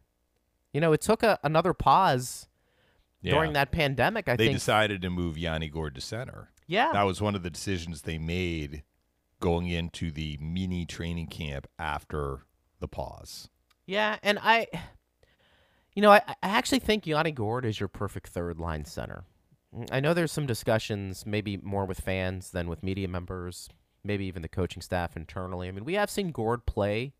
You 0.71 0.79
know, 0.79 0.93
it 0.93 1.01
took 1.01 1.23
a, 1.23 1.39
another 1.43 1.73
pause 1.73 2.47
during 3.23 3.53
that 3.53 3.71
pandemic. 3.71 4.27
I 4.27 4.31
think 4.31 4.37
they 4.37 4.45
think. 4.47 4.57
decided 4.57 5.01
to 5.01 5.09
move 5.09 5.37
Yanni 5.37 5.69
Gourde 5.69 5.95
to 5.95 6.01
center. 6.01 6.51
yeah, 6.67 6.91
That 6.93 7.03
was 7.03 7.21
one 7.21 7.35
of 7.35 7.43
the 7.43 7.49
decisions 7.49 8.01
they 8.03 8.17
made 8.17 8.83
going 9.39 9.67
into 9.67 10.11
the 10.11 10.37
mini 10.41 10.85
training 10.85 11.27
camp 11.27 11.67
after 11.77 12.45
the 12.79 12.87
pause. 12.87 13.49
yeah, 13.85 14.17
and 14.23 14.37
I, 14.41 14.67
you 15.95 16.01
know, 16.01 16.11
I, 16.11 16.21
I 16.27 16.35
actually 16.49 16.79
think 16.79 17.07
Yanni 17.07 17.31
Gourde 17.31 17.65
is 17.65 17.79
your 17.79 17.89
perfect 17.89 18.29
third 18.29 18.59
line 18.59 18.85
center. 18.85 19.23
Mm, 19.75 19.89
I 19.91 19.99
know 19.99 20.13
there's 20.13 20.31
some 20.31 20.45
discussions, 20.45 21.25
maybe 21.25 21.57
more 21.57 21.85
with 21.85 21.99
fans 22.01 22.51
than 22.51 22.67
with 22.69 22.83
media 22.83 23.07
members, 23.07 23.69
maybe 24.03 24.25
even 24.25 24.41
the 24.41 24.47
coaching 24.49 24.81
staff 24.81 25.15
internally. 25.17 25.67
I 25.67 25.71
mean, 25.71 25.85
we 25.85 25.93
have 25.95 26.09
seen 26.09 26.31
Gourde 26.31 26.65
play 26.65 27.13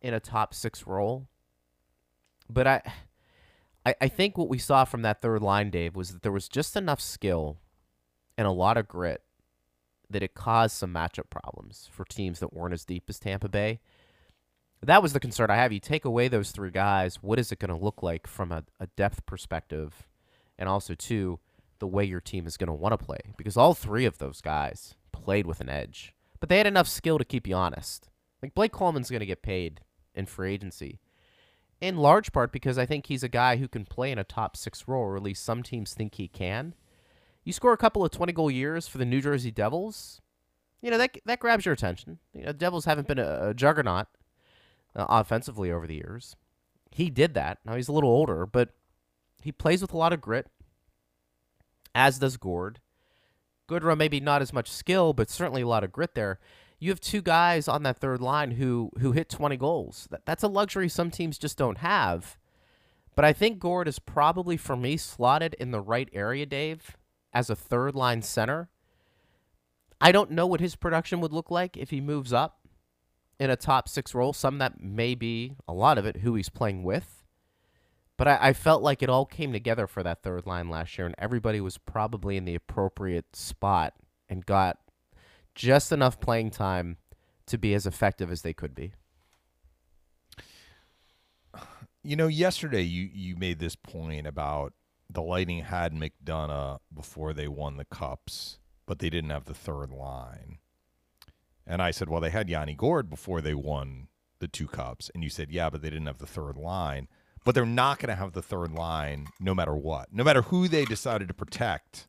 in 0.00 0.14
a 0.14 0.20
top 0.20 0.54
six 0.54 0.86
role, 0.86 1.28
but 2.48 2.66
I, 2.66 2.82
I, 3.88 3.94
I 4.02 4.08
think 4.08 4.36
what 4.36 4.50
we 4.50 4.58
saw 4.58 4.84
from 4.84 5.00
that 5.02 5.22
third 5.22 5.42
line, 5.42 5.70
Dave, 5.70 5.96
was 5.96 6.12
that 6.12 6.22
there 6.22 6.32
was 6.32 6.48
just 6.48 6.76
enough 6.76 7.00
skill 7.00 7.56
and 8.36 8.46
a 8.46 8.52
lot 8.52 8.76
of 8.76 8.86
grit 8.86 9.22
that 10.10 10.22
it 10.22 10.34
caused 10.34 10.76
some 10.76 10.92
matchup 10.92 11.30
problems 11.30 11.88
for 11.90 12.04
teams 12.04 12.40
that 12.40 12.52
weren't 12.52 12.74
as 12.74 12.84
deep 12.84 13.04
as 13.08 13.18
Tampa 13.18 13.48
Bay. 13.48 13.80
That 14.82 15.02
was 15.02 15.14
the 15.14 15.20
concern 15.20 15.50
I 15.50 15.56
have. 15.56 15.72
You 15.72 15.80
take 15.80 16.04
away 16.04 16.28
those 16.28 16.50
three 16.50 16.70
guys, 16.70 17.22
what 17.22 17.38
is 17.38 17.50
it 17.50 17.58
going 17.58 17.76
to 17.76 17.82
look 17.82 18.02
like 18.02 18.26
from 18.26 18.52
a, 18.52 18.64
a 18.78 18.88
depth 18.88 19.24
perspective? 19.24 20.06
And 20.58 20.68
also, 20.68 20.94
too, 20.94 21.40
the 21.78 21.86
way 21.86 22.04
your 22.04 22.20
team 22.20 22.46
is 22.46 22.56
going 22.58 22.68
to 22.68 22.74
want 22.74 22.98
to 22.98 23.04
play. 23.04 23.18
Because 23.38 23.56
all 23.56 23.72
three 23.72 24.04
of 24.04 24.18
those 24.18 24.42
guys 24.42 24.96
played 25.12 25.46
with 25.46 25.60
an 25.60 25.70
edge, 25.70 26.14
but 26.40 26.50
they 26.50 26.58
had 26.58 26.66
enough 26.66 26.88
skill 26.88 27.18
to 27.18 27.24
keep 27.24 27.46
you 27.46 27.54
honest. 27.54 28.10
Like 28.42 28.54
Blake 28.54 28.72
Coleman's 28.72 29.10
going 29.10 29.20
to 29.20 29.26
get 29.26 29.42
paid 29.42 29.80
in 30.14 30.26
free 30.26 30.52
agency, 30.52 31.00
in 31.80 31.96
large 31.96 32.32
part 32.32 32.52
because 32.52 32.78
I 32.78 32.86
think 32.86 33.06
he's 33.06 33.22
a 33.22 33.28
guy 33.28 33.56
who 33.56 33.68
can 33.68 33.84
play 33.84 34.10
in 34.10 34.18
a 34.18 34.24
top 34.24 34.56
six 34.56 34.88
role, 34.88 35.02
or 35.02 35.16
at 35.16 35.22
least 35.22 35.44
some 35.44 35.62
teams 35.62 35.94
think 35.94 36.14
he 36.14 36.28
can. 36.28 36.74
You 37.44 37.52
score 37.52 37.72
a 37.72 37.78
couple 37.78 38.04
of 38.04 38.10
20 38.10 38.32
goal 38.32 38.50
years 38.50 38.88
for 38.88 38.98
the 38.98 39.04
New 39.04 39.20
Jersey 39.20 39.50
Devils, 39.50 40.20
you 40.80 40.90
know, 40.90 40.98
that, 40.98 41.16
that 41.24 41.40
grabs 41.40 41.64
your 41.64 41.72
attention. 41.72 42.18
You 42.32 42.44
know, 42.44 42.52
Devils 42.52 42.84
haven't 42.84 43.08
been 43.08 43.18
a, 43.18 43.48
a 43.48 43.54
juggernaut 43.54 44.06
uh, 44.94 45.06
offensively 45.08 45.72
over 45.72 45.86
the 45.86 45.96
years. 45.96 46.36
He 46.90 47.10
did 47.10 47.34
that. 47.34 47.58
Now 47.64 47.74
he's 47.74 47.88
a 47.88 47.92
little 47.92 48.10
older, 48.10 48.46
but 48.46 48.70
he 49.42 49.52
plays 49.52 49.82
with 49.82 49.92
a 49.92 49.96
lot 49.96 50.12
of 50.12 50.20
grit, 50.20 50.46
as 51.94 52.18
does 52.18 52.36
Gourde. 52.36 52.80
Goodrow 53.68 53.96
maybe 53.96 54.20
not 54.20 54.40
as 54.40 54.52
much 54.52 54.70
skill, 54.70 55.12
but 55.12 55.30
certainly 55.30 55.62
a 55.62 55.68
lot 55.68 55.84
of 55.84 55.92
grit 55.92 56.14
there. 56.14 56.38
You 56.78 56.90
have 56.90 57.00
two 57.00 57.22
guys 57.22 57.66
on 57.66 57.82
that 57.82 57.98
third 57.98 58.20
line 58.20 58.52
who 58.52 58.90
who 59.00 59.12
hit 59.12 59.28
20 59.28 59.56
goals. 59.56 60.06
That, 60.10 60.24
that's 60.24 60.42
a 60.42 60.48
luxury 60.48 60.88
some 60.88 61.10
teams 61.10 61.38
just 61.38 61.58
don't 61.58 61.78
have. 61.78 62.36
But 63.16 63.24
I 63.24 63.32
think 63.32 63.58
Gourde 63.58 63.88
is 63.88 63.98
probably 63.98 64.56
for 64.56 64.76
me 64.76 64.96
slotted 64.96 65.54
in 65.54 65.72
the 65.72 65.80
right 65.80 66.08
area, 66.12 66.46
Dave, 66.46 66.96
as 67.32 67.50
a 67.50 67.56
third 67.56 67.96
line 67.96 68.22
center. 68.22 68.68
I 70.00 70.12
don't 70.12 70.30
know 70.30 70.46
what 70.46 70.60
his 70.60 70.76
production 70.76 71.20
would 71.20 71.32
look 71.32 71.50
like 71.50 71.76
if 71.76 71.90
he 71.90 72.00
moves 72.00 72.32
up 72.32 72.60
in 73.40 73.50
a 73.50 73.56
top 73.56 73.88
six 73.88 74.14
role. 74.14 74.32
Some 74.32 74.58
that 74.58 74.80
may 74.80 75.16
be 75.16 75.56
a 75.66 75.72
lot 75.72 75.98
of 75.98 76.06
it 76.06 76.18
who 76.18 76.36
he's 76.36 76.48
playing 76.48 76.84
with. 76.84 77.24
But 78.16 78.28
I, 78.28 78.38
I 78.40 78.52
felt 78.52 78.82
like 78.82 79.02
it 79.02 79.08
all 79.08 79.26
came 79.26 79.52
together 79.52 79.88
for 79.88 80.04
that 80.04 80.22
third 80.22 80.46
line 80.46 80.68
last 80.68 80.96
year, 80.96 81.06
and 81.06 81.16
everybody 81.18 81.60
was 81.60 81.78
probably 81.78 82.36
in 82.36 82.44
the 82.44 82.54
appropriate 82.54 83.34
spot 83.34 83.94
and 84.28 84.46
got 84.46 84.78
just 85.58 85.90
enough 85.90 86.20
playing 86.20 86.52
time 86.52 86.96
to 87.46 87.58
be 87.58 87.74
as 87.74 87.84
effective 87.84 88.30
as 88.30 88.42
they 88.42 88.52
could 88.52 88.74
be. 88.74 88.92
You 92.04 92.14
know, 92.14 92.28
yesterday 92.28 92.82
you 92.82 93.10
you 93.12 93.36
made 93.36 93.58
this 93.58 93.74
point 93.74 94.26
about 94.26 94.72
the 95.10 95.20
Lightning 95.20 95.64
had 95.64 95.92
McDonagh 95.92 96.78
before 96.94 97.32
they 97.32 97.48
won 97.48 97.76
the 97.76 97.84
cups, 97.84 98.58
but 98.86 99.00
they 99.00 99.10
didn't 99.10 99.30
have 99.30 99.46
the 99.46 99.54
third 99.54 99.90
line. 99.90 100.58
And 101.66 101.82
I 101.82 101.90
said, 101.90 102.08
well, 102.08 102.20
they 102.20 102.30
had 102.30 102.48
Yanni 102.48 102.74
Gourde 102.74 103.10
before 103.10 103.40
they 103.40 103.54
won 103.54 104.08
the 104.38 104.48
two 104.48 104.68
cups, 104.68 105.10
and 105.12 105.24
you 105.24 105.28
said, 105.28 105.50
yeah, 105.50 105.68
but 105.68 105.82
they 105.82 105.90
didn't 105.90 106.06
have 106.06 106.18
the 106.18 106.26
third 106.26 106.56
line. 106.56 107.08
But 107.44 107.54
they're 107.54 107.66
not 107.66 107.98
going 107.98 108.08
to 108.08 108.14
have 108.14 108.32
the 108.32 108.42
third 108.42 108.72
line 108.72 109.26
no 109.40 109.54
matter 109.54 109.74
what, 109.74 110.12
no 110.12 110.22
matter 110.22 110.42
who 110.42 110.68
they 110.68 110.84
decided 110.84 111.28
to 111.28 111.34
protect 111.34 112.06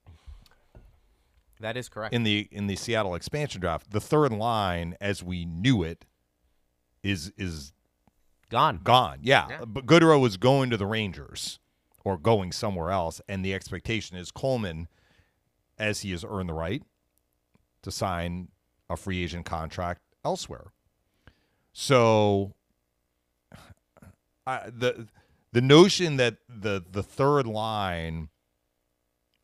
That 1.59 1.75
is 1.77 1.89
correct. 1.89 2.13
in 2.13 2.23
the 2.23 2.47
in 2.51 2.67
the 2.67 2.75
Seattle 2.75 3.15
expansion 3.15 3.59
draft. 3.61 3.91
The 3.91 3.99
third 3.99 4.31
line, 4.31 4.95
as 5.01 5.21
we 5.23 5.45
knew 5.45 5.83
it, 5.83 6.05
is 7.03 7.31
is 7.37 7.73
Gone. 8.49 8.79
gone. 8.83 9.19
Yeah. 9.21 9.45
Yeah. 9.49 9.65
But 9.65 9.85
Goodrow 9.85 10.19
was 10.19 10.37
going 10.37 10.69
to 10.71 10.77
the 10.77 10.87
Rangers 10.87 11.59
or 12.03 12.17
going 12.17 12.51
somewhere 12.51 12.89
else. 12.89 13.21
And 13.29 13.45
the 13.45 13.53
expectation 13.53 14.17
is 14.17 14.31
Coleman, 14.31 14.87
as 15.77 16.01
he 16.01 16.11
has 16.11 16.25
earned 16.27 16.49
the 16.49 16.53
right 16.53 16.81
to 17.83 17.91
sign 17.91 18.47
a 18.89 18.97
free 18.97 19.23
agent 19.23 19.45
contract 19.45 20.01
elsewhere. 20.25 20.71
So 21.73 22.55
I, 24.47 24.69
the 24.75 25.07
the 25.51 25.61
notion 25.61 26.17
that 26.17 26.37
the 26.49 26.83
the 26.89 27.03
third 27.03 27.45
line 27.45 28.29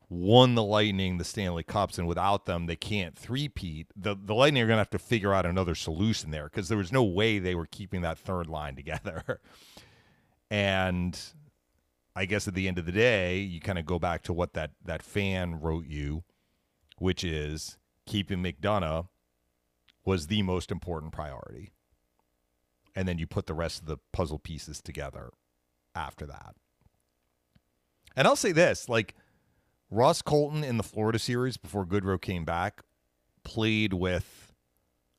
won 0.10 0.56
the 0.56 0.63
Lightning 0.63 1.18
the 1.18 1.24
Stanley 1.24 1.63
Cups, 1.63 1.98
and 1.98 2.08
without 2.08 2.46
them 2.46 2.65
they 2.65 2.76
can't 2.76 3.18
three-peat. 3.18 3.88
The 3.96 4.15
the 4.15 4.36
Lightning 4.36 4.63
are 4.63 4.68
going 4.68 4.78
to 4.78 4.82
have 4.82 4.89
to 4.91 5.00
figure 5.00 5.34
out 5.34 5.46
another 5.46 5.76
solution 5.76 6.32
there 6.32 6.46
because 6.46 6.70
there 6.70 6.78
was 6.78 6.91
no 6.91 7.04
way 7.04 7.39
they 7.39 7.56
were 7.56 7.65
keeping 7.65 8.02
that 8.02 8.18
third 8.20 8.48
line 8.48 8.76
together. 8.76 9.39
and 10.50 11.20
I 12.15 12.26
guess 12.26 12.48
at 12.48 12.54
the 12.54 12.68
end 12.68 12.78
of 12.78 12.86
the 12.86 12.91
day, 12.91 13.39
you 13.39 13.60
kind 13.60 13.78
of 13.78 13.86
go 13.86 14.00
back 14.00 14.24
to 14.24 14.34
what 14.34 14.54
that 14.54 14.72
that 14.84 15.04
fan 15.04 15.60
wrote 15.60 15.86
you, 15.86 16.24
which 16.98 17.24
is 17.24 17.78
keeping 18.06 18.41
McDonagh 18.41 19.08
was 20.06 20.28
the 20.28 20.44
most 20.44 20.72
important 20.72 21.12
priority. 21.12 21.72
And 22.96 23.08
then 23.08 23.18
you 23.18 23.28
put 23.28 23.48
the 23.48 23.54
rest 23.54 23.82
of 23.82 23.88
the 23.88 23.98
puzzle 24.13 24.39
pieces 24.39 24.82
together 24.82 25.32
after 25.94 26.26
that. 26.28 26.56
And 28.15 28.28
I'll 28.28 28.38
say 28.38 28.54
this, 28.54 28.88
like 28.88 29.15
Ross 29.91 30.21
Colton 30.21 30.63
in 30.63 30.78
the 30.78 30.84
Florida 30.84 31.19
series 31.19 31.58
before 31.58 31.86
Goodrow 31.86 32.19
came 32.21 32.43
back 32.45 32.82
played 33.43 33.93
with 33.93 34.54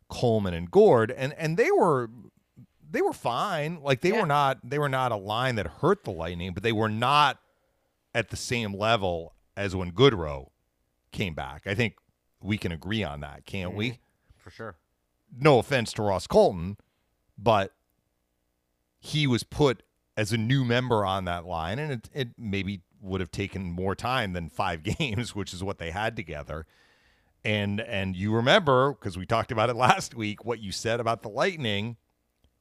Coleman 0.09 0.55
and 0.55 0.71
Gourde 0.71 1.11
and 1.13 1.33
and 1.35 1.57
they 1.57 1.71
were 1.71 2.11
they 2.89 3.03
were 3.03 3.13
fine. 3.13 3.81
Like 3.83 4.01
they 4.01 4.11
Yeah. 4.11 4.21
were 4.23 4.27
not 4.27 4.59
they 4.69 4.79
were 4.79 4.89
not 4.89 5.13
a 5.13 5.17
line 5.17 5.55
that 5.57 5.67
hurt 5.67 6.05
the 6.05 6.11
Lightning, 6.13 6.53
but 6.55 6.63
they 6.63 6.73
were 6.73 6.89
not 6.89 7.39
at 8.15 8.31
the 8.31 8.37
same 8.37 8.75
level 8.75 9.35
as 9.57 9.75
when 9.77 9.93
Goodrow 9.93 10.49
came 11.13 11.35
back. 11.35 11.67
I 11.67 11.75
think 11.75 11.97
we 12.43 12.59
can 12.59 12.73
agree 12.73 13.03
on 13.03 13.21
that, 13.21 13.47
can't 13.47 13.75
we? 13.75 13.91
Mm-hmm. 13.91 14.01
For 14.37 14.51
sure. 14.51 14.77
No 15.39 15.59
offense 15.59 15.93
to 15.95 16.03
Ross 16.03 16.27
Colton, 16.27 16.77
but 17.37 17.73
he 18.99 19.27
was 19.27 19.43
put 19.43 19.83
as 20.17 20.33
a 20.33 20.37
new 20.37 20.65
member 20.65 21.05
on 21.05 21.25
that 21.27 21.45
line, 21.45 21.79
and 21.79 21.93
it, 21.93 22.09
it 22.15 22.29
maybe 22.39 22.81
would 23.07 23.21
have 23.21 23.31
taken 23.31 23.71
more 23.71 23.95
time 23.95 24.33
than 24.33 24.49
five 24.49 24.83
games, 24.99 25.35
which 25.35 25.55
is 25.55 25.63
what 25.63 25.79
they 25.79 25.91
had 25.91 26.17
together. 26.17 26.67
And 27.45 27.81
and 27.81 28.17
you 28.17 28.35
remember 28.35 28.93
because 28.93 29.17
we 29.17 29.27
talked 29.27 29.53
about 29.53 29.71
it 29.71 29.77
last 29.77 30.15
week, 30.15 30.45
what 30.45 30.61
you 30.61 30.73
said 30.73 31.01
about 31.01 31.23
the 31.23 31.29
Lightning 31.29 31.97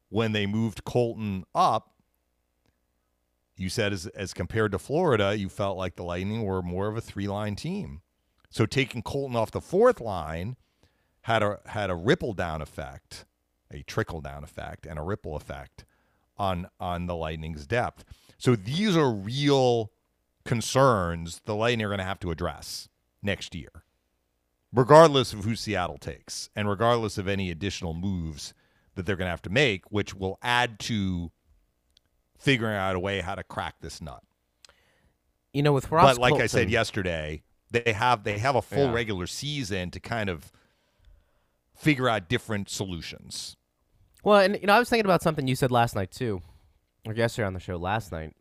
when 0.10 0.32
they 0.32 0.46
moved 0.46 0.84
Colton 0.84 1.46
up. 1.54 1.92
You 3.58 3.70
said 3.70 3.94
as 3.94 4.08
as 4.08 4.34
compared 4.34 4.72
to 4.74 4.80
Florida, 4.80 5.36
you 5.38 5.50
felt 5.50 5.78
like 5.78 5.96
the 5.96 6.04
Lightning 6.04 6.44
were 6.44 6.62
more 6.62 6.88
of 6.88 6.98
a 6.98 7.02
three 7.02 7.28
line 7.28 7.56
team. 7.56 8.02
So 8.50 8.66
taking 8.66 9.02
Colton 9.02 9.36
off 9.36 9.52
the 9.52 9.62
fourth 9.62 10.00
line 10.00 10.56
had 11.22 11.42
a 11.42 11.60
had 11.66 11.90
a 11.90 11.96
ripple 11.96 12.34
down 12.34 12.62
effect, 12.62 13.26
a 13.72 13.82
trickle 13.84 14.22
down 14.22 14.44
effect, 14.44 14.86
and 14.86 15.00
a 15.00 15.02
ripple 15.02 15.36
effect 15.36 15.86
on 16.38 16.68
on 16.80 17.08
the 17.08 17.16
Lightning's 17.16 17.66
depth. 17.66 18.06
So 18.38 18.56
these 18.56 18.96
are 18.96 19.12
real 19.12 19.92
concerns 20.46 21.42
the 21.46 21.56
Lightning 21.56 21.86
are 21.86 21.90
going 21.90 22.00
to 22.00 22.06
have 22.06 22.20
to 22.20 22.32
address 22.32 22.88
next 23.22 23.54
year, 23.56 23.84
regardless 24.72 25.34
of 25.34 25.44
who 25.44 25.56
Seattle 25.56 25.98
takes, 25.98 26.50
and 26.56 26.70
regardless 26.70 27.18
of 27.18 27.28
any 27.28 27.52
additional 27.52 27.94
moves 27.94 28.54
that 28.96 29.06
they're 29.06 29.16
going 29.16 29.26
to 29.28 29.32
have 29.32 29.42
to 29.42 29.50
make, 29.50 29.92
which 29.92 30.16
will 30.16 30.38
add 30.42 30.80
to 30.80 31.32
figuring 32.38 32.76
out 32.78 32.96
a 32.96 33.00
way 33.00 33.22
how 33.22 33.36
to 33.36 33.44
crack 33.44 33.76
this 33.82 34.02
nut. 34.02 34.24
You 35.54 35.64
know, 35.64 35.74
with 35.74 35.92
Ross 35.92 36.16
but 36.18 36.22
like 36.22 36.42
I 36.42 36.48
said 36.48 36.70
yesterday, 36.70 37.44
they 37.72 37.94
have 37.94 38.24
they 38.24 38.38
have 38.38 38.56
a 38.56 38.62
full 38.62 38.86
Yeah. 38.88 38.94
regular 38.94 39.26
season 39.28 39.90
to 39.92 40.00
kind 40.00 40.30
of 40.30 40.52
figure 41.76 42.08
out 42.08 42.30
different 42.30 42.70
solutions. 42.70 43.56
Well, 44.24 44.40
and 44.40 44.58
you 44.60 44.68
know, 44.68 44.74
I 44.74 44.80
was 44.80 44.90
thinking 44.90 45.06
about 45.06 45.22
something 45.22 45.48
you 45.48 45.56
said 45.56 45.72
last 45.72 45.96
night 45.96 46.12
too, 46.12 46.42
or 47.06 47.14
yesterday 47.14 47.48
on 47.48 47.54
the 47.54 47.60
show 47.60 47.78
last 47.78 48.12
night. 48.12 48.36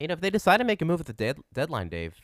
You 0.00 0.08
know, 0.08 0.14
if 0.14 0.20
they 0.20 0.30
decide 0.30 0.56
to 0.56 0.64
make 0.64 0.80
a 0.80 0.84
move 0.84 1.00
at 1.00 1.06
the 1.06 1.12
dead- 1.12 1.40
deadline, 1.52 1.90
Dave, 1.90 2.16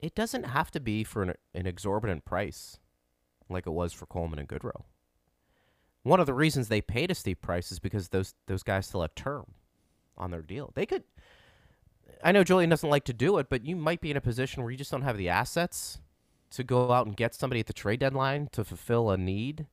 it 0.00 0.14
doesn't 0.14 0.44
have 0.44 0.70
to 0.70 0.80
be 0.80 1.04
for 1.04 1.22
an, 1.22 1.34
an 1.54 1.66
exorbitant 1.66 2.24
price, 2.24 2.78
like 3.48 3.66
it 3.66 3.70
was 3.70 3.92
for 3.92 4.06
Coleman 4.06 4.38
and 4.38 4.48
Goodrow. 4.48 4.84
One 6.04 6.20
of 6.20 6.26
the 6.26 6.34
reasons 6.34 6.68
they 6.68 6.80
paid 6.80 7.10
a 7.10 7.14
steep 7.14 7.42
price 7.42 7.70
is 7.70 7.78
because 7.78 8.08
those 8.08 8.34
those 8.46 8.62
guys 8.62 8.86
still 8.86 9.02
have 9.02 9.14
term 9.14 9.52
on 10.16 10.30
their 10.30 10.40
deal. 10.40 10.70
They 10.74 10.86
could. 10.86 11.04
I 12.24 12.32
know 12.32 12.44
Julien 12.44 12.70
doesn't 12.70 12.88
like 12.88 13.04
to 13.04 13.12
do 13.12 13.36
it, 13.38 13.48
but 13.50 13.66
you 13.66 13.76
might 13.76 14.00
be 14.00 14.10
in 14.10 14.16
a 14.16 14.20
position 14.20 14.62
where 14.62 14.70
you 14.70 14.78
just 14.78 14.90
don't 14.90 15.02
have 15.02 15.18
the 15.18 15.28
assets 15.28 15.98
to 16.50 16.64
go 16.64 16.92
out 16.92 17.06
and 17.06 17.16
get 17.16 17.34
somebody 17.34 17.60
at 17.60 17.66
the 17.66 17.72
trade 17.72 18.00
deadline 18.00 18.48
to 18.52 18.64
fulfill 18.64 19.10
a 19.10 19.16
need 19.16 19.66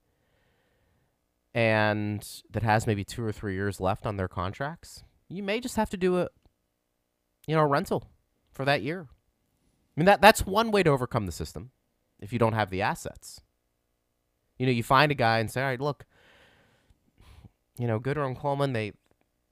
and 1.53 2.43
that 2.51 2.61
has 2.61 2.85
maybe 2.85 3.03
two 3.03 3.23
or 3.23 3.31
three 3.31 3.55
years 3.55 3.79
left 3.79 4.05
on 4.05 4.15
their 4.17 4.27
contracts, 4.27 5.03
you 5.27 5.41
may 5.41 5.59
just 5.59 5.75
have 5.75 5.89
to 5.89 5.97
do 5.97 6.19
a 6.19 6.29
you 7.47 7.55
know 7.55 7.61
a 7.61 7.67
rental 7.67 8.09
for 8.51 8.65
that 8.65 8.81
year. 8.83 9.07
I 9.09 9.99
mean 9.99 10.05
that 10.05 10.21
that's 10.21 10.45
one 10.45 10.69
way 10.69 10.83
to 10.83 10.91
overcome 10.91 11.25
the 11.25 11.31
system 11.31 11.71
if 12.19 12.31
you 12.31 12.37
don't 12.39 12.53
have 12.53 12.69
the 12.69 12.81
assets. 12.81 13.41
You 14.59 14.65
know, 14.65 14.71
you 14.71 14.83
find 14.83 15.11
a 15.11 15.15
guy 15.15 15.39
and 15.39 15.49
say, 15.49 15.61
"All 15.61 15.67
right, 15.67 15.79
look, 15.81 16.05
you 17.79 17.87
know, 17.87 18.01
and 18.03 18.37
Coleman, 18.37 18.73
they 18.73 18.93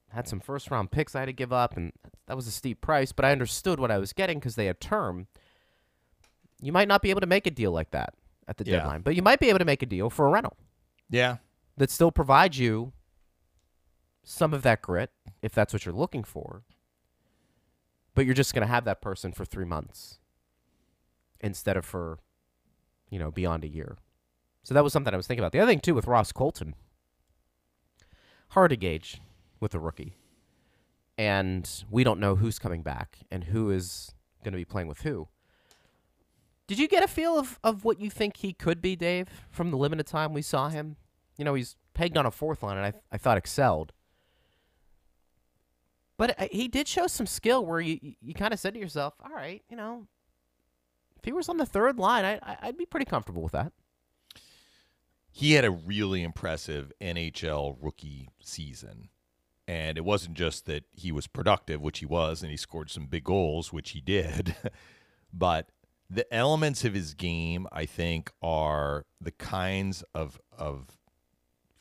had 0.10 0.28
some 0.28 0.40
first 0.40 0.70
round 0.72 0.92
picks 0.92 1.16
I 1.16 1.20
had 1.22 1.26
to 1.28 1.34
give 1.34 1.54
up, 1.54 1.78
and 1.78 1.94
that 2.28 2.36
was 2.36 2.48
a 2.48 2.52
steep 2.52 2.82
price, 2.82 3.12
but 3.12 3.24
I 3.26 3.32
understood 3.32 3.80
what 3.80 3.92
I 3.92 3.98
was 3.98 4.14
getting 4.14 4.40
because 4.40 4.56
they 4.56 4.66
had 4.66 4.80
term." 4.80 5.28
You 6.62 6.72
might 6.72 6.88
not 6.88 7.02
be 7.02 7.10
able 7.10 7.22
to 7.22 7.28
make 7.28 7.46
a 7.46 7.52
deal 7.52 7.72
like 7.72 7.92
that 7.92 8.14
at 8.48 8.58
the 8.58 8.66
Yeah. 8.66 8.78
deadline, 8.78 9.02
but 9.02 9.16
you 9.16 9.22
might 9.22 9.40
be 9.40 9.50
able 9.50 9.60
to 9.60 9.66
make 9.66 9.84
a 9.84 9.86
deal 9.86 10.10
for 10.10 10.26
a 10.26 10.32
rental 10.32 10.58
Yeah. 11.10 11.38
that 11.78 11.92
still 11.92 12.12
provides 12.12 12.58
you 12.58 12.94
some 14.24 14.54
of 14.54 14.64
that 14.64 14.82
grit 14.82 15.12
if 15.42 15.54
that's 15.54 15.74
what 15.74 15.86
you're 15.86 15.94
looking 15.94 16.24
for. 16.24 16.64
But 18.16 18.26
you're 18.26 18.34
just 18.34 18.54
going 18.54 18.66
to 18.66 18.74
have 18.74 18.86
that 18.86 19.02
person 19.02 19.32
for 19.32 19.46
three 19.46 19.66
months 19.66 20.20
instead 21.42 21.78
of 21.78 21.86
for, 21.86 22.20
you 23.10 23.20
know, 23.20 23.30
beyond 23.30 23.64
a 23.64 23.68
year. 23.68 23.98
So 24.64 24.74
that 24.74 24.84
was 24.84 24.94
something 24.94 25.14
I 25.14 25.18
was 25.18 25.28
thinking 25.28 25.44
about. 25.44 25.52
The 25.52 25.60
other 25.60 25.72
thing, 25.72 25.82
too, 25.82 25.94
with 25.94 26.08
Ross 26.08 26.32
Colton, 26.32 26.74
hard 28.50 28.72
to 28.72 28.78
gauge 28.78 29.22
with 29.60 29.76
a 29.76 29.80
rookie. 29.80 30.16
And 31.18 31.70
we 31.92 32.04
don't 32.04 32.20
know 32.20 32.36
who's 32.36 32.58
coming 32.58 32.82
back 32.82 33.20
and 33.30 33.46
who 33.46 33.70
is 33.70 34.14
going 34.44 34.54
to 34.54 34.58
be 34.58 34.66
playing 34.66 34.88
with 34.88 35.02
who. 35.02 35.28
Did 36.68 36.80
you 36.80 36.88
get 36.88 37.04
a 37.04 37.08
feel 37.08 37.38
of, 37.38 37.60
of 37.64 37.86
what 37.86 38.00
you 38.00 38.10
think 38.10 38.38
he 38.38 38.54
could 38.54 38.82
be, 38.82 38.96
Dave, 38.96 39.28
from 39.52 39.70
the 39.70 39.78
limited 39.78 40.08
time 40.08 40.34
we 40.34 40.42
saw 40.42 40.70
him? 40.70 40.96
You 41.38 41.46
know, 41.46 41.54
he's 41.54 41.76
pegged 41.94 42.18
on 42.18 42.26
a 42.26 42.32
fourth 42.32 42.64
line, 42.64 42.78
and 42.78 42.86
I, 42.88 42.94
I 43.12 43.18
thought 43.18 43.38
excelled. 43.38 43.94
But 46.18 46.40
uh, 46.40 46.48
he 46.52 46.68
did 46.68 46.88
show 46.88 47.08
some 47.08 47.26
skill 47.26 47.66
where 47.66 47.82
you, 47.82 48.00
you, 48.02 48.14
you 48.22 48.34
kind 48.34 48.54
of 48.54 48.60
said 48.60 48.74
to 48.74 48.80
yourself, 48.80 49.16
all 49.24 49.36
right, 49.36 49.64
you 49.70 49.76
know, 49.76 50.08
if 51.18 51.26
he 51.26 51.34
was 51.34 51.50
on 51.50 51.58
the 51.58 51.66
third 51.66 51.98
line, 51.98 52.24
I, 52.24 52.36
I, 52.42 52.58
I'd 52.64 52.78
be 52.78 52.86
pretty 52.86 53.06
comfortable 53.06 53.42
with 53.42 53.52
that. 53.52 53.72
He 55.32 55.54
had 55.54 55.66
a 55.66 55.72
really 55.72 56.24
impressive 56.24 56.94
NHL 57.02 57.78
rookie 57.82 58.30
season. 58.42 59.10
And 59.68 59.98
it 59.98 60.06
wasn't 60.06 60.36
just 60.36 60.68
that 60.68 60.84
he 60.94 61.12
was 61.12 61.28
productive, 61.28 61.82
which 61.82 62.00
he 62.00 62.06
was, 62.06 62.42
and 62.42 62.52
he 62.52 62.58
scored 62.58 62.92
some 62.92 63.08
big 63.08 63.24
goals, 63.24 63.74
which 63.74 63.92
he 63.92 64.00
did. 64.00 64.56
but 65.34 65.72
the 66.10 66.32
elements 66.34 66.86
of 66.86 66.94
his 66.94 67.14
game, 67.14 67.68
I 67.72 67.86
think, 67.86 68.32
are 68.42 69.06
the 69.20 69.32
kinds 69.32 70.04
of 70.14 70.40
of 70.56 70.98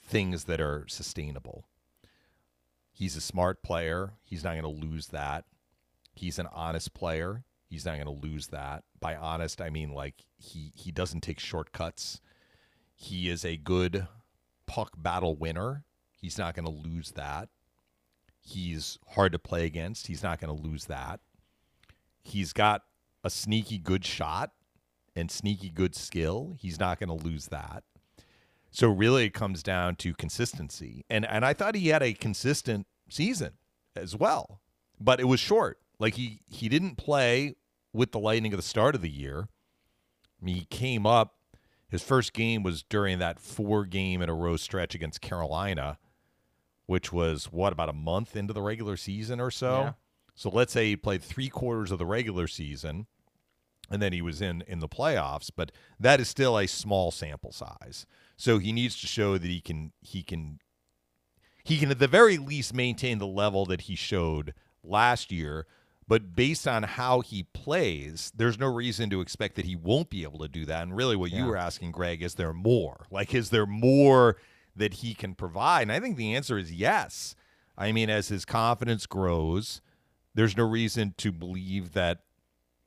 things 0.03 0.45
that 0.45 0.61
are 0.61 0.85
sustainable. 0.89 1.67
He's 2.95 3.17
a 3.17 3.21
smart 3.21 3.63
player. 3.65 4.13
He's 4.23 4.45
not 4.45 4.53
going 4.53 4.63
to 4.63 4.87
lose 4.87 5.09
that. 5.09 5.45
He's 6.15 6.39
an 6.39 6.47
honest 6.53 6.95
player. 6.95 7.43
He's 7.69 7.85
not 7.85 7.97
going 7.97 8.07
to 8.07 8.27
lose 8.27 8.47
that. 8.49 8.85
By 9.01 9.17
honest, 9.17 9.61
I 9.61 9.69
mean 9.69 9.91
like 9.93 10.15
he 10.39 10.73
he 10.77 10.93
doesn't 10.93 11.23
take 11.23 11.41
shortcuts. 11.41 12.21
He 12.95 13.29
is 13.29 13.45
a 13.45 13.57
good 13.57 14.07
puck 14.67 14.93
battle 14.97 15.35
winner. 15.35 15.85
He's 16.13 16.39
not 16.39 16.55
going 16.55 16.67
to 16.67 16.89
lose 16.89 17.11
that. 17.13 17.49
He's 18.41 18.99
hard 19.09 19.33
to 19.33 19.41
play 19.41 19.67
against. 19.67 20.07
He's 20.07 20.23
not 20.23 20.41
going 20.41 20.57
to 20.57 20.63
lose 20.63 20.85
that. 20.85 21.19
He's 22.23 22.53
got 22.53 22.83
a 23.25 23.31
sneaky 23.31 23.79
good 23.79 24.05
shot 24.05 24.53
and 25.17 25.31
sneaky 25.31 25.71
good 25.71 25.97
skill. 25.97 26.55
He's 26.61 26.79
not 26.79 27.01
going 27.01 27.09
to 27.09 27.25
lose 27.27 27.47
that. 27.47 27.83
So 28.75 28.89
really 28.89 29.25
it 29.25 29.35
comes 29.35 29.63
down 29.63 29.97
to 29.97 30.15
consistency. 30.15 31.05
And 31.09 31.25
and 31.25 31.45
I 31.45 31.55
thought 31.55 31.75
he 31.75 31.89
had 31.89 32.03
a 32.03 32.13
consistent 32.13 32.87
season 33.09 33.53
as 33.95 34.17
well. 34.17 34.61
But 35.01 35.21
it 35.21 35.25
was 35.25 35.41
short. 35.41 35.79
Like 35.99 36.15
he 36.15 36.41
he 36.49 36.69
didn't 36.69 36.97
play 36.97 37.55
with 37.93 38.13
the 38.13 38.19
Lightning 38.19 38.53
at 38.53 38.57
the 38.57 38.63
start 38.63 38.95
of 38.95 39.01
the 39.01 39.11
year. 39.11 39.49
I 40.41 40.45
mean, 40.45 40.57
he 40.57 40.65
came 40.67 41.07
up 41.07 41.37
his 41.89 42.03
first 42.03 42.33
game 42.33 42.65
was 42.65 42.83
during 42.83 43.21
that 43.21 43.39
four 43.39 43.85
game 43.85 44.21
in 44.21 44.29
a 44.29 44.35
row 44.35 44.57
stretch 44.57 44.95
against 44.95 45.21
Carolina 45.21 45.99
which 46.87 47.13
was 47.13 47.47
what 47.47 47.73
about 47.73 47.89
a 47.89 47.95
month 47.95 48.37
into 48.37 48.53
the 48.53 48.63
regular 48.63 48.97
season 48.97 49.41
or 49.41 49.51
so. 49.51 49.81
Yeah. 49.81 49.93
So 50.35 50.51
let's 50.51 50.73
say 50.73 50.89
he 50.89 50.97
played 50.97 51.23
three 51.23 51.49
quarters 51.49 51.91
of 51.91 51.99
the 51.99 52.07
regular 52.07 52.47
season, 52.47 53.07
and 53.91 54.01
then 54.01 54.13
he 54.13 54.23
was 54.23 54.41
in 54.41 54.63
in 54.67 54.81
the 54.81 54.89
playoffs. 54.89 55.51
But 55.55 55.73
that 55.99 56.21
is 56.21 56.29
still 56.29 56.59
a 56.59 56.67
small 56.67 57.11
sample 57.11 57.53
size. 57.53 58.07
So 58.37 58.59
he 58.59 58.73
needs 58.73 59.01
to 59.01 59.07
show 59.07 59.39
that 59.39 59.47
he 59.47 59.61
can 59.61 59.93
he 60.01 60.23
can 60.23 60.59
he 61.65 61.79
can 61.79 61.91
at 61.91 61.99
the 61.99 62.09
very 62.09 62.37
least 62.39 62.75
maintain 62.75 63.19
the 63.19 63.27
level 63.27 63.65
that 63.67 63.83
he 63.83 63.97
showed 63.97 64.55
last 64.83 65.33
year. 65.33 65.67
But 66.07 66.37
based 66.37 66.69
on 66.69 66.83
how 66.83 67.23
he 67.23 67.45
plays, 67.55 68.31
there's 68.37 68.59
no 68.59 68.67
reason 68.67 69.09
to 69.09 69.23
expect 69.23 69.57
that 69.57 69.65
he 69.65 69.75
won't 69.75 70.11
be 70.11 70.23
able 70.23 70.41
to 70.41 70.49
do 70.49 70.67
that. 70.67 70.83
And 70.83 70.95
really, 70.95 71.17
what 71.17 71.31
you 71.31 71.47
were 71.47 71.57
asking, 71.57 71.93
Greg, 71.93 72.23
is 72.23 72.35
there 72.35 72.53
more? 72.53 73.07
Like, 73.11 73.35
is 73.35 73.49
there 73.49 73.65
more 73.65 74.37
that 74.77 74.95
he 74.95 75.15
can 75.15 75.35
provide? 75.35 75.83
And 75.83 75.93
I 75.93 76.01
think 76.01 76.19
the 76.19 76.35
answer 76.35 76.59
is 76.59 76.71
yes. 76.71 77.35
I 77.79 77.91
mean, 77.91 78.11
as 78.11 78.29
his 78.29 78.45
confidence 78.45 79.07
grows, 79.07 79.81
there's 80.35 80.59
no 80.59 80.69
reason 80.69 81.15
to 81.19 81.33
believe 81.33 81.95
that 81.95 82.21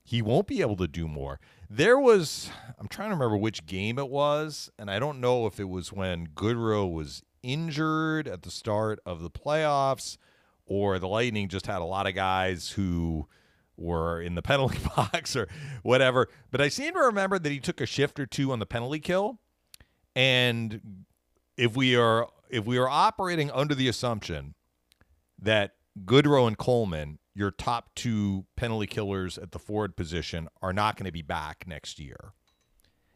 he 0.07 0.21
won't 0.21 0.47
be 0.47 0.61
able 0.61 0.77
to 0.77 0.87
do 0.87 1.05
more. 1.05 1.37
There 1.69 1.99
was, 1.99 2.49
I'm 2.79 2.87
trying 2.87 3.09
to 3.09 3.15
remember 3.15 3.35
which 3.35 3.65
game 3.65 3.99
it 3.99 4.07
was, 4.07 4.69
and 4.79 4.89
I 4.89 4.99
don't 4.99 5.19
know 5.19 5.47
if 5.47 5.59
it 5.59 5.67
was 5.67 5.91
when 5.91 6.27
Goodrow 6.27 6.89
was 6.89 7.23
injured 7.43 8.25
at 8.25 8.43
the 8.43 8.49
start 8.49 9.01
of 9.05 9.21
the 9.21 9.29
playoffs 9.29 10.17
or 10.65 10.97
the 10.97 11.09
Lightning 11.09 11.49
just 11.49 11.67
had 11.67 11.81
a 11.81 11.83
lot 11.85 12.07
of 12.07 12.15
guys 12.15 12.69
who 12.69 13.27
were 13.75 14.21
in 14.21 14.35
the 14.35 14.41
penalty 14.53 14.79
box 14.95 15.35
or 15.35 15.49
whatever. 15.83 16.29
But 16.51 16.61
I 16.61 16.69
seem 16.69 16.93
to 16.93 17.01
remember 17.01 17.37
that 17.37 17.51
he 17.51 17.59
took 17.59 17.81
a 17.81 17.85
shift 17.85 18.17
or 18.17 18.25
two 18.25 18.53
on 18.53 18.59
the 18.59 18.65
penalty 18.65 19.01
kill. 19.01 19.41
And 20.15 21.03
if 21.57 21.75
we 21.75 21.97
are 21.97 22.29
if 22.49 22.65
we 22.65 22.77
are 22.77 22.87
operating 22.87 23.51
under 23.51 23.75
the 23.75 23.89
assumption 23.89 24.55
that 25.37 25.73
Goodrow 26.05 26.47
and 26.47 26.57
Coleman, 26.57 27.19
your 27.37 27.51
top 27.51 27.93
two 27.93 28.45
penalty 28.55 28.87
killers 28.87 29.37
at 29.37 29.51
the 29.51 29.59
forward 29.59 29.95
position, 29.95 30.47
are 30.59 30.73
not 30.73 30.97
going 30.97 31.05
to 31.05 31.11
be 31.11 31.21
back 31.21 31.65
next 31.67 31.99
year. 31.99 32.33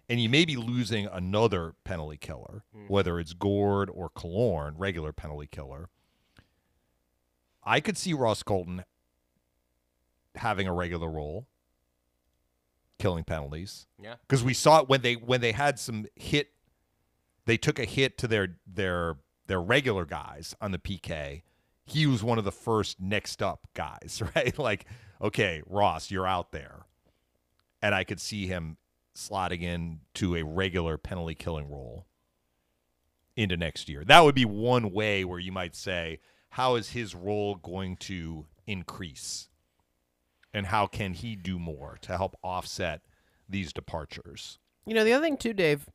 And 0.07 0.21
you 0.21 0.29
may 0.29 0.45
be 0.45 0.55
losing 0.57 1.07
another 1.07 1.73
penalty 1.85 2.17
killer, 2.17 2.63
hmm. 2.71 2.85
whether 2.87 3.19
it's 3.19 3.33
Gourde 3.33 3.89
or 3.89 4.09
Killorn, 4.09 4.73
regular 4.77 5.11
penalty 5.11 5.47
killer. 5.47 5.89
I 7.63 7.79
could 7.79 7.97
see 7.97 8.13
Ross 8.13 8.43
Colton 8.43 8.83
having 10.35 10.67
a 10.67 10.73
regular 10.73 11.09
role, 11.09 11.47
killing 12.99 13.23
penalties 13.23 13.87
Yeah. 13.99 14.15
because 14.27 14.43
we 14.43 14.53
saw 14.53 14.81
it 14.81 14.89
when 14.89 15.01
they 15.01 15.15
when 15.15 15.41
they 15.41 15.51
had 15.51 15.79
some 15.79 16.05
hit 16.15 16.49
they 17.45 17.57
took 17.57 17.79
a 17.79 17.85
hit 17.85 18.17
to 18.19 18.27
their 18.27 18.57
their 18.67 19.17
their 19.47 19.61
regular 19.61 20.05
guys 20.05 20.55
on 20.61 20.71
the 20.71 20.77
PK 20.77 21.41
he 21.85 22.05
was 22.05 22.23
one 22.23 22.37
of 22.37 22.45
the 22.45 22.51
first 22.51 22.99
next 22.99 23.41
up 23.41 23.67
guys 23.73 24.21
right? 24.35 24.57
Like 24.57 24.85
okay 25.21 25.61
Ross 25.65 26.11
you're 26.11 26.27
out 26.27 26.51
there. 26.51 26.85
And 27.81 27.95
I 27.95 28.03
could 28.03 28.19
see 28.19 28.45
him 28.45 28.77
slotting 29.15 29.61
in 29.61 30.01
to 30.15 30.35
a 30.35 30.43
regular 30.43 30.97
penalty 30.97 31.35
killing 31.35 31.69
role 31.69 32.05
into 33.35 33.57
next 33.57 33.89
year. 33.89 34.03
That 34.05 34.23
would 34.23 34.35
be 34.35 34.45
one 34.45 34.91
way 34.91 35.25
where 35.25 35.39
you 35.39 35.51
might 35.51 35.75
say 35.75 36.19
how 36.49 36.75
is 36.75 36.89
his 36.89 37.15
role 37.15 37.55
going 37.55 37.95
to 37.97 38.45
increase? 38.67 39.49
And 40.53 40.65
how 40.65 40.85
can 40.85 41.13
he 41.13 41.35
do 41.35 41.57
more 41.57 41.97
to 42.01 42.17
help 42.17 42.35
offset 42.43 43.01
these 43.47 43.71
departures? 43.71 44.59
You 44.85 44.93
know, 44.93 45.05
the 45.05 45.13
other 45.13 45.23
thing 45.25 45.37
too, 45.37 45.53
Dave, 45.53 45.87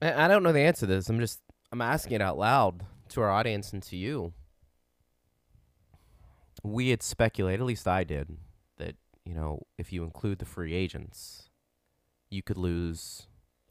I 0.00 0.28
don't 0.28 0.42
know 0.42 0.52
the 0.52 0.60
answer 0.60 0.80
to 0.80 0.86
this. 0.86 1.08
I'm 1.08 1.18
just 1.18 1.40
I'm 1.72 1.82
asking 1.82 2.12
it 2.14 2.22
out 2.22 2.38
loud 2.38 2.84
to 3.10 3.20
our 3.20 3.30
audience 3.30 3.72
and 3.72 3.82
to 3.84 3.96
you. 3.96 4.32
We 6.62 6.88
had 6.90 7.02
speculated, 7.02 7.60
at 7.60 7.66
least 7.66 7.86
I 7.86 8.04
did, 8.04 8.36
that, 8.78 8.96
you 9.24 9.34
know, 9.34 9.62
if 9.78 9.92
you 9.92 10.02
include 10.02 10.38
the 10.38 10.44
free 10.44 10.74
agents, 10.74 11.50
you 12.30 12.42
could 12.42 12.56
lose 12.56 13.26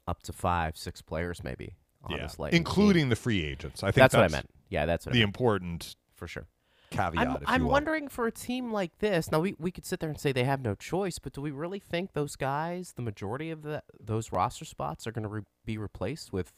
up 0.06 0.22
to 0.22 0.32
five, 0.32 0.76
six 0.76 1.02
players 1.02 1.42
maybe 1.44 1.74
on 2.04 2.18
this 2.18 2.38
Lightning 2.38 2.60
team. 2.62 2.66
including 2.66 3.08
the 3.08 3.16
free 3.16 3.44
agents. 3.44 3.82
I 3.82 3.88
think 3.88 3.96
That's, 3.96 4.12
that's, 4.12 4.20
what 4.22 4.24
I 4.30 4.36
meant. 4.36 4.50
Yeah, 4.68 4.86
that's 4.86 5.04
what 5.06 5.12
I 5.12 5.14
The 5.14 5.18
meant, 5.20 5.28
important 5.28 5.96
for 6.14 6.26
sure. 6.28 6.46
caveat. 6.90 7.26
I'm, 7.26 7.38
I'm 7.46 7.64
wondering 7.64 8.08
for 8.08 8.26
a 8.26 8.32
team 8.32 8.72
like 8.72 8.98
this. 8.98 9.30
Now 9.32 9.40
we, 9.40 9.56
we 9.58 9.70
could 9.72 9.84
sit 9.84 10.00
there 10.00 10.08
and 10.08 10.18
say 10.18 10.32
they 10.32 10.44
have 10.44 10.62
no 10.62 10.74
choice, 10.74 11.18
but 11.18 11.32
do 11.32 11.40
we 11.40 11.50
really 11.50 11.80
think 11.80 12.12
those 12.12 12.36
guys, 12.36 12.92
the 12.94 13.02
majority 13.02 13.50
of 13.50 13.62
the, 13.62 13.82
those 14.00 14.30
roster 14.32 14.64
spots, 14.64 15.06
are 15.06 15.12
going 15.12 15.24
to 15.24 15.28
re- 15.28 15.42
be 15.64 15.76
replaced 15.76 16.32
with 16.32 16.52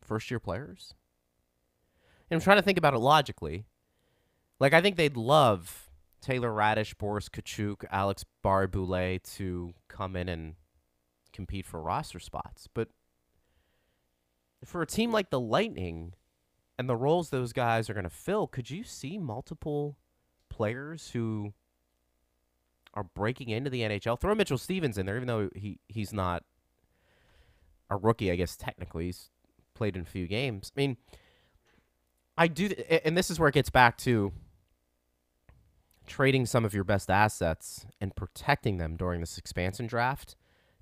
first 0.00 0.30
year 0.30 0.38
players? 0.38 0.94
And 2.30 2.38
I'm 2.38 2.42
trying 2.42 2.58
to 2.58 2.62
think 2.62 2.78
about 2.78 2.94
it 2.94 2.98
logically. 2.98 3.66
Like 4.60 4.72
I 4.72 4.80
think 4.80 4.96
they'd 4.96 5.16
love 5.16 5.90
Taylor 6.20 6.50
Raddysh, 6.50 6.96
Boris 6.98 7.28
Katchouk, 7.28 7.84
Alex 7.90 8.24
Barré-Boulet 8.44 9.22
to 9.36 9.74
come 9.88 10.14
in 10.16 10.28
and 10.28 10.54
compete 11.32 11.66
for 11.66 11.80
roster 11.80 12.20
spots, 12.20 12.68
but 12.72 12.88
for 14.64 14.82
a 14.82 14.86
team 14.86 15.10
like 15.10 15.30
the 15.30 15.40
Lightning 15.40 16.14
and 16.78 16.88
the 16.88 16.96
roles 16.96 17.30
those 17.30 17.52
guys 17.52 17.90
are 17.90 17.94
going 17.94 18.04
to 18.04 18.10
fill, 18.10 18.46
could 18.46 18.70
you 18.70 18.84
see 18.84 19.18
multiple 19.18 19.96
players 20.48 21.10
who 21.10 21.52
are 22.94 23.02
breaking 23.04 23.48
into 23.48 23.70
the 23.70 23.80
NHL? 23.80 24.20
Throw 24.20 24.34
Mitchell 24.34 24.58
Stephens 24.58 24.98
in 24.98 25.06
there, 25.06 25.16
even 25.16 25.26
though 25.26 25.48
he, 25.54 25.80
he's 25.88 26.12
not 26.12 26.44
a 27.90 27.96
rookie, 27.96 28.30
I 28.30 28.36
guess 28.36 28.56
technically. 28.56 29.06
He's 29.06 29.30
played 29.74 29.96
in 29.96 30.02
a 30.02 30.06
few 30.06 30.28
games. 30.28 30.70
I 30.76 30.80
mean, 30.80 30.96
I 32.42 32.48
do, 32.48 32.70
and 33.04 33.16
this 33.16 33.30
is 33.30 33.38
where 33.38 33.48
it 33.48 33.54
gets 33.54 33.70
back 33.70 33.96
to 33.98 34.32
trading 36.08 36.44
some 36.44 36.64
of 36.64 36.74
your 36.74 36.82
best 36.82 37.08
assets 37.08 37.86
and 38.00 38.16
protecting 38.16 38.78
them 38.78 38.96
during 38.96 39.20
this 39.20 39.38
expansion 39.38 39.86
draft 39.86 40.34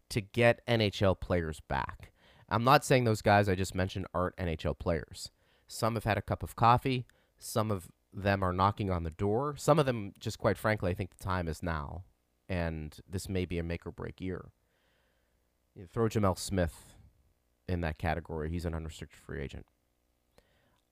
to 0.09 0.23
get 0.23 0.67
NHL 0.67 1.21
players 1.21 1.61
back. 1.61 2.13
I'm 2.49 2.65
not 2.65 2.83
saying 2.83 3.05
those 3.05 3.21
guys 3.21 3.47
I 3.47 3.57
just 3.57 3.75
mentioned 3.75 4.07
aren't 4.15 4.37
NHL 4.37 4.79
players. 4.79 5.33
Some 5.69 5.97
have 5.97 6.05
had 6.05 6.17
a 6.17 6.23
cup 6.23 6.43
of 6.43 6.57
coffee. 6.57 7.05
Some 7.39 7.71
of 7.71 7.91
them 8.11 8.43
are 8.43 8.55
knocking 8.55 8.91
on 8.91 9.03
the 9.03 9.11
door. 9.11 9.55
Some 9.59 9.79
of 9.79 9.85
them, 9.85 10.15
just 10.19 10.39
quite 10.39 10.57
frankly, 10.57 10.91
I 10.91 10.95
think 10.95 11.11
the 11.11 11.23
time 11.23 11.47
is 11.47 11.63
now, 11.63 12.05
and 12.49 12.99
this 13.07 13.29
may 13.29 13.45
be 13.45 13.59
a 13.59 13.63
make 13.63 13.87
or 13.87 13.93
break 13.93 14.19
year. 14.19 14.47
You 15.75 15.85
throw 15.85 16.09
Gemel 16.09 16.39
Smith 16.39 16.95
in 17.69 17.83
that 17.83 17.99
category. 17.99 18.49
He's 18.49 18.65
an 18.65 18.75
unrestricted 18.75 19.21
free 19.21 19.43
agent. 19.43 19.67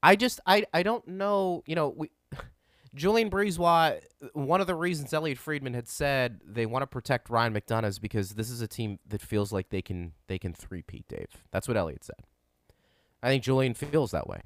I 0.02 0.16
just, 0.16 0.40
I, 0.46 0.64
I 0.72 0.82
don't 0.82 1.06
know. 1.08 1.62
You 1.66 1.74
know, 1.74 1.88
we, 1.96 2.10
Julien 2.94 3.30
BriseBois. 3.30 4.00
One 4.32 4.60
of 4.60 4.66
the 4.66 4.74
reasons 4.74 5.12
Elliot 5.12 5.38
Friedman 5.38 5.74
had 5.74 5.88
said 5.88 6.40
they 6.44 6.66
want 6.66 6.82
to 6.82 6.86
protect 6.86 7.30
Ryan 7.30 7.54
McDonagh 7.54 7.88
is 7.88 7.98
because 7.98 8.30
this 8.30 8.50
is 8.50 8.60
a 8.60 8.68
team 8.68 8.98
that 9.08 9.22
feels 9.22 9.52
like 9.52 9.70
they 9.70 9.82
can, 9.82 10.12
they 10.26 10.38
can 10.38 10.52
three-peat. 10.52 11.08
Dave, 11.08 11.44
that's 11.50 11.68
what 11.68 11.76
Elliot 11.76 12.04
said. 12.04 12.24
I 13.22 13.28
think 13.28 13.42
Julien 13.42 13.74
feels 13.74 14.12
that 14.12 14.28
way. 14.28 14.42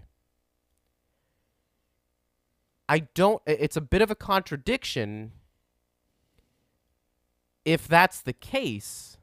I 2.88 3.00
don't. 3.14 3.42
It's 3.46 3.76
a 3.76 3.80
bit 3.80 4.02
of 4.02 4.10
a 4.10 4.14
contradiction. 4.14 5.32
If 7.64 7.86
that's 7.86 8.20
the 8.20 8.32
case, 8.32 9.16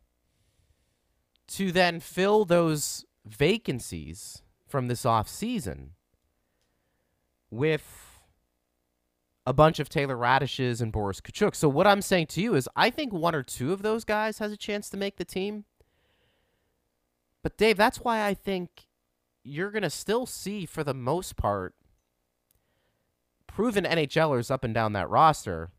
to 1.50 1.72
then 1.72 2.00
fill 2.00 2.46
those 2.46 3.06
vacancies 3.26 4.42
from 4.68 4.88
this 4.88 5.06
off 5.06 5.28
season 5.28 5.92
with 7.52 8.10
a 9.46 9.54
bunch 9.54 9.80
of 9.80 9.90
Taylor 9.90 10.16
Raddyshes 10.16 10.82
and 10.82 10.92
Boris 10.92 11.22
Katchouk. 11.22 11.56
So 11.56 11.68
what 11.68 11.88
I'm 11.88 12.02
saying 12.02 12.28
to 12.28 12.42
you 12.42 12.56
is 12.56 12.70
I 12.76 12.90
think 12.90 13.12
one 13.12 13.34
or 13.34 13.44
two 13.44 13.74
of 13.74 13.82
those 13.82 14.04
guys 14.04 14.40
has 14.40 14.52
a 14.52 14.58
chance 14.58 14.90
to 14.90 14.98
make 14.98 15.18
the 15.18 15.26
team. 15.26 15.66
But 17.42 17.58
Dave, 17.58 17.78
that's 17.78 18.02
why 18.02 18.26
I 18.26 18.34
think 18.34 18.88
you're 19.44 19.72
going 19.72 19.84
to 19.84 19.90
still 19.90 20.26
see 20.26 20.66
for 20.66 20.84
the 20.84 20.94
most 20.94 21.36
part 21.36 21.74
proven 23.48 23.86
NHLers 23.86 24.52
up 24.52 24.64
and 24.64 24.74
down 24.74 24.94
that 24.94 25.10
roster. 25.10 25.72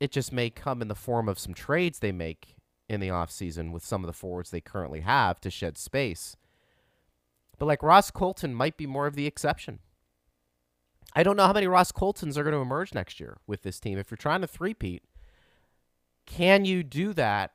It 0.00 0.12
just 0.12 0.32
may 0.32 0.48
come 0.48 0.80
in 0.80 0.88
the 0.88 0.94
form 0.94 1.28
of 1.28 1.38
some 1.38 1.54
trades 1.54 1.98
they 1.98 2.12
make 2.12 2.56
in 2.88 3.00
the 3.00 3.08
offseason 3.08 3.72
with 3.72 3.84
some 3.84 4.02
of 4.02 4.06
the 4.06 4.12
forwards 4.12 4.50
they 4.50 4.60
currently 4.60 5.00
have 5.00 5.40
to 5.40 5.50
shed 5.50 5.76
space. 5.76 6.36
But 7.58 7.66
like 7.66 7.82
Ross 7.82 8.10
Colton 8.10 8.54
might 8.54 8.76
be 8.76 8.86
more 8.86 9.06
of 9.06 9.16
the 9.16 9.26
exception. 9.26 9.80
I 11.18 11.24
don't 11.24 11.36
know 11.36 11.46
how 11.48 11.52
many 11.52 11.66
Ross 11.66 11.90
Coltons 11.90 12.38
are 12.38 12.44
going 12.44 12.54
to 12.54 12.60
emerge 12.60 12.94
next 12.94 13.18
year 13.18 13.38
with 13.44 13.64
this 13.64 13.80
team. 13.80 13.98
If 13.98 14.08
you're 14.08 14.16
trying 14.16 14.40
to 14.42 14.46
threepeat, 14.46 15.02
can 16.26 16.64
you 16.64 16.84
do 16.84 17.12
that 17.12 17.54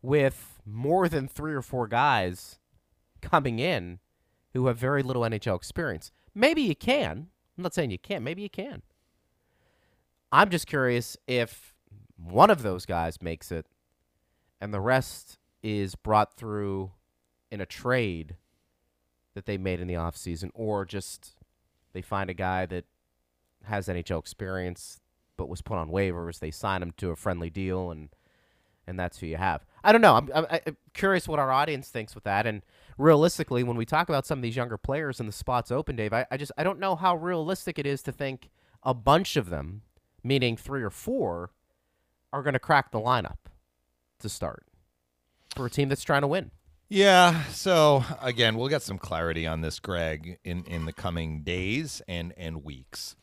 with 0.00 0.62
more 0.64 1.06
than 1.06 1.28
three 1.28 1.52
or 1.52 1.60
four 1.60 1.88
guys 1.88 2.58
coming 3.20 3.58
in 3.58 3.98
who 4.54 4.66
have 4.68 4.78
very 4.78 5.02
little 5.02 5.24
NHL 5.24 5.56
experience? 5.56 6.10
Maybe 6.34 6.62
you 6.62 6.74
can. 6.74 7.28
I'm 7.58 7.62
not 7.62 7.74
saying 7.74 7.90
you 7.90 7.98
can't. 7.98 8.24
Maybe 8.24 8.40
you 8.40 8.48
can. 8.48 8.80
I'm 10.32 10.48
just 10.48 10.66
curious 10.66 11.18
if 11.26 11.74
one 12.16 12.48
of 12.48 12.62
those 12.62 12.86
guys 12.86 13.20
makes 13.20 13.52
it 13.52 13.66
and 14.58 14.72
the 14.72 14.80
rest 14.80 15.36
is 15.62 15.96
brought 15.96 16.34
through 16.34 16.92
in 17.50 17.60
a 17.60 17.66
trade 17.66 18.36
that 19.34 19.44
they 19.44 19.58
made 19.58 19.80
in 19.80 19.86
the 19.86 19.92
offseason 19.92 20.48
or 20.54 20.86
just 20.86 21.35
they 21.96 22.02
find 22.02 22.28
a 22.28 22.34
guy 22.34 22.66
that 22.66 22.84
has 23.64 23.88
NHL 23.88 24.18
experience, 24.18 25.00
but 25.38 25.48
was 25.48 25.62
put 25.62 25.78
on 25.78 25.88
waivers. 25.88 26.40
They 26.40 26.50
sign 26.50 26.82
him 26.82 26.92
to 26.98 27.08
a 27.08 27.16
friendly 27.16 27.48
deal, 27.48 27.90
and 27.90 28.10
and 28.86 29.00
that's 29.00 29.18
who 29.18 29.26
you 29.26 29.38
have. 29.38 29.64
I 29.82 29.92
don't 29.92 30.02
know. 30.02 30.14
I'm, 30.14 30.30
I'm, 30.34 30.46
I'm 30.50 30.76
curious 30.92 31.26
what 31.26 31.38
our 31.38 31.50
audience 31.50 31.88
thinks 31.88 32.14
with 32.14 32.24
that. 32.24 32.46
And 32.46 32.60
realistically, 32.98 33.64
when 33.64 33.78
we 33.78 33.86
talk 33.86 34.10
about 34.10 34.26
some 34.26 34.38
of 34.38 34.42
these 34.42 34.56
younger 34.56 34.76
players 34.76 35.18
and 35.18 35.28
the 35.28 35.32
spots 35.32 35.70
open, 35.70 35.96
Dave, 35.96 36.12
I, 36.12 36.26
I 36.30 36.36
just 36.36 36.52
I 36.58 36.64
don't 36.64 36.78
know 36.78 36.96
how 36.96 37.16
realistic 37.16 37.78
it 37.78 37.86
is 37.86 38.02
to 38.02 38.12
think 38.12 38.50
a 38.82 38.92
bunch 38.92 39.36
of 39.36 39.48
them, 39.48 39.80
meaning 40.22 40.54
three 40.54 40.82
or 40.82 40.90
four, 40.90 41.50
are 42.30 42.42
going 42.42 42.52
to 42.52 42.58
crack 42.58 42.90
the 42.92 43.00
lineup 43.00 43.38
to 44.20 44.28
start 44.28 44.66
for 45.54 45.64
a 45.64 45.70
team 45.70 45.88
that's 45.88 46.04
trying 46.04 46.20
to 46.20 46.28
win. 46.28 46.50
Yeah. 46.88 47.44
So 47.44 48.04
again, 48.22 48.56
we'll 48.56 48.68
get 48.68 48.82
some 48.82 48.98
clarity 48.98 49.46
on 49.46 49.60
this, 49.60 49.80
Greg, 49.80 50.38
in 50.44 50.64
in 50.64 50.86
the 50.86 50.92
coming 50.92 51.42
days 51.42 52.00
and 52.06 52.32
and 52.36 52.64
weeks. 52.64 53.16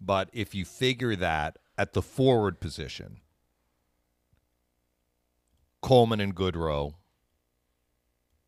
But 0.00 0.30
if 0.32 0.54
you 0.54 0.64
figure 0.64 1.16
that 1.16 1.58
at 1.76 1.92
the 1.92 2.02
forward 2.02 2.60
position, 2.60 3.20
Coleman 5.82 6.20
and 6.20 6.34
Goodrow 6.34 6.94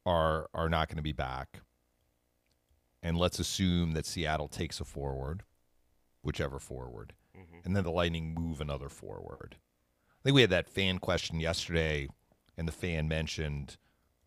are 0.07 0.48
are 0.55 0.68
not 0.68 0.88
going 0.88 0.96
to 0.96 1.03
be 1.03 1.12
back. 1.12 1.61
And 3.03 3.18
let's 3.18 3.40
assume 3.40 3.92
that 3.92 4.07
Seattle 4.07 4.46
takes 4.46 4.79
a 4.79 4.85
forward, 4.85 5.42
whichever 6.22 6.61
forward, 6.61 7.14
mm-hmm. 7.37 7.59
and 7.64 7.75
then 7.75 7.83
the 7.83 7.90
Lightning 7.90 8.33
move 8.33 8.61
another 8.61 8.88
forward. 8.88 9.57
I 9.59 10.22
think 10.22 10.37
we 10.37 10.40
had 10.40 10.51
that 10.51 10.68
fan 10.68 10.98
question 10.98 11.40
yesterday, 11.40 12.07
and 12.57 12.68
the 12.68 12.72
fan 12.72 13.09
mentioned 13.09 13.77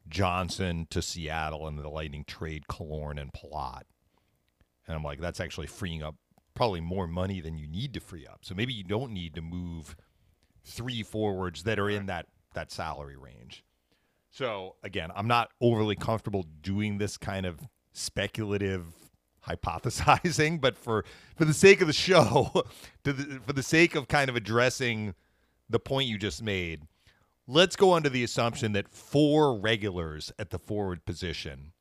Johnson 0.08 0.88
to 0.90 1.02
Seattle 1.02 1.68
and 1.68 1.78
the 1.78 1.90
Lightning 1.90 2.24
trade 2.26 2.66
Killorn 2.70 3.20
and 3.20 3.34
Palat. 3.34 3.84
And 4.88 4.96
I'm 4.96 5.04
like, 5.04 5.20
that's 5.20 5.40
actually 5.40 5.68
freeing 5.68 6.04
up 6.04 6.16
probably 6.54 6.82
more 6.82 7.08
money 7.08 7.42
than 7.42 7.58
you 7.58 7.68
need 7.68 7.94
to 7.94 8.00
free 8.00 8.26
up. 8.26 8.40
So 8.44 8.56
maybe 8.56 8.74
you 8.74 8.84
don't 8.84 9.12
need 9.12 9.36
to 9.36 9.42
move 9.42 9.96
three 10.64 11.04
forwards 11.04 11.64
that 11.64 11.80
are 11.80 11.90
in 11.90 12.08
that 12.08 12.28
that 12.54 12.72
salary 12.72 13.18
range. 13.18 13.64
So 14.32 14.76
again, 14.84 15.12
I'm 15.16 15.28
not 15.28 15.50
overly 15.62 15.96
comfortable 15.96 16.46
doing 16.62 16.98
this 16.98 17.18
kind 17.18 17.46
of 17.46 17.60
speculative 17.94 18.86
hypothesizing, 19.48 20.62
but 20.62 20.78
for 20.78 21.06
for 21.36 21.46
the 21.46 21.54
sake 21.54 21.82
of 21.82 21.88
the 21.88 21.94
show, 21.94 22.66
to 23.04 23.14
the, 23.14 23.40
for 23.46 23.54
the 23.54 23.64
sake 23.64 23.96
of 23.96 24.08
kind 24.08 24.30
of 24.30 24.36
addressing 24.36 25.14
the 25.70 25.80
point 25.80 26.08
you 26.08 26.18
just 26.18 26.42
made, 26.42 26.84
let's 27.48 27.76
go 27.76 27.94
under 27.94 28.10
the 28.10 28.24
assumption 28.24 28.72
that 28.74 28.90
four 28.90 29.58
regulars 29.58 30.32
at 30.40 30.50
the 30.50 30.60
forward 30.60 31.06
position 31.06 31.74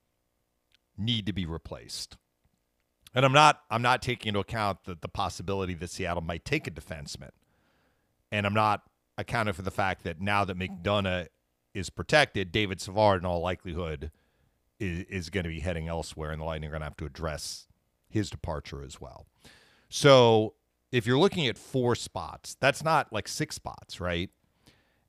need 0.96 1.27
to 1.27 1.33
be 1.33 1.46
replaced. 1.46 2.16
And 3.14 3.24
I'm 3.24 3.33
not 3.33 3.62
I'm 3.70 3.83
not 3.83 4.03
taking 4.03 4.31
into 4.31 4.40
account 4.40 4.85
the, 4.85 4.96
the 5.00 5.09
possibility 5.09 5.74
that 5.74 5.90
Seattle 5.90 6.22
might 6.22 6.44
take 6.44 6.66
a 6.66 6.70
defenseman. 6.70 7.31
And 8.33 8.46
I'm 8.46 8.55
not 8.55 8.83
accounting 9.16 9.55
for 9.55 9.62
the 9.62 9.70
fact 9.70 10.03
that 10.05 10.20
now 10.20 10.44
that 10.44 10.59
McDonagh 10.59 11.29
is 11.72 11.90
protected, 11.90 12.50
David 12.50 12.81
Savard 12.81 13.20
in 13.20 13.27
all 13.27 13.40
likelihood 13.40 14.11
is, 14.81 15.05
is 15.05 15.31
going 15.31 15.44
to 15.44 15.50
be 15.50 15.61
heading 15.61 15.88
elsewhere, 15.88 16.31
and 16.31 16.40
the 16.40 16.44
Lightning 16.44 16.68
are 16.68 16.72
going 16.72 16.81
to 16.81 16.87
have 16.87 16.96
to 16.96 17.07
address 17.07 17.68
his 18.09 18.31
departure 18.31 18.83
as 18.83 19.00
well. 19.00 19.27
So 19.88 20.55
if 20.90 21.07
you're 21.07 21.18
looking 21.18 21.46
at 21.46 21.59
four 21.59 21.94
spots, 21.94 22.57
that's 22.61 22.83
not 22.83 23.12
like 23.12 23.29
six 23.29 23.55
spots, 23.55 24.00
right? 24.00 24.31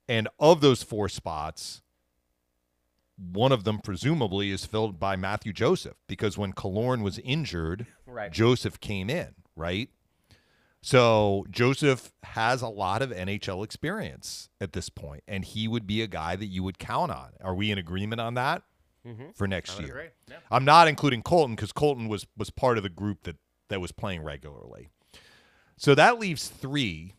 And 0.07 0.27
of 0.39 0.61
those 0.61 0.83
four 0.83 1.09
spots, 1.09 1.81
one 3.17 3.51
of 3.51 3.63
them 3.63 3.79
presumably 3.79 4.51
is 4.51 4.65
filled 4.65 4.99
by 4.99 5.15
Mathieu 5.15 5.53
Joseph 5.53 5.95
because 6.07 6.37
when 6.37 6.53
Killorn 6.53 7.01
was 7.01 7.17
injured, 7.19 7.87
Right. 8.05 8.31
Joseph 8.31 8.79
came 8.79 9.09
in, 9.09 9.35
right? 9.55 9.89
So 10.81 11.45
Joseph 11.49 12.11
has 12.23 12.61
a 12.61 12.67
lot 12.67 13.01
of 13.01 13.09
NHL 13.09 13.63
experience 13.63 14.49
at 14.61 14.73
this 14.73 14.89
point, 14.89 15.23
and 15.27 15.43
he 15.43 15.67
would 15.67 15.87
be 15.87 16.03
a 16.03 16.07
guy 16.07 16.35
that 16.35 16.45
you 16.45 16.61
would 16.61 16.77
count 16.77 17.11
on. 17.11 17.29
Are 17.41 17.55
we 17.55 17.71
in 17.71 17.77
agreement 17.79 18.21
on 18.21 18.35
that 18.35 18.61
for 19.33 19.47
next 19.47 19.79
year? 19.79 19.95
I'm 20.51 20.65
not 20.65 20.87
including 20.87 21.23
Colton 21.23 21.55
because 21.55 21.71
Colton 21.71 22.07
was 22.07 22.27
was 22.37 22.51
part 22.51 22.77
of 22.77 22.83
the 22.83 22.89
group 22.89 23.23
that 23.23 23.37
that 23.69 23.81
was 23.81 23.91
playing 23.91 24.21
regularly. 24.23 24.89
So 25.77 25.95
that 25.95 26.19
leaves 26.19 26.47
three. 26.47 27.15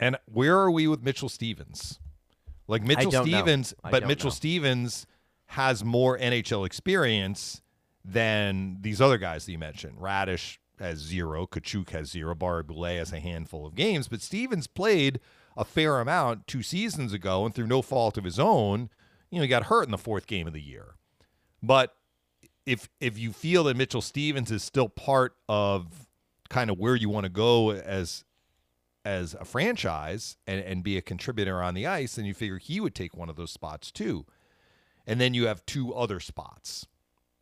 And 0.00 0.16
where 0.24 0.58
are 0.58 0.70
we 0.70 0.88
with 0.88 1.02
Mitchell 1.02 1.28
Stephens? 1.28 2.00
Like 2.66 2.82
Mitchell. 2.82 3.12
Stephens, 3.12 3.74
but 3.82 4.06
Mitchell 4.06 4.30
know. 4.30 4.34
Stephens 4.34 5.06
has 5.46 5.84
more 5.84 6.18
NHL 6.18 6.64
experience 6.64 7.60
than 8.04 8.78
these 8.80 9.00
other 9.00 9.18
guys 9.18 9.44
that 9.44 9.52
you 9.52 9.58
mentioned. 9.58 9.98
Raddysh 9.98 10.58
has 10.78 10.98
zero, 10.98 11.46
Katchouk 11.46 11.90
has 11.90 12.10
zero, 12.10 12.34
Barré-Boulet 12.34 12.98
has 12.98 13.12
a 13.12 13.20
handful 13.20 13.66
of 13.66 13.74
games, 13.74 14.08
but 14.08 14.22
Stephens 14.22 14.66
played 14.66 15.20
a 15.56 15.64
fair 15.64 16.00
amount 16.00 16.46
two 16.46 16.62
seasons 16.62 17.12
ago, 17.12 17.44
and 17.44 17.54
through 17.54 17.66
no 17.66 17.82
fault 17.82 18.16
of 18.16 18.24
his 18.24 18.38
own, 18.38 18.88
you 19.30 19.38
know, 19.38 19.42
he 19.42 19.48
got 19.48 19.64
hurt 19.64 19.84
in 19.84 19.90
the 19.90 19.98
fourth 19.98 20.26
game 20.26 20.46
of 20.46 20.54
the 20.54 20.62
year. 20.62 20.94
But 21.62 21.94
if 22.64 22.88
if 23.00 23.18
you 23.18 23.32
feel 23.32 23.64
that 23.64 23.76
Mitchell 23.76 24.00
Stephens 24.00 24.50
is 24.50 24.62
still 24.62 24.88
part 24.88 25.34
of 25.48 26.06
kind 26.48 26.70
of 26.70 26.78
where 26.78 26.96
you 26.96 27.08
want 27.08 27.24
to 27.24 27.30
go 27.30 27.72
as 27.72 28.24
as 29.04 29.34
a 29.34 29.44
franchise 29.44 30.36
and, 30.46 30.60
and 30.60 30.82
be 30.82 30.96
a 30.96 31.02
contributor 31.02 31.62
on 31.62 31.74
the 31.74 31.86
ice, 31.86 32.16
then 32.16 32.24
you 32.24 32.34
figure 32.34 32.58
he 32.58 32.80
would 32.80 32.94
take 32.94 33.16
one 33.16 33.30
of 33.30 33.36
those 33.36 33.50
spots 33.50 33.90
too. 33.90 34.26
And 35.06 35.20
then 35.20 35.34
you 35.34 35.46
have 35.46 35.64
two 35.66 35.94
other 35.94 36.20
spots 36.20 36.86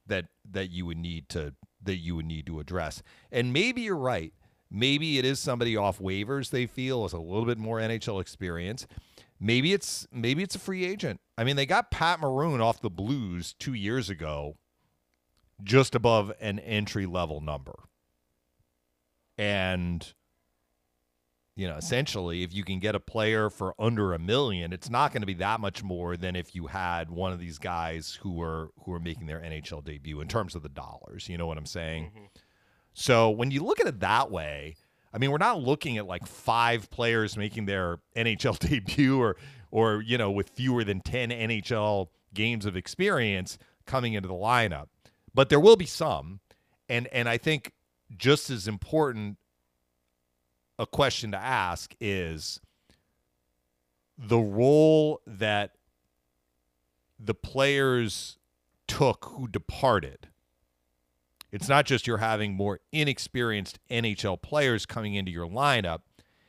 that 0.07 0.27
that 0.51 0.71
you 0.71 0.87
would 0.87 0.97
need 0.97 1.29
to 1.31 1.55
that 1.83 1.97
you 1.97 2.17
would 2.17 2.27
need 2.27 2.47
to 2.47 2.61
address. 2.61 3.03
And 3.31 3.53
maybe 3.53 3.83
you're 3.83 3.97
right. 3.97 4.33
Maybe 4.71 5.19
it 5.19 5.25
is 5.25 5.39
somebody 5.39 5.77
off 5.77 5.99
waivers 5.99 6.51
they 6.51 6.67
feel 6.67 7.03
has 7.03 7.13
a 7.13 7.19
little 7.19 7.47
bit 7.47 7.59
more 7.59 7.79
NHL 7.79 8.21
experience. 8.21 8.87
Maybe 9.41 9.73
it's 9.73 10.07
maybe 10.13 10.43
it's 10.43 10.55
a 10.55 10.61
free 10.61 10.85
agent. 10.85 11.21
I 11.37 11.45
mean, 11.45 11.57
they 11.57 11.67
got 11.67 11.91
Pat 11.91 12.21
Maroon 12.21 12.61
off 12.61 12.81
the 12.81 12.91
Blues 12.91 13.55
2 13.59 13.73
years 13.73 14.11
ago 14.11 14.57
just 15.63 15.95
above 15.95 16.33
an 16.41 16.59
entry 16.59 17.07
level 17.07 17.41
number. 17.41 17.75
And 19.37 20.13
you 21.59 21.67
know, 21.67 21.75
essentially, 21.75 22.45
if 22.45 22.55
you 22.55 22.63
can 22.63 22.79
get 22.79 22.95
a 22.95 23.01
player 23.01 23.51
for 23.51 23.75
under 23.81 24.15
a 24.15 24.19
million, 24.21 24.73
it's 24.73 24.89
not 24.89 25.11
going 25.11 25.23
to 25.23 25.27
be 25.27 25.35
that 25.35 25.59
much 25.59 25.83
more 25.83 26.17
than 26.17 26.37
if 26.37 26.55
you 26.55 26.69
had 26.69 27.11
one 27.11 27.33
of 27.33 27.41
these 27.41 27.59
guys 27.59 28.17
who 28.23 28.35
were 28.35 28.71
who 28.85 28.93
are 28.93 29.01
making 29.01 29.27
their 29.27 29.41
NHL 29.41 29.85
debut 29.85 30.21
in 30.21 30.29
terms 30.29 30.55
of 30.55 30.63
the 30.63 30.69
dollars. 30.69 31.29
You 31.29 31.37
know 31.37 31.49
what 31.49 31.59
I'm 31.59 31.67
saying? 31.67 32.05
Mm-hmm. 32.05 32.25
So 32.95 33.31
when 33.31 33.51
you 33.51 33.65
look 33.65 33.81
at 33.81 33.89
it 33.89 33.99
that 33.99 34.31
way, 34.31 34.77
I 35.13 35.19
mean, 35.19 35.33
we're 35.33 35.39
not 35.39 35.61
looking 35.61 35.99
at 35.99 36.07
like 36.07 36.29
five 36.29 36.91
players 36.91 37.37
making 37.37 37.65
their 37.67 37.99
NHL 38.15 38.57
debut 38.71 39.19
or 39.19 39.37
or 39.73 40.01
you 40.01 40.17
know 40.17 40.31
with 40.31 40.51
fewer 40.51 40.85
than 40.85 41.01
10 41.01 41.31
NHL 41.31 42.07
games 42.35 42.67
of 42.67 42.77
experience 42.77 43.59
coming 43.85 44.13
into 44.13 44.29
the 44.29 44.35
lineup. 44.35 44.87
But 45.35 45.49
there 45.49 45.59
will 45.59 45.77
be 45.77 45.87
some 45.87 46.39
and 46.89 47.09
and 47.09 47.29
I 47.29 47.37
think 47.37 47.73
just 48.17 48.49
as 48.49 48.69
important 48.69 49.39
a 50.79 50.87
question 50.87 51.33
to 51.33 51.37
ask 51.37 51.95
is 52.01 52.61
the 54.17 54.39
role 54.39 55.21
that 55.27 55.73
the 57.19 57.35
players 57.35 58.39
took 58.87 59.25
who 59.33 59.49
departed. 59.49 60.29
It's 61.51 61.69
not 61.69 61.87
just 61.87 62.07
you're 62.07 62.19
having 62.19 62.55
more 62.55 62.81
inexperienced 62.93 63.79
NHL 63.91 64.41
players 64.41 64.87
coming 64.87 65.15
into 65.15 65.33
your 65.33 65.49
lineup, 65.49 66.01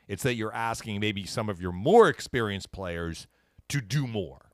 it's 0.08 0.22
that 0.24 0.34
you're 0.34 0.54
asking 0.54 1.00
maybe 1.00 1.24
some 1.24 1.48
of 1.48 1.60
your 1.60 1.72
more 1.72 2.08
experienced 2.08 2.72
players 2.72 3.26
to 3.68 3.80
do 3.80 4.06
more. 4.06 4.50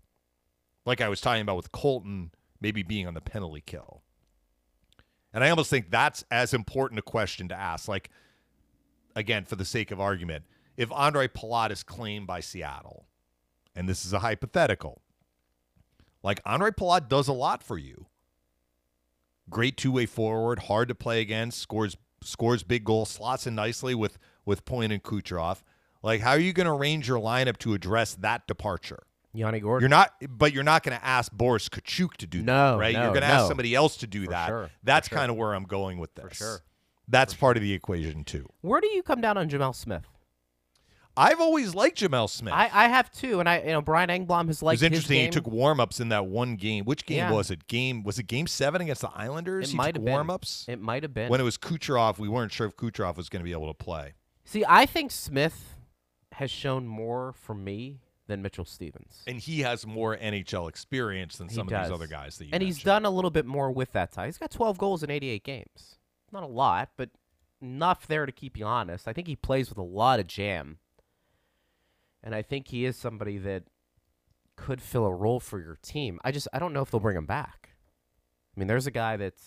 Like 0.84 1.00
I 1.00 1.08
was 1.08 1.20
talking 1.20 1.42
about 1.42 1.56
with 1.56 1.72
Colton 1.72 2.30
maybe 2.60 2.82
being 2.82 3.06
on 3.06 3.14
the 3.14 3.20
penalty 3.20 3.62
kill. 3.64 4.02
And 5.32 5.44
I 5.44 5.50
almost 5.50 5.68
think 5.68 5.90
that's 5.90 6.24
as 6.30 6.54
important 6.54 6.98
a 6.98 7.02
question 7.02 7.48
to 7.48 7.54
ask. 7.54 7.88
Like, 7.88 8.10
again, 9.16 9.44
for 9.44 9.56
the 9.56 9.64
sake 9.64 9.90
of 9.90 10.00
argument, 10.00 10.44
if 10.76 10.90
Ondrej 10.90 11.30
Palat 11.30 11.72
is 11.72 11.82
claimed 11.82 12.28
by 12.28 12.38
Seattle, 12.38 13.06
and 13.74 13.88
this 13.88 14.04
is 14.06 14.12
a 14.12 14.20
hypothetical, 14.20 15.02
like 16.22 16.42
Ondrej 16.44 16.76
Palat 16.76 17.08
does 17.08 17.26
a 17.26 17.32
lot 17.32 17.62
for 17.64 17.76
you. 17.78 18.06
Great 19.48 19.76
two-way 19.76 20.06
forward, 20.06 20.60
hard 20.60 20.88
to 20.88 20.94
play 20.94 21.20
against, 21.20 21.58
scores 21.60 21.96
scores 22.22 22.62
big 22.62 22.84
goals, 22.84 23.10
slots 23.10 23.46
in 23.46 23.54
nicely 23.54 23.94
with 23.94 24.18
with 24.44 24.64
Point 24.64 24.92
and 24.92 25.02
Kucherov. 25.02 25.62
Like, 26.02 26.20
how 26.20 26.30
are 26.30 26.38
you 26.38 26.52
going 26.52 26.66
to 26.66 26.72
arrange 26.72 27.08
your 27.08 27.18
lineup 27.20 27.56
to 27.58 27.74
address 27.74 28.14
that 28.16 28.46
departure? 28.46 29.02
Yanni 29.32 29.60
Gourde. 29.60 29.82
You're 29.82 29.88
not, 29.88 30.14
but 30.28 30.52
you're 30.52 30.62
not 30.64 30.82
going 30.82 30.96
to 30.98 31.04
ask 31.04 31.30
Boris 31.32 31.68
Katchouk 31.68 32.14
to 32.18 32.26
do 32.26 32.42
No, 32.42 32.72
that, 32.72 32.78
right? 32.80 32.94
no, 32.94 33.02
you're 33.02 33.10
going 33.10 33.22
to 33.22 33.26
ask 33.28 33.48
somebody 33.48 33.74
else 33.74 33.96
to 33.98 34.06
do 34.06 34.24
For 34.24 34.30
that. 34.30 34.48
sure, 34.48 34.70
That's 34.82 35.08
kind 35.08 35.30
of 35.30 35.36
where 35.36 35.52
I'm 35.54 35.64
going 35.64 35.98
with 35.98 36.14
this. 36.14 36.24
For 36.28 36.34
sure. 36.34 36.60
That's 37.08 37.34
part 37.34 37.56
of 37.56 37.62
the 37.62 37.72
equation 37.72 38.24
too. 38.24 38.46
Where 38.62 38.80
do 38.80 38.88
you 38.88 39.02
come 39.02 39.20
down 39.20 39.36
on 39.38 39.48
Gemel 39.48 39.74
Smith? 39.74 40.06
I've 41.18 41.40
always 41.40 41.74
liked 41.74 41.98
Gemel 41.98 42.28
Smith. 42.28 42.52
I, 42.52 42.68
I 42.70 42.88
have 42.88 43.10
too, 43.10 43.40
and 43.40 43.48
I 43.48 43.60
you 43.60 43.68
know 43.68 43.80
Brian 43.80 44.10
Engblom 44.10 44.48
has 44.48 44.60
liked. 44.62 44.82
it 44.82 44.84
was 44.84 44.92
interesting. 44.92 45.20
He 45.22 45.28
took 45.30 45.46
warm 45.46 45.80
ups 45.80 45.98
in 45.98 46.10
that 46.10 46.26
one 46.26 46.56
game. 46.56 46.84
Which 46.84 47.06
game 47.06 47.18
Yeah. 47.18 47.32
was 47.32 47.50
it? 47.50 47.66
Game 47.68 48.02
was 48.02 48.18
it 48.18 48.24
Game 48.24 48.46
Seven 48.46 48.82
against 48.82 49.00
the 49.00 49.10
Islanders? 49.14 49.68
It 49.68 49.70
he 49.70 49.76
might 49.76 49.86
took 49.94 49.96
have 49.96 50.04
been. 50.04 50.12
warm 50.12 50.30
ups 50.30 50.66
It 50.68 50.80
might 50.80 51.02
have 51.04 51.14
been. 51.14 51.30
when 51.30 51.40
it 51.40 51.44
was 51.44 51.56
Kucherov. 51.56 52.18
We 52.18 52.28
weren't 52.28 52.52
sure 52.52 52.66
if 52.66 52.76
Kucherov 52.76 53.16
was 53.16 53.30
going 53.30 53.40
to 53.40 53.44
be 53.44 53.52
able 53.52 53.68
to 53.68 53.74
play. 53.74 54.12
See, 54.44 54.64
I 54.68 54.84
think 54.84 55.10
Smith 55.10 55.76
has 56.32 56.50
shown 56.50 56.86
more 56.86 57.32
for 57.32 57.54
me 57.54 58.00
than 58.26 58.42
Mitchell 58.42 58.66
Stephens. 58.66 59.22
And 59.26 59.38
he 59.40 59.60
has 59.60 59.86
more 59.86 60.16
NHL 60.18 60.68
experience 60.68 61.38
than 61.38 61.48
He 61.48 61.54
some 61.54 61.66
of 61.72 61.82
these 61.82 61.90
other 61.92 62.06
guys 62.08 62.36
that 62.38 62.44
you 62.44 62.50
and 62.52 62.62
he's 62.62 62.82
done 62.82 63.06
a 63.06 63.10
little 63.10 63.30
bit 63.30 63.46
more 63.46 63.70
with 63.70 63.92
that 63.92 64.12
tie. 64.12 64.26
He's 64.26 64.36
got 64.36 64.50
12 64.50 64.76
goals 64.76 65.02
in 65.02 65.10
88 65.10 65.44
games. 65.44 65.95
Not 66.32 66.42
a 66.42 66.46
lot, 66.46 66.90
but 66.96 67.10
enough 67.60 68.06
there 68.06 68.26
to 68.26 68.32
keep 68.32 68.56
you 68.56 68.64
honest. 68.64 69.08
I 69.08 69.12
think 69.12 69.26
he 69.26 69.36
plays 69.36 69.68
with 69.68 69.78
a 69.78 69.82
lot 69.82 70.20
of 70.20 70.26
jam. 70.26 70.78
And 72.22 72.34
I 72.34 72.42
think 72.42 72.68
he 72.68 72.84
is 72.84 72.96
somebody 72.96 73.38
that 73.38 73.64
could 74.56 74.80
fill 74.82 75.04
a 75.06 75.14
role 75.14 75.38
for 75.38 75.60
your 75.60 75.78
team. 75.82 76.18
I 76.24 76.32
just 76.32 76.48
I 76.52 76.58
don't 76.58 76.72
know 76.72 76.82
if 76.82 76.90
they'll 76.90 77.00
bring 77.00 77.16
him 77.16 77.26
back. 77.26 77.70
I 78.56 78.60
mean, 78.60 78.66
there's 78.68 78.86
a 78.86 78.90
guy 78.90 79.16
that's 79.16 79.44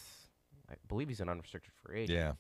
I 0.70 0.76
believe 0.88 1.10
he's 1.10 1.20
an 1.20 1.30
unrestricted 1.30 1.74
free 1.84 2.02
agent. 2.02 2.18
Yeah, 2.20 2.32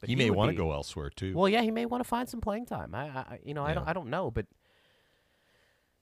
but 0.00 0.08
he 0.08 0.16
may 0.16 0.30
want 0.30 0.50
to 0.50 0.56
go 0.56 0.72
elsewhere 0.72 1.10
too. 1.10 1.34
Well, 1.36 1.48
yeah, 1.48 1.62
he 1.62 1.70
may 1.70 1.84
want 1.84 2.02
to 2.02 2.08
find 2.08 2.28
some 2.28 2.40
playing 2.40 2.66
time. 2.66 2.94
I, 2.94 3.08
I 3.08 3.38
you 3.44 3.54
know, 3.54 3.64
I 3.64 3.74
don't 3.74 3.88
I 3.88 3.92
don't 3.92 4.08
know, 4.08 4.30
but 4.30 4.46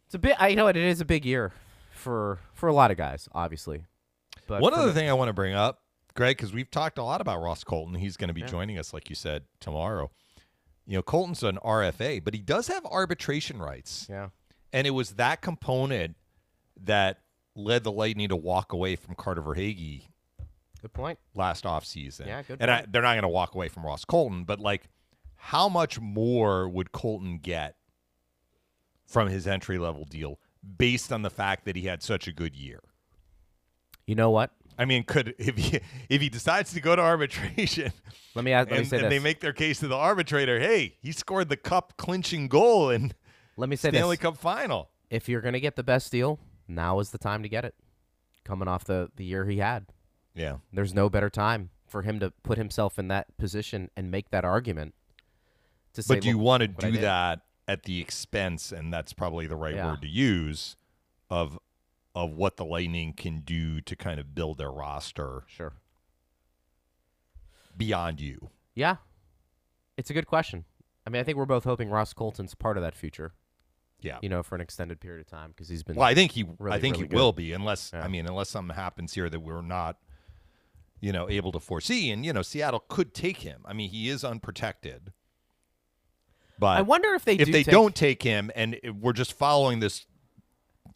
it's 0.06 0.14
a 0.14 0.18
bit. 0.18 0.36
I, 0.38 0.48
you 0.48 0.56
know 0.56 0.64
what? 0.64 0.76
It 0.76 0.84
is 0.84 1.00
a 1.00 1.04
big 1.06 1.24
year 1.24 1.52
for 1.90 2.38
for 2.52 2.68
a 2.68 2.74
lot 2.74 2.90
of 2.90 2.96
guys, 2.96 3.28
obviously. 3.32 3.86
But 4.46 4.60
One 4.60 4.74
other 4.74 4.88
the- 4.88 4.92
thing 4.94 5.08
I 5.08 5.14
want 5.14 5.30
to 5.30 5.32
bring 5.32 5.54
up, 5.54 5.81
Greg, 6.14 6.36
because 6.36 6.52
we've 6.52 6.70
talked 6.70 6.98
a 6.98 7.02
lot 7.02 7.20
about 7.20 7.40
Ross 7.40 7.64
Colton. 7.64 7.94
He's 7.94 8.16
going 8.16 8.28
to 8.28 8.34
be 8.34 8.42
Yeah. 8.42 8.46
joining 8.48 8.78
us, 8.78 8.92
like 8.92 9.08
you 9.08 9.16
said, 9.16 9.44
tomorrow. 9.60 10.10
You 10.86 10.96
know, 10.98 11.02
Colton's 11.02 11.42
an 11.42 11.58
RFA, 11.64 12.20
but 12.22 12.34
he 12.34 12.40
does 12.40 12.66
have 12.68 12.84
arbitration 12.86 13.60
rights. 13.60 14.06
Yeah. 14.10 14.28
And 14.72 14.86
it 14.86 14.90
was 14.90 15.12
that 15.12 15.40
component 15.40 16.16
that 16.80 17.20
led 17.54 17.84
the 17.84 17.92
Lightning 17.92 18.28
to 18.30 18.36
walk 18.36 18.72
away 18.72 18.96
from 18.96 19.14
Carter 19.14 19.42
Verhaeghe 19.42 20.02
Good 20.80 20.92
point. 20.92 21.18
last 21.34 21.64
offseason. 21.64 22.26
Yeah, 22.26 22.42
good 22.42 22.56
And 22.60 22.70
I, 22.70 22.84
they're 22.88 23.02
not 23.02 23.12
going 23.12 23.22
to 23.22 23.28
walk 23.28 23.54
away 23.54 23.68
from 23.68 23.84
Ross 23.84 24.04
Colton, 24.04 24.44
but 24.44 24.58
like, 24.58 24.88
how 25.36 25.68
much 25.68 26.00
more 26.00 26.68
would 26.68 26.92
Colton 26.92 27.38
get 27.38 27.76
from 29.06 29.28
his 29.28 29.46
entry 29.46 29.78
level 29.78 30.04
deal 30.04 30.38
based 30.78 31.12
on 31.12 31.22
the 31.22 31.30
fact 31.30 31.64
that 31.66 31.76
he 31.76 31.82
had 31.82 32.02
such 32.02 32.26
a 32.26 32.32
good 32.32 32.56
year? 32.56 32.80
You 34.06 34.14
know 34.14 34.30
what? 34.30 34.50
I 34.78 34.84
mean, 34.84 35.04
could 35.04 35.34
if 35.38 35.56
he 35.56 35.80
if 36.08 36.20
he 36.20 36.28
decides 36.28 36.72
to 36.72 36.80
go 36.80 36.96
to 36.96 37.02
arbitration 37.02 37.92
Let 38.34 38.44
me 38.46 38.52
ask, 38.52 38.70
let 38.70 38.76
me 38.76 38.78
and, 38.78 38.88
say 38.88 38.96
and 38.96 39.04
this. 39.06 39.10
they 39.10 39.18
make 39.18 39.40
their 39.40 39.52
case 39.52 39.80
to 39.80 39.88
the 39.88 39.96
arbitrator, 39.96 40.58
hey, 40.58 40.96
he 41.02 41.12
scored 41.12 41.50
the 41.50 41.56
cup 41.56 41.94
clinching 41.98 42.48
goal 42.48 42.88
in 42.90 43.12
let 43.56 43.68
me 43.68 43.76
say 43.76 43.90
Stanley 43.90 44.16
this. 44.16 44.22
Cup 44.22 44.38
final. 44.38 44.88
If 45.10 45.28
you're 45.28 45.42
gonna 45.42 45.60
get 45.60 45.76
the 45.76 45.82
best 45.82 46.10
deal, 46.10 46.40
now 46.66 46.98
is 46.98 47.10
the 47.10 47.18
time 47.18 47.42
to 47.42 47.48
get 47.48 47.64
it. 47.66 47.74
Coming 48.44 48.68
off 48.68 48.84
the 48.84 49.10
the 49.16 49.24
year 49.24 49.44
he 49.44 49.58
had, 49.58 49.86
Yeah. 50.34 50.56
there's 50.72 50.94
no 50.94 51.08
better 51.10 51.28
time 51.30 51.70
for 51.86 52.02
him 52.02 52.18
to 52.20 52.30
put 52.42 52.56
himself 52.56 52.98
in 52.98 53.08
that 53.08 53.36
position 53.36 53.90
and 53.96 54.10
make 54.10 54.30
that 54.30 54.44
argument. 54.46 54.94
To 55.92 56.02
say, 56.02 56.14
But 56.14 56.22
do 56.22 56.28
you 56.30 56.38
want 56.38 56.62
to 56.62 56.68
do 56.68 56.92
that 56.98 57.40
at 57.68 57.82
the 57.82 58.00
expense, 58.00 58.72
and 58.72 58.90
that's 58.92 59.12
probably 59.12 59.46
the 59.46 59.56
right 59.56 59.74
Yeah. 59.74 59.90
word 59.90 60.00
to 60.00 60.08
use, 60.08 60.76
of 61.28 61.58
of 62.14 62.30
what 62.32 62.56
the 62.56 62.64
Lightning 62.64 63.12
can 63.14 63.40
do 63.40 63.80
to 63.80 63.96
kind 63.96 64.20
of 64.20 64.34
build 64.34 64.58
their 64.58 64.70
roster 64.70 65.44
Sure. 65.46 65.72
beyond 67.76 68.20
you. 68.20 68.50
Yeah, 68.74 68.96
it's 69.96 70.10
a 70.10 70.14
good 70.14 70.26
question. 70.26 70.64
I 71.06 71.10
mean, 71.10 71.20
I 71.20 71.24
think 71.24 71.36
we're 71.36 71.46
both 71.46 71.64
hoping 71.64 71.88
Ross 71.90 72.12
Colton's 72.12 72.54
part 72.54 72.76
of 72.76 72.82
that 72.82 72.94
future. 72.94 73.32
Yeah. 74.00 74.18
You 74.20 74.28
know, 74.28 74.42
for 74.42 74.54
an 74.56 74.60
extended 74.60 75.00
period 75.00 75.20
of 75.20 75.26
time 75.28 75.50
because 75.50 75.68
he's 75.68 75.82
been. 75.84 75.94
Well, 75.96 76.06
I 76.06 76.14
think 76.14 76.32
he, 76.32 76.42
I 76.68 76.78
think 76.80 76.94
really 76.96 77.04
he 77.04 77.08
good. 77.08 77.12
will 77.16 77.32
be, 77.32 77.52
unless 77.52 77.92
Yeah. 77.94 78.04
I 78.04 78.08
mean, 78.08 78.26
unless 78.26 78.48
something 78.50 78.74
happens 78.74 79.14
here 79.14 79.28
that 79.30 79.40
we're 79.40 79.62
not, 79.62 79.98
you 81.00 81.12
know, 81.12 81.30
able 81.30 81.52
to 81.52 81.60
foresee. 81.60 82.10
And 82.10 82.26
you 82.26 82.32
know, 82.32 82.42
Seattle 82.42 82.84
could 82.88 83.14
take 83.14 83.38
him. 83.38 83.62
I 83.64 83.72
mean, 83.72 83.90
he 83.90 84.08
is 84.08 84.24
unprotected. 84.24 85.12
But 86.58 86.78
I 86.78 86.82
wonder 86.82 87.14
if 87.14 87.24
they 87.24 87.34
if 87.34 87.46
do 87.46 87.52
they 87.52 87.62
take- 87.62 87.72
don't 87.72 87.94
take 87.94 88.22
him, 88.22 88.50
and 88.56 88.78
we're 89.00 89.12
just 89.12 89.32
following 89.34 89.78
this 89.80 90.04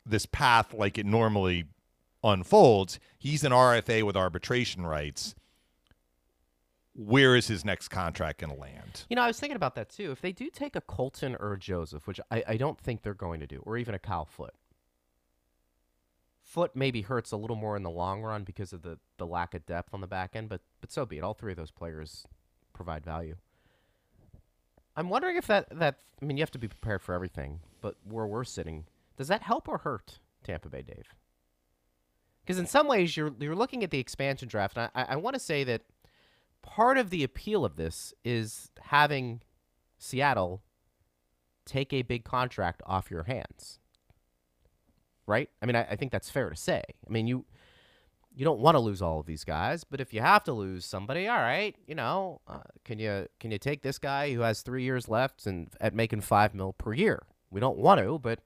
this 0.07 0.27
path 0.27 0.73
like 0.73 0.99
it 0.99 1.07
normally 1.07 1.65
unfolds, 2.23 2.99
he's 3.19 3.45
an 3.45 3.53
RFA 3.53 4.03
with 4.03 4.17
arbitration 4.17 4.87
rights. 4.87 5.35
Where 6.95 7.37
is 7.37 7.49
his 7.49 7.65
next 7.65 7.89
contract 7.89 8.41
going 8.41 8.55
to 8.55 8.59
land? 8.59 9.05
You 9.11 9.17
know, 9.17 9.23
I 9.23 9.27
was 9.27 9.39
thinking 9.39 9.57
about 9.57 9.75
that 9.75 9.91
too. 9.91 10.13
If 10.13 10.23
they 10.23 10.33
do 10.33 10.49
take 10.49 10.77
a 10.77 10.81
Colton 10.81 11.37
or 11.39 11.53
a 11.53 11.59
Joseph, 11.59 12.07
which 12.07 12.21
I, 12.31 12.43
I 12.49 12.57
don't 12.57 12.79
think 12.79 13.03
they're 13.03 13.13
going 13.13 13.41
to 13.41 13.47
do, 13.47 13.63
or 13.67 13.77
even 13.77 13.95
a 13.95 13.99
Cal 13.99 14.25
Foote. 14.25 14.55
Foote 16.43 16.75
maybe 16.75 17.03
hurts 17.03 17.33
a 17.33 17.37
little 17.37 17.57
more 17.57 17.77
in 17.77 17.83
the 17.83 17.91
long 17.91 18.23
run 18.23 18.45
because 18.45 18.73
of 18.73 18.83
the, 18.83 18.99
the 19.19 19.27
lack 19.27 19.53
of 19.53 19.67
depth 19.67 19.93
on 19.93 20.01
the 20.01 20.07
back 20.07 20.35
end, 20.35 20.49
but 20.49 20.63
but 20.81 20.91
so 20.91 21.05
be 21.05 21.19
it. 21.19 21.25
All 21.25 21.35
three 21.35 21.53
of 21.53 21.59
those 21.59 21.73
players 21.73 22.27
provide 22.73 23.05
value. 23.05 23.37
I'm 24.97 25.11
wondering 25.11 25.37
if 25.37 25.47
that, 25.49 25.69
that 25.79 25.99
I 26.23 26.25
mean 26.25 26.39
you 26.39 26.43
have 26.43 26.51
to 26.53 26.59
be 26.59 26.69
prepared 26.69 27.03
for 27.03 27.15
everything, 27.15 27.61
but 27.83 27.97
where 28.09 28.27
we're 28.27 28.45
sitting, 28.45 28.87
does 29.17 29.29
that 29.29 29.43
help 29.43 29.69
or 29.69 29.79
hurt 29.79 30.19
Tampa 30.45 30.69
Bay 30.69 30.83
Dave? 30.83 31.15
Because 32.43 32.59
in 32.59 32.67
some 32.67 32.87
ways 32.87 33.17
you're 33.17 33.33
you're 33.41 33.57
looking 33.57 33.83
at 33.83 33.91
the 33.91 33.99
expansion 33.99 34.49
draft, 34.49 34.77
and 34.77 34.91
I, 34.95 35.03
I 35.11 35.17
want 35.17 35.35
to 35.35 35.41
say 35.41 35.65
that 35.65 35.83
part 36.63 36.99
of 36.99 37.11
the 37.11 37.25
appeal 37.25 37.65
of 37.65 37.77
this 37.77 38.15
is 38.25 38.71
having 38.83 39.43
Seattle 39.99 40.63
take 41.65 41.93
a 41.93 42.03
big 42.03 42.25
contract 42.25 42.83
off 42.87 43.11
your 43.11 43.25
hands. 43.25 43.81
Right? 45.27 45.51
I 45.61 45.67
mean, 45.67 45.75
I, 45.75 45.83
I 45.91 45.97
think 45.97 46.13
that's 46.13 46.31
fair 46.31 46.51
to 46.51 46.57
say. 46.57 46.83
I 47.07 47.13
mean, 47.13 47.27
you 47.27 47.45
you 48.37 48.45
don't 48.45 48.61
want 48.61 48.75
to 48.75 48.81
lose 48.81 49.01
all 49.01 49.19
of 49.19 49.27
these 49.27 49.45
guys, 49.45 49.83
but 49.83 49.99
if 49.99 50.13
you 50.13 50.21
have 50.21 50.45
to 50.45 50.53
lose 50.53 50.85
somebody, 50.85 51.27
all 51.27 51.39
right, 51.39 51.75
you 51.87 51.95
know, 51.95 52.43
uh, 52.47 52.59
can 52.85 52.99
you 52.99 53.27
can 53.41 53.51
you 53.51 53.59
take 53.59 53.83
this 53.83 53.99
guy 53.99 54.33
who 54.33 54.41
has 54.41 54.61
three 54.61 54.85
years 54.85 55.09
left 55.09 55.47
and 55.47 55.69
at 55.81 55.95
making 55.95 56.21
five 56.21 56.55
mil 56.55 56.75
per 56.75 56.93
year? 56.93 57.25
We 57.51 57.61
don't 57.61 57.79
want 57.79 58.01
to, 58.01 58.19
but 58.19 58.41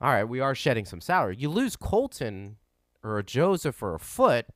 all 0.00 0.10
right, 0.10 0.24
we 0.24 0.40
are 0.40 0.54
shedding 0.54 0.84
some 0.84 1.00
salary. 1.00 1.36
You 1.38 1.48
lose 1.48 1.76
Colton 1.76 2.56
or 3.02 3.18
a 3.18 3.22
Joseph 3.22 3.82
or 3.82 3.94
a 3.94 3.98
Foote. 4.00 4.46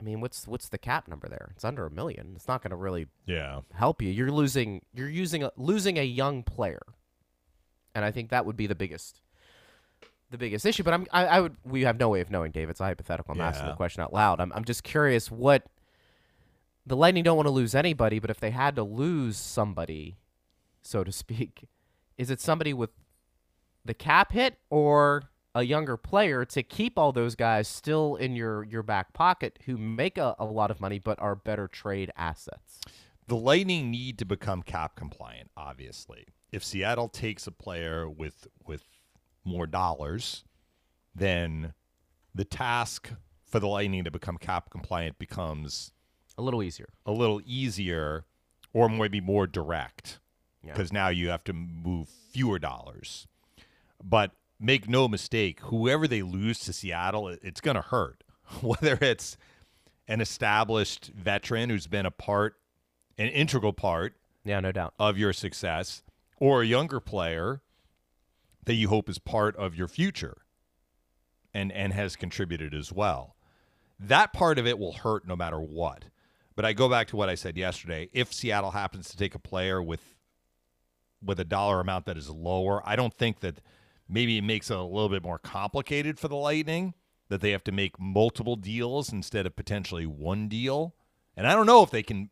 I 0.00 0.04
mean, 0.04 0.20
what's 0.20 0.48
what's 0.48 0.68
the 0.68 0.78
cap 0.78 1.06
number 1.06 1.28
there? 1.28 1.52
It's 1.54 1.64
under 1.64 1.86
a 1.86 1.90
million. 1.90 2.32
It's 2.34 2.48
not 2.48 2.60
going 2.62 2.70
to 2.72 2.76
really 2.76 3.06
Yeah. 3.24 3.60
help 3.74 4.02
you. 4.02 4.10
You're 4.10 4.32
losing. 4.32 4.82
You're 4.92 5.08
using 5.08 5.44
a, 5.44 5.52
losing 5.56 5.96
a 5.98 6.02
young 6.04 6.42
player, 6.42 6.82
and 7.94 8.04
I 8.04 8.10
think 8.10 8.30
that 8.30 8.44
would 8.44 8.56
be 8.56 8.66
the 8.66 8.74
biggest, 8.74 9.20
the 10.30 10.38
biggest 10.38 10.66
issue. 10.66 10.82
But 10.82 10.94
I'm 10.94 11.06
I, 11.12 11.26
I 11.26 11.40
would 11.40 11.56
we 11.64 11.82
have 11.82 12.00
no 12.00 12.08
way 12.08 12.20
of 12.20 12.30
knowing, 12.32 12.50
Dave. 12.50 12.68
It's 12.68 12.80
a 12.80 12.84
hypothetical. 12.84 13.32
I'm 13.32 13.40
asking 13.40 13.68
the 13.68 13.74
question 13.74 14.02
out 14.02 14.12
loud. 14.12 14.40
I'm 14.40 14.52
I'm 14.56 14.64
just 14.64 14.82
curious 14.82 15.30
what 15.30 15.66
the 16.84 16.96
Lightning 16.96 17.22
don't 17.22 17.36
want 17.36 17.46
to 17.46 17.52
lose 17.52 17.72
anybody, 17.76 18.18
but 18.18 18.28
if 18.28 18.40
they 18.40 18.50
had 18.50 18.74
to 18.74 18.82
lose 18.82 19.36
somebody, 19.36 20.16
so 20.82 21.04
to 21.04 21.12
speak, 21.12 21.68
is 22.18 22.28
it 22.28 22.40
somebody 22.40 22.74
with 22.74 22.90
the 23.84 23.94
cap 23.94 24.32
hit 24.32 24.58
or 24.70 25.24
a 25.54 25.62
younger 25.64 25.96
player 25.96 26.44
to 26.46 26.62
keep 26.62 26.98
all 26.98 27.12
those 27.12 27.34
guys 27.34 27.68
still 27.68 28.16
in 28.16 28.34
your 28.34 28.64
your 28.64 28.82
back 28.82 29.12
pocket 29.12 29.58
who 29.66 29.76
make 29.76 30.16
a, 30.18 30.34
a 30.38 30.44
lot 30.44 30.70
of 30.70 30.80
money 30.80 30.98
but 30.98 31.20
are 31.20 31.34
better 31.36 31.68
trade 31.68 32.10
assets? 32.16 32.80
The 33.28 33.36
Lightning 33.36 33.90
need 33.90 34.18
to 34.18 34.24
become 34.24 34.62
cap 34.62 34.96
compliant, 34.96 35.50
obviously. 35.56 36.26
If 36.50 36.64
Seattle 36.64 37.08
takes 37.08 37.46
a 37.46 37.52
player 37.52 38.08
with 38.08 38.46
with 38.66 38.84
more 39.44 39.66
dollars, 39.66 40.44
then 41.14 41.74
the 42.34 42.44
task 42.44 43.10
for 43.44 43.60
the 43.60 43.68
Lightning 43.68 44.04
to 44.04 44.10
become 44.10 44.38
cap 44.38 44.70
compliant 44.70 45.18
becomes 45.18 45.92
A 46.38 46.42
little 46.42 46.62
easier. 46.62 46.88
a 47.04 47.12
little 47.12 47.40
easier 47.44 48.24
or 48.72 48.88
maybe 48.88 49.20
more 49.20 49.46
direct 49.46 50.18
Yeah. 50.64 50.72
because 50.72 50.92
now 50.92 51.08
you 51.08 51.28
have 51.28 51.44
to 51.44 51.52
move 51.52 52.08
fewer 52.08 52.58
dollars. 52.58 53.26
But 54.02 54.32
make 54.58 54.88
no 54.88 55.08
mistake, 55.08 55.60
whoever 55.60 56.06
they 56.08 56.22
lose 56.22 56.58
to 56.60 56.72
Seattle, 56.72 57.28
it's 57.28 57.60
going 57.60 57.76
to 57.76 57.82
hurt. 57.82 58.24
Whether 58.60 58.98
it's 59.00 59.36
an 60.08 60.20
established 60.20 61.10
veteran 61.14 61.70
who's 61.70 61.86
been 61.86 62.06
a 62.06 62.10
part, 62.10 62.56
an 63.18 63.28
integral 63.28 63.72
part 63.72 64.14
Yeah, 64.44 64.60
no 64.60 64.72
doubt. 64.72 64.94
of 64.98 65.16
your 65.16 65.32
success, 65.32 66.02
or 66.38 66.62
a 66.62 66.66
younger 66.66 67.00
player 67.00 67.62
that 68.64 68.74
you 68.74 68.88
hope 68.88 69.08
is 69.08 69.18
part 69.18 69.56
of 69.56 69.74
your 69.74 69.88
future 69.88 70.38
and 71.54 71.70
and 71.72 71.92
has 71.92 72.16
contributed 72.16 72.74
as 72.74 72.92
well. 72.92 73.36
That 73.98 74.32
part 74.32 74.58
of 74.58 74.66
it 74.66 74.78
will 74.78 74.92
hurt 74.92 75.26
no 75.26 75.36
matter 75.36 75.60
what. 75.60 76.06
But 76.56 76.64
I 76.64 76.72
go 76.72 76.88
back 76.88 77.06
to 77.08 77.16
what 77.16 77.28
I 77.28 77.34
said 77.34 77.56
yesterday. 77.56 78.08
If 78.12 78.32
Seattle 78.32 78.72
happens 78.72 79.08
to 79.10 79.16
take 79.16 79.34
a 79.34 79.38
player 79.38 79.82
with 79.82 80.16
with 81.24 81.38
a 81.38 81.44
dollar 81.44 81.80
amount 81.80 82.06
that 82.06 82.16
is 82.16 82.28
lower, 82.28 82.82
I 82.84 82.96
don't 82.96 83.14
think 83.14 83.40
that 83.40 83.60
maybe 84.12 84.38
it 84.38 84.44
makes 84.44 84.70
it 84.70 84.76
a 84.76 84.82
little 84.82 85.08
bit 85.08 85.22
more 85.22 85.38
complicated 85.38 86.18
for 86.18 86.28
the 86.28 86.36
Lightning 86.36 86.94
that 87.28 87.40
they 87.40 87.50
have 87.50 87.64
to 87.64 87.72
make 87.72 87.98
multiple 87.98 88.56
deals 88.56 89.10
instead 89.10 89.46
of 89.46 89.56
potentially 89.56 90.06
one 90.06 90.48
deal. 90.48 90.94
And 91.36 91.46
I 91.46 91.54
don't 91.54 91.66
know 91.66 91.82
if 91.82 91.90
they 91.90 92.02
can 92.02 92.28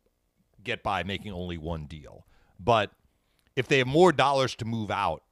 get 0.63 0.83
by 0.83 1.03
making 1.03 1.31
only 1.31 1.57
one 1.57 1.85
deal. 1.85 2.27
But 2.59 2.91
if 3.55 3.67
they 3.67 3.79
have 3.79 3.87
more 3.87 4.11
dollars 4.11 4.53
to 4.55 4.65
move 4.65 4.91
out 4.91 5.23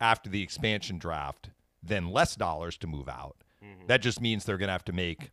after 0.00 0.30
the 0.30 0.42
expansion 0.42 0.98
draft 0.98 1.50
than 1.82 2.10
less 2.10 2.36
dollars 2.36 2.78
to 2.78 2.86
move 2.86 3.08
out, 3.08 3.36
mm-hmm. 3.62 3.86
that 3.86 4.00
just 4.00 4.20
means 4.20 4.44
they're 4.44 4.56
going 4.56 4.68
to 4.68 4.72
have 4.72 4.84
to 4.86 4.92
make 4.92 5.30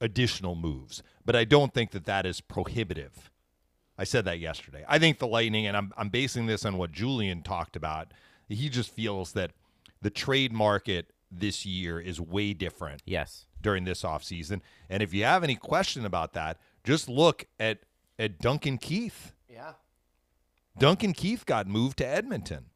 additional 0.00 0.54
moves. 0.54 1.02
But 1.26 1.36
I 1.36 1.44
don't 1.44 1.74
think 1.74 1.90
that 1.90 2.06
that 2.06 2.24
is 2.24 2.40
prohibitive. 2.40 3.30
I 3.98 4.04
said 4.04 4.24
that 4.24 4.38
yesterday. 4.38 4.84
I 4.88 4.98
think 4.98 5.18
the 5.18 5.26
Lightning, 5.26 5.66
and 5.66 5.76
I'm, 5.76 5.92
I'm 5.96 6.08
basing 6.08 6.46
this 6.46 6.64
on 6.64 6.78
what 6.78 6.92
Julien 6.92 7.42
talked 7.42 7.76
about, 7.76 8.12
he 8.48 8.68
just 8.68 8.90
feels 8.90 9.32
that 9.32 9.52
the 10.00 10.10
trade 10.10 10.52
market 10.52 11.12
this 11.30 11.66
year 11.66 12.00
is 12.00 12.20
way 12.20 12.54
different 12.54 13.02
Yes. 13.04 13.46
during 13.60 13.84
this 13.84 14.02
offseason. 14.02 14.60
And 14.88 15.02
if 15.02 15.12
you 15.12 15.24
have 15.24 15.44
any 15.44 15.56
question 15.56 16.04
about 16.06 16.32
that, 16.34 16.58
just 16.84 17.08
look 17.08 17.44
at, 17.60 17.80
at 18.18 18.38
Duncan 18.38 18.78
Keith. 18.78 19.34
Yeah. 19.48 19.74
Duncan 20.78 21.12
Keith 21.12 21.44
got 21.44 21.66
moved 21.66 21.98
to 21.98 22.06
Edmonton. 22.06 22.66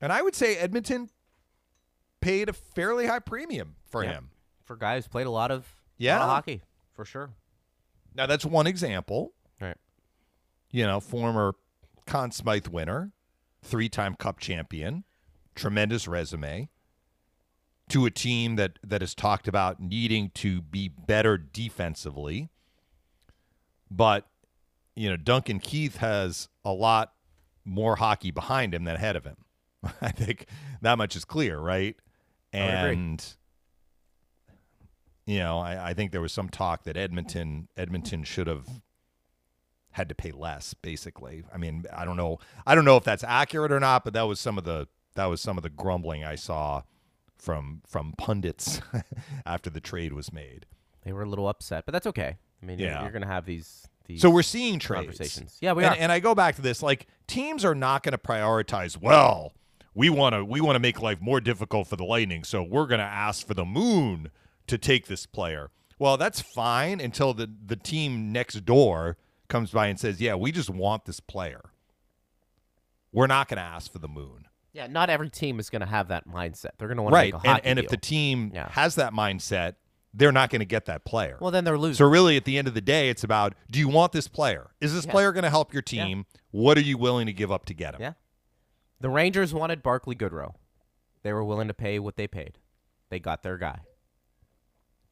And 0.00 0.12
I 0.12 0.22
would 0.22 0.34
say 0.36 0.56
Edmonton 0.56 1.10
paid 2.20 2.48
a 2.48 2.52
fairly 2.52 3.06
high 3.06 3.18
premium 3.18 3.76
for 3.86 4.04
Yeah. 4.04 4.12
him. 4.12 4.30
For 4.64 4.76
guys 4.76 5.04
who's 5.04 5.08
played 5.10 5.26
a 5.26 5.30
lot 5.30 5.50
of, 5.50 5.66
Yeah. 5.96 6.18
lot 6.18 6.24
of 6.24 6.28
hockey, 6.30 6.62
for 6.92 7.04
sure. 7.04 7.30
Now, 8.14 8.26
that's 8.26 8.44
one 8.44 8.66
example. 8.66 9.32
Right. 9.60 9.76
You 10.70 10.84
know, 10.86 11.00
former 11.00 11.54
Conn 12.06 12.30
Smythe 12.30 12.68
winner, 12.68 13.12
three 13.68 13.88
time 13.88 14.14
cup 14.14 14.40
champion, 14.40 15.04
tremendous 15.54 16.08
resume, 16.08 16.68
to 17.88 18.06
a 18.06 18.10
team 18.10 18.56
that, 18.56 18.78
that 18.84 19.00
has 19.00 19.14
talked 19.14 19.48
about 19.48 19.80
needing 19.80 20.30
to 20.34 20.60
be 20.60 20.88
better 20.88 21.38
defensively. 21.38 22.50
But, 23.90 24.26
you 24.94 25.08
know, 25.08 25.16
Duncan 25.16 25.58
Keith 25.58 25.98
has 25.98 26.48
a 26.64 26.72
lot 26.72 27.12
more 27.64 27.96
hockey 27.96 28.30
behind 28.30 28.74
him 28.74 28.84
than 28.84 28.96
ahead 28.96 29.16
of 29.16 29.24
him. 29.24 29.36
I 30.00 30.10
think 30.10 30.46
that 30.82 30.98
much 30.98 31.16
is 31.16 31.24
clear, 31.24 31.58
right? 31.58 31.96
And 32.52 33.22
you 35.26 35.40
know, 35.40 35.58
I, 35.58 35.90
I 35.90 35.94
think 35.94 36.10
there 36.10 36.22
was 36.22 36.32
some 36.32 36.48
talk 36.48 36.84
that 36.84 36.96
Edmonton 36.96 37.68
Edmonton 37.76 38.24
should 38.24 38.46
have 38.46 38.66
had 39.98 40.08
to 40.08 40.14
pay 40.14 40.30
less, 40.30 40.72
basically. 40.74 41.42
I 41.52 41.58
mean, 41.58 41.84
I 41.94 42.04
don't 42.06 42.16
know 42.16 42.38
I 42.66 42.74
don't 42.74 42.84
know 42.86 42.96
if 42.96 43.04
that's 43.04 43.24
accurate 43.24 43.70
or 43.72 43.80
not, 43.80 44.04
but 44.04 44.14
that 44.14 44.22
was 44.22 44.40
some 44.40 44.56
of 44.56 44.64
the 44.64 44.88
that 45.14 45.26
was 45.26 45.40
some 45.40 45.56
of 45.58 45.62
the 45.62 45.68
grumbling 45.70 46.24
I 46.24 46.36
saw 46.36 46.82
from 47.36 47.82
from 47.86 48.14
pundits 48.16 48.80
after 49.46 49.68
the 49.70 49.80
trade 49.80 50.12
was 50.12 50.32
made. 50.32 50.66
They 51.04 51.12
were 51.12 51.22
a 51.22 51.28
little 51.28 51.48
upset, 51.48 51.84
but 51.84 51.92
that's 51.92 52.06
okay. 52.06 52.38
I 52.62 52.66
mean, 52.66 52.78
you're- 52.78 52.90
Yeah. 52.90 53.02
you're, 53.02 53.12
going 53.12 53.22
to 53.22 53.28
have 53.28 53.44
these, 53.46 53.86
these 54.06 54.20
So 54.20 54.30
we're 54.30 54.42
seeing 54.42 54.78
trades. 54.80 55.00
conversations. 55.06 55.56
Yeah, 55.60 55.72
we 55.74 55.84
and, 55.84 55.94
are. 55.94 55.98
and 56.00 56.10
I 56.12 56.18
go 56.20 56.34
back 56.34 56.56
to 56.56 56.62
this: 56.62 56.82
like 56.82 57.06
teams 57.26 57.64
are 57.64 57.74
not 57.74 58.02
going 58.02 58.12
to 58.12 58.18
prioritize. 58.18 58.96
Well, 59.00 59.52
we 59.94 60.10
want 60.10 60.34
to 60.34 60.44
we 60.44 60.60
want 60.60 60.76
to 60.76 60.80
make 60.80 61.00
life 61.02 61.20
more 61.20 61.40
difficult 61.40 61.86
for 61.88 61.96
the 61.96 62.04
Lightning, 62.04 62.44
so 62.44 62.62
we're 62.62 62.86
going 62.86 62.98
to 63.00 63.04
ask 63.04 63.46
for 63.46 63.54
the 63.54 63.64
Moon 63.64 64.30
to 64.66 64.78
take 64.78 65.06
this 65.06 65.26
player. 65.26 65.70
Well, 65.98 66.16
that's 66.16 66.40
fine 66.40 67.00
until 67.00 67.34
the 67.34 67.50
the 67.66 67.76
team 67.76 68.30
next 68.32 68.64
door 68.64 69.16
comes 69.48 69.70
by 69.70 69.86
and 69.88 69.98
says, 69.98 70.20
"Yeah, 70.20 70.34
we 70.34 70.52
just 70.52 70.70
want 70.70 71.04
this 71.04 71.20
player." 71.20 71.62
We're 73.12 73.26
not 73.26 73.48
going 73.48 73.56
to 73.56 73.62
ask 73.62 73.90
for 73.90 73.98
the 73.98 74.08
Moon, 74.08 74.46
yeah, 74.74 74.86
not 74.86 75.08
every 75.08 75.30
team 75.30 75.58
is 75.58 75.70
going 75.70 75.80
to 75.80 75.86
have 75.86 76.08
that 76.08 76.28
mindset. 76.28 76.70
They're 76.78 76.88
going 76.88 76.98
to 76.98 77.02
want 77.02 77.14
right? 77.14 77.32
to 77.32 77.40
And, 77.48 77.60
and 77.64 77.78
if 77.78 77.84
deal. 77.84 77.90
the 77.90 77.96
team 77.96 78.52
Yeah. 78.54 78.68
has 78.70 78.96
that 78.96 79.14
mindset, 79.14 79.76
they're 80.12 80.30
not 80.30 80.50
going 80.50 80.60
to 80.60 80.66
get 80.66 80.84
that 80.84 81.04
player. 81.06 81.38
well, 81.40 81.50
then 81.50 81.64
they're 81.64 81.78
losing. 81.78 81.94
So 82.04 82.04
really, 82.10 82.36
at 82.36 82.44
the 82.44 82.58
end 82.58 82.68
of 82.68 82.74
the 82.74 82.80
day, 82.82 83.08
it's 83.08 83.24
about: 83.24 83.54
Do 83.70 83.78
you 83.78 83.88
want 83.88 84.12
this 84.12 84.28
player? 84.28 84.70
Is 84.80 84.92
this 84.94 85.06
Yeah. 85.06 85.12
player 85.12 85.32
going 85.32 85.44
to 85.44 85.50
help 85.50 85.72
your 85.72 85.82
Yeah. 85.90 86.04
team? 86.04 86.26
What 86.50 86.76
are 86.76 86.82
you 86.82 86.98
willing 86.98 87.26
to 87.26 87.32
give 87.32 87.50
up 87.50 87.64
to 87.66 87.74
get 87.74 87.94
him? 87.94 88.02
Yeah. 88.02 88.12
The 89.00 89.08
Rangers 89.08 89.54
wanted 89.54 89.82
Barclay 89.82 90.14
Goodrow. 90.14 90.54
They 91.22 91.32
were 91.32 91.44
willing 91.44 91.68
to 91.68 91.74
pay 91.74 91.98
what 91.98 92.16
they 92.16 92.26
paid. 92.28 92.58
They 93.08 93.18
got 93.20 93.42
their 93.42 93.56
guy. 93.58 93.80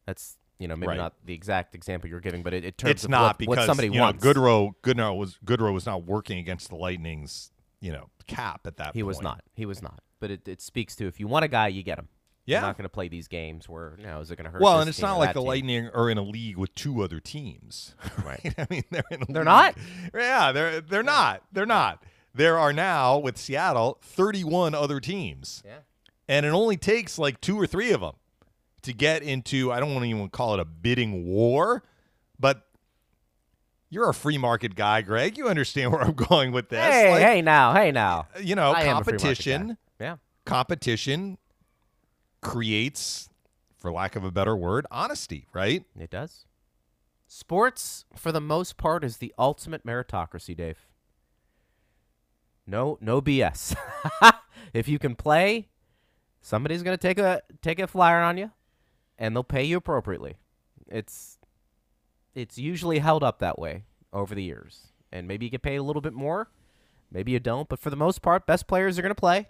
That's 0.06 0.36
you 0.58 0.68
know 0.68 0.76
maybe 0.76 0.88
Right. 0.88 0.96
not 0.96 1.14
the 1.24 1.34
exact 1.34 1.74
example 1.74 2.08
you're 2.10 2.20
giving, 2.20 2.42
but 2.42 2.54
it, 2.54 2.64
it 2.64 2.78
terms 2.78 2.90
It's 2.92 3.08
not 3.08 3.22
what, 3.22 3.38
because 3.38 3.56
what 3.58 3.66
somebody 3.66 3.88
you 3.88 3.94
know, 3.94 4.00
wants. 4.02 4.24
Goodrow, 4.24 4.72
Goodrow 4.82 5.16
was 5.16 5.38
Goodrow 5.44 5.72
was 5.72 5.86
not 5.86 6.04
working 6.04 6.38
against 6.38 6.68
the 6.70 6.76
Lightning's 6.76 7.50
you 7.80 7.92
know 7.92 8.08
cap 8.26 8.66
at 8.66 8.76
that. 8.78 8.86
Point. 8.86 8.96
He 8.96 9.02
was 9.02 9.20
not. 9.20 9.42
He 9.54 9.66
was 9.66 9.82
not. 9.82 10.00
But 10.20 10.30
it, 10.30 10.48
it 10.48 10.60
speaks 10.62 10.96
to 10.96 11.06
if 11.06 11.20
you 11.20 11.26
want 11.26 11.44
a 11.44 11.48
guy, 11.48 11.68
you 11.68 11.82
get 11.82 11.98
him. 11.98 12.08
Yeah. 12.46 12.58
You're 12.58 12.68
not 12.68 12.76
going 12.78 12.84
to 12.84 12.88
play 12.88 13.08
these 13.08 13.26
games 13.28 13.68
where 13.68 13.94
you 13.98 14.06
know 14.06 14.20
is 14.20 14.30
it 14.30 14.36
going 14.36 14.44
to 14.44 14.50
hurt? 14.50 14.62
Well, 14.62 14.78
and 14.80 14.88
it's 14.88 15.00
not 15.02 15.18
like 15.18 15.34
the 15.34 15.40
team? 15.40 15.48
Lightning 15.48 15.88
are 15.92 16.08
in 16.08 16.16
a 16.16 16.22
league 16.22 16.56
with 16.56 16.74
two 16.76 17.02
other 17.02 17.18
teams, 17.20 17.94
Right. 18.24 18.54
I 18.56 18.66
mean, 18.70 18.84
they're 18.90 19.02
in 19.10 19.22
a 19.22 19.26
They're 19.26 19.36
league- 19.42 19.44
not? 19.44 19.74
Yeah, 20.14 20.52
they're 20.52 20.80
they're 20.80 21.02
not. 21.02 21.42
They're 21.52 21.66
not. 21.66 22.02
There 22.34 22.56
are 22.58 22.72
now 22.72 23.18
with 23.18 23.36
Seattle 23.36 23.98
31 24.02 24.74
other 24.74 25.00
teams. 25.00 25.62
Yeah. 25.66 25.78
and 26.28 26.44
it 26.46 26.50
only 26.50 26.76
takes 26.76 27.18
like 27.18 27.40
two 27.40 27.58
or 27.60 27.66
three 27.66 27.90
of 27.92 28.00
them 28.00 28.12
to 28.86 28.92
get 28.92 29.22
into 29.22 29.70
i 29.70 29.78
don't 29.78 29.92
want 29.92 30.04
to 30.04 30.08
even 30.10 30.28
call 30.28 30.54
it 30.54 30.60
a 30.60 30.64
bidding 30.64 31.26
war 31.26 31.82
but 32.40 32.62
you're 33.90 34.08
a 34.08 34.14
free 34.14 34.38
market 34.38 34.74
guy 34.74 35.02
greg 35.02 35.36
you 35.38 35.48
understand 35.48 35.92
where 35.92 36.00
i'm 36.00 36.14
going 36.14 36.50
with 36.52 36.68
this 36.68 36.80
Hey, 36.84 37.10
Like, 37.10 37.22
hey 37.22 37.42
now, 37.42 37.74
hey 37.74 37.92
now. 37.92 38.26
Uh, 38.34 38.40
you 38.40 38.54
know 38.54 38.72
I 38.72 38.82
am 38.82 38.96
a 38.98 39.04
free 39.04 39.12
market 39.12 39.20
competition. 39.22 39.78
Yeah. 40.00 40.16
competition 40.44 41.38
creates 42.40 43.28
for 43.76 43.92
lack 43.92 44.16
of 44.16 44.24
a 44.24 44.30
better 44.30 44.56
word 44.56 44.86
honesty 44.90 45.46
right 45.52 45.84
It 45.98 46.10
does. 46.10 46.44
Sports, 47.28 48.04
for 48.14 48.30
the 48.30 48.40
most 48.40 48.76
part, 48.76 49.02
is 49.02 49.16
the 49.16 49.34
ultimate 49.36 49.84
meritocracy, 49.84 50.56
Dave. 50.56 50.86
No, 52.68 52.98
no 53.00 53.20
BS. 53.20 53.74
if 54.72 54.86
you 54.86 55.00
can 55.00 55.16
play, 55.16 55.68
somebody's 56.40 56.84
gonna 56.84 56.96
take 56.96 57.18
a 57.18 57.42
take 57.62 57.80
a 57.80 57.86
flyer 57.88 58.20
on 58.20 58.38
you, 58.38 58.52
and 59.18 59.34
they'll 59.34 59.44
pay 59.44 59.64
you 59.64 59.76
appropriately. 59.76 60.36
It's 60.88 61.38
it's 62.34 62.58
usually 62.58 62.98
held 62.98 63.22
up 63.22 63.38
that 63.38 63.58
way 63.58 63.84
over 64.12 64.34
the 64.34 64.42
years, 64.42 64.88
and 65.12 65.26
maybe 65.26 65.46
you 65.46 65.50
get 65.50 65.62
paid 65.62 65.76
a 65.76 65.82
little 65.82 66.02
bit 66.02 66.12
more, 66.12 66.50
maybe 67.10 67.32
you 67.32 67.40
don't, 67.40 67.68
but 67.68 67.78
for 67.78 67.90
the 67.90 67.96
most 67.96 68.22
part, 68.22 68.46
best 68.46 68.66
players 68.66 68.98
are 68.98 69.02
gonna 69.02 69.14
play. 69.14 69.48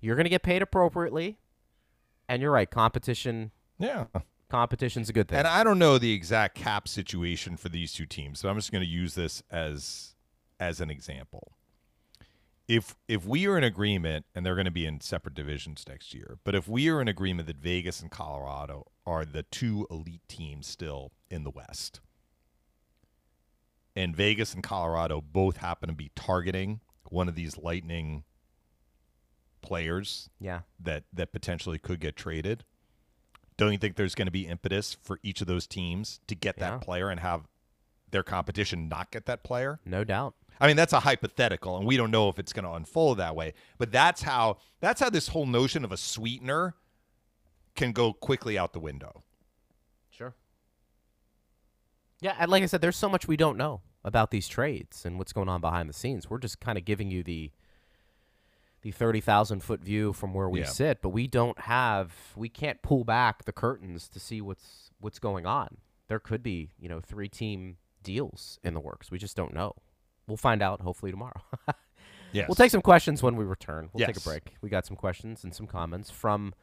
You're 0.00 0.16
gonna 0.16 0.28
get 0.28 0.42
paid 0.42 0.62
appropriately, 0.62 1.38
and 2.28 2.42
you're 2.42 2.52
right. 2.52 2.70
Competition, 2.70 3.50
yeah 3.78 4.06
competition's 4.48 5.08
a 5.08 5.12
good 5.12 5.26
thing. 5.28 5.38
and 5.38 5.48
i 5.48 5.64
don't 5.64 5.78
know 5.78 5.98
the 5.98 6.12
exact 6.12 6.54
cap 6.54 6.86
situation 6.86 7.56
for 7.56 7.68
these 7.68 7.92
two 7.92 8.06
teams 8.06 8.38
so 8.38 8.48
i'm 8.48 8.56
just 8.56 8.70
going 8.70 8.82
to 8.82 8.88
use 8.88 9.14
this 9.16 9.42
as 9.50 10.14
as 10.60 10.80
an 10.80 10.88
example 10.88 11.52
if 12.68 12.96
if 13.08 13.24
we 13.24 13.46
are 13.46 13.56
in 13.56 13.64
agreement 13.64 14.26
and 14.34 14.44
they're 14.44 14.54
going 14.54 14.64
to 14.64 14.70
be 14.70 14.86
in 14.86 15.00
separate 15.00 15.34
divisions 15.34 15.84
next 15.88 16.12
year 16.12 16.38
but 16.44 16.54
if 16.54 16.66
we 16.68 16.88
are 16.88 17.00
in 17.00 17.08
agreement 17.08 17.46
that 17.46 17.56
vegas 17.56 18.00
and 18.00 18.10
colorado 18.10 18.86
are 19.06 19.24
the 19.24 19.44
two 19.44 19.86
elite 19.90 20.26
teams 20.28 20.66
still 20.66 21.12
in 21.30 21.44
the 21.44 21.50
west 21.50 22.00
and 23.94 24.16
vegas 24.16 24.52
and 24.52 24.62
colorado 24.64 25.20
both 25.20 25.58
happen 25.58 25.88
to 25.88 25.94
be 25.94 26.10
targeting 26.16 26.80
one 27.08 27.28
of 27.28 27.34
these 27.34 27.56
lightning 27.56 28.24
players 29.62 30.28
yeah. 30.40 30.60
that 30.80 31.04
that 31.12 31.32
potentially 31.32 31.78
could 31.78 32.00
get 32.00 32.16
traded. 32.16 32.64
Don't 33.56 33.72
you 33.72 33.78
think 33.78 33.96
there's 33.96 34.14
going 34.14 34.26
to 34.26 34.32
be 34.32 34.46
impetus 34.46 34.96
for 35.02 35.18
each 35.22 35.40
of 35.40 35.46
those 35.46 35.66
teams 35.66 36.20
to 36.26 36.34
get 36.34 36.56
Yeah. 36.58 36.70
that 36.70 36.80
player 36.82 37.08
and 37.08 37.20
have 37.20 37.48
their 38.10 38.22
competition 38.22 38.88
not 38.88 39.10
get 39.10 39.26
that 39.26 39.42
player? 39.42 39.80
No 39.84 40.04
doubt. 40.04 40.34
I 40.60 40.66
mean, 40.66 40.76
that's 40.76 40.92
a 40.92 41.00
hypothetical, 41.00 41.76
and 41.76 41.86
we 41.86 41.96
don't 41.96 42.10
know 42.10 42.28
if 42.28 42.38
it's 42.38 42.52
going 42.52 42.64
to 42.64 42.72
unfold 42.72 43.18
that 43.18 43.36
way. 43.36 43.52
But 43.78 43.92
that's 43.92 44.22
how 44.22 44.58
that's 44.80 45.00
how 45.00 45.10
this 45.10 45.28
whole 45.28 45.46
notion 45.46 45.84
of 45.84 45.92
a 45.92 45.96
sweetener 45.96 46.74
can 47.74 47.92
go 47.92 48.12
quickly 48.12 48.56
out 48.58 48.72
the 48.72 48.80
window. 48.80 49.22
Sure. 50.10 50.34
Yeah, 52.20 52.34
and 52.38 52.50
like 52.50 52.62
I 52.62 52.66
said, 52.66 52.80
there's 52.80 52.96
so 52.96 53.08
much 53.08 53.28
we 53.28 53.36
don't 53.36 53.58
know 53.58 53.82
about 54.02 54.30
these 54.30 54.48
trades 54.48 55.04
and 55.04 55.18
what's 55.18 55.32
going 55.32 55.48
on 55.48 55.60
behind 55.60 55.88
the 55.88 55.92
scenes. 55.92 56.30
We're 56.30 56.38
just 56.38 56.60
kind 56.60 56.78
of 56.78 56.84
giving 56.84 57.10
you 57.10 57.22
the 57.22 57.50
the 58.82 58.92
thirty 58.92 59.20
thousand 59.20 59.60
foot 59.62 59.80
view 59.80 60.12
from 60.12 60.32
where 60.32 60.48
we 60.48 60.60
Yeah. 60.60 60.66
sit, 60.66 61.02
but 61.02 61.10
we 61.10 61.26
don't 61.26 61.58
have 61.60 62.12
we 62.36 62.48
can't 62.48 62.80
pull 62.82 63.04
back 63.04 63.44
the 63.44 63.52
curtains 63.52 64.08
to 64.10 64.20
see 64.20 64.40
what's 64.40 64.90
what's 65.00 65.18
going 65.18 65.44
on. 65.44 65.78
There 66.08 66.20
could 66.20 66.42
be, 66.42 66.70
you 66.78 66.88
know, 66.88 67.00
three 67.00 67.28
team 67.28 67.76
deals 68.02 68.58
in 68.62 68.74
the 68.74 68.80
works. 68.80 69.10
We 69.10 69.18
just 69.18 69.36
don't 69.36 69.52
know. 69.52 69.74
We'll 70.26 70.36
find 70.36 70.62
out 70.62 70.80
hopefully 70.80 71.10
tomorrow. 71.10 71.42
Yes. 72.32 72.48
We'll 72.48 72.56
take 72.56 72.70
some 72.70 72.82
questions 72.82 73.22
when 73.22 73.36
we 73.36 73.44
return. 73.44 73.88
We'll 73.92 74.06
take 74.06 74.16
a 74.16 74.20
break. 74.20 74.56
We 74.60 74.68
got 74.68 74.84
some 74.84 74.96
questions 74.96 75.42
and 75.42 75.54
some 75.54 75.66
comments 75.66 76.10
from 76.10 76.54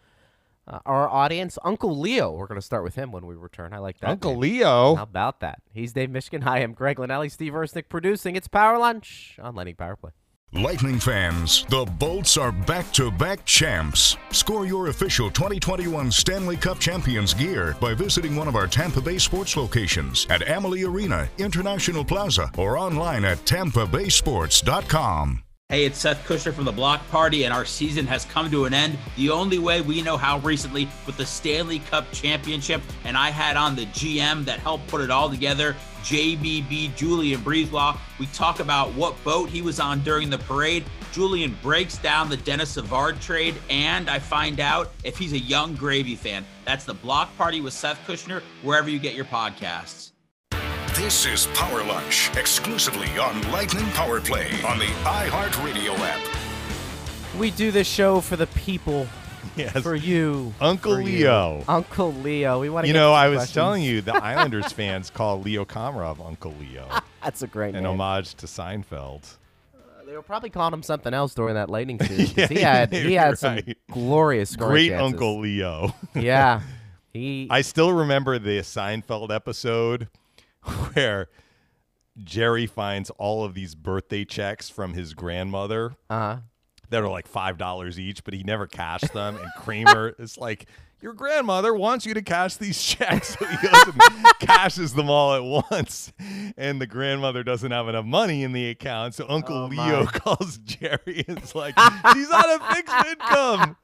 uh, 0.68 0.80
our 0.86 1.10
audience. 1.10 1.58
Uncle 1.64 1.98
Leo. 1.98 2.32
We're 2.32 2.48
going 2.48 2.60
to 2.60 2.66
start 2.66 2.84
with 2.84 2.96
him 2.96 3.12
when 3.12 3.26
we 3.26 3.34
return. 3.36 3.74
I 3.74 3.80
like 3.80 4.00
that. 4.02 4.10
Uncle 4.12 4.32
name. 4.34 4.40
Leo. 4.42 4.96
How 4.96 5.04
about 5.04 5.40
that? 5.40 5.62
He's 5.74 5.94
Dave 5.94 6.10
Mishkin. 6.10 6.44
Hi, 6.44 6.60
I'm 6.60 6.74
Greg 6.74 6.98
Linelli. 6.98 7.32
Steve 7.32 7.54
Ersnick 7.54 7.90
producing. 7.90 8.36
It's 8.36 8.48
Power 8.48 8.78
Lunch 8.78 9.40
on 9.42 9.56
Lightning 9.56 9.76
Power 9.76 9.96
Play. 9.96 10.12
Lightning 10.56 11.00
fans, 11.00 11.66
the 11.70 11.84
Bolts 11.98 12.38
are 12.38 12.52
back 12.52 12.92
to 12.94 13.10
back 13.10 13.44
champs. 13.44 14.16
Score 14.30 14.68
your 14.68 14.90
official 14.90 15.32
2021 15.32 16.12
Stanley 16.12 16.58
Cup 16.58 16.78
Champions 16.78 17.34
gear 17.34 17.76
by 17.82 17.96
visiting 17.96 18.36
one 18.36 18.48
of 18.48 18.56
our 18.56 18.68
Tampa 18.68 19.02
Bay 19.02 19.18
sports 19.18 19.58
locations 19.58 20.28
at 20.30 20.48
Amalie 20.48 20.84
Arena, 20.84 21.28
International 21.40 22.06
Plaza, 22.06 22.52
or 22.56 22.78
online 22.78 23.26
at 23.26 23.40
tampabaysports.com. 23.40 25.44
Hey, 25.74 25.86
it's 25.86 25.98
Seth 25.98 26.24
Kushner 26.28 26.54
from 26.54 26.66
the 26.66 26.72
Block 26.72 27.02
Party, 27.10 27.46
and 27.46 27.52
our 27.52 27.66
season 27.66 28.06
has 28.06 28.26
come 28.26 28.52
to 28.52 28.66
an 28.66 28.76
end. 28.76 28.96
The 29.16 29.32
only 29.32 29.58
way 29.58 29.82
we 29.82 30.04
know 30.04 30.18
how 30.18 30.38
recently 30.38 30.88
with 31.08 31.18
the 31.18 31.26
Stanley 31.26 31.80
Cup 31.80 32.06
Championship, 32.12 32.80
and 33.06 33.18
I 33.18 33.32
had 33.32 33.58
on 33.58 33.76
the 33.76 33.88
GM 33.88 34.46
that 34.46 34.60
helped 34.60 34.86
put 34.86 35.02
it 35.02 35.10
all 35.10 35.32
together, 35.32 35.76
JBB 36.04 36.96
Julien 36.96 37.42
BriseBois. 37.42 37.98
We 38.20 38.28
talk 38.28 38.60
about 38.60 38.94
what 38.94 39.16
boat 39.24 39.50
he 39.50 39.64
was 39.64 39.80
on 39.80 40.02
during 40.02 40.30
the 40.30 40.38
parade. 40.38 40.86
Julien 41.12 41.58
breaks 41.64 41.98
down 41.98 42.30
the 42.30 42.38
Denis 42.38 42.70
Savard 42.70 43.20
trade, 43.20 43.56
and 43.72 44.12
I 44.12 44.20
find 44.20 44.60
out 44.60 44.92
if 45.04 45.18
he's 45.18 45.34
a 45.34 45.40
young 45.40 45.74
Gravy 45.74 46.16
fan. 46.16 46.46
That's 46.66 46.86
the 46.86 46.94
Block 46.94 47.36
Party 47.36 47.62
with 47.62 47.74
Seth 47.74 48.00
Kushner, 48.06 48.44
wherever 48.62 48.92
you 48.92 49.00
get 49.00 49.16
your 49.16 49.26
podcasts. 49.26 50.13
This 50.96 51.26
is 51.26 51.48
Power 51.48 51.84
Lunch, 51.84 52.30
exclusively 52.38 53.08
on 53.18 53.42
Lightning 53.52 53.86
Power 53.92 54.22
Play 54.22 54.48
on 54.66 54.78
the 54.78 54.86
iHeartRadio 54.86 55.98
app. 56.00 56.22
We 57.38 57.52
do 57.52 57.72
this 57.72 57.88
show 57.88 58.22
for 58.22 58.36
the 58.36 58.48
people, 58.48 59.08
Yes. 59.56 59.82
for 59.82 59.96
you, 59.96 60.54
Uncle 60.62 60.96
for 60.96 61.02
you. 61.02 61.06
Leo. 61.20 61.64
Uncle 61.68 62.14
Leo. 62.14 62.60
We 62.60 62.70
want 62.70 62.84
to. 62.86 62.88
You 62.88 62.94
know, 62.94 63.12
I 63.12 63.28
was 63.30 63.52
telling 63.52 63.82
you, 63.82 64.02
the 64.02 64.14
Islanders 64.24 64.72
fans 64.72 65.10
call 65.10 65.42
Leo 65.42 65.66
Komarov 65.66 66.26
Uncle 66.26 66.54
Leo, 66.60 66.88
that's 67.24 67.42
a 67.42 67.48
great 67.48 67.76
an 67.76 67.84
name. 67.84 68.00
homage 68.00 68.36
to 68.36 68.46
Seinfeld. 68.46 69.38
Uh, 69.76 70.06
they 70.06 70.14
were 70.14 70.22
probably 70.22 70.50
calling 70.52 70.74
him 70.74 70.84
something 70.84 71.14
else 71.14 71.34
during 71.34 71.56
that 71.56 71.70
Lightning 71.70 72.00
series. 72.04 72.34
'cause 72.34 72.52
Yeah, 72.52 72.56
he 72.56 72.60
had 72.62 72.94
he 72.94 73.14
had 73.14 73.38
some 73.40 73.60
glorious 73.92 74.56
Great 74.56 74.90
chances. 74.90 75.06
Uncle 75.14 75.40
Leo. 75.40 75.94
Yeah, 76.16 76.62
he. 77.14 77.48
I 77.50 77.62
still 77.62 77.92
remember 77.94 78.38
the 78.38 78.60
Seinfeld 78.60 79.34
episode 79.34 80.08
where 80.94 81.30
Jerry 82.24 82.68
finds 82.68 83.10
all 83.12 83.44
of 83.44 83.54
these 83.54 83.76
birthday 83.76 84.26
checks 84.26 84.70
from 84.70 84.94
his 84.94 85.14
grandmother 85.14 85.96
uh 86.10 86.38
that 86.90 87.02
are 87.02 87.10
like 87.10 87.28
five 87.28 87.58
dollars 87.58 88.00
each, 88.00 88.24
but 88.24 88.34
he 88.36 88.44
never 88.44 88.68
cashed 88.68 89.14
them. 89.14 89.38
And 89.38 89.50
Kramer 89.58 90.16
is 90.20 90.38
like, 90.38 90.68
"Your 91.04 91.14
grandmother 91.14 91.74
wants 91.74 92.06
you 92.06 92.14
to 92.14 92.22
cash 92.22 92.56
these 92.56 92.82
checks," 92.84 93.38
so 93.38 93.46
he 93.46 93.68
goes 93.68 93.84
and 93.88 94.02
cashes 94.40 94.94
them 94.94 95.10
all 95.10 95.36
at 95.36 95.44
once. 95.70 96.14
And 96.58 96.80
the 96.82 96.88
grandmother 96.88 97.44
doesn't 97.44 97.72
have 97.72 97.90
enough 97.90 98.06
money 98.06 98.42
in 98.44 98.54
the 98.54 98.70
account, 98.70 99.14
so 99.14 99.26
Uncle 99.28 99.58
Oh, 99.58 99.66
Leo 99.66 100.06
my. 100.06 100.12
calls 100.14 100.58
Jerry 100.60 101.26
and 101.28 101.44
is 101.44 101.54
like, 101.54 101.78
"She's 102.14 102.32
on 102.32 102.50
a 102.50 102.74
fixed 102.74 103.06
income." 103.06 103.76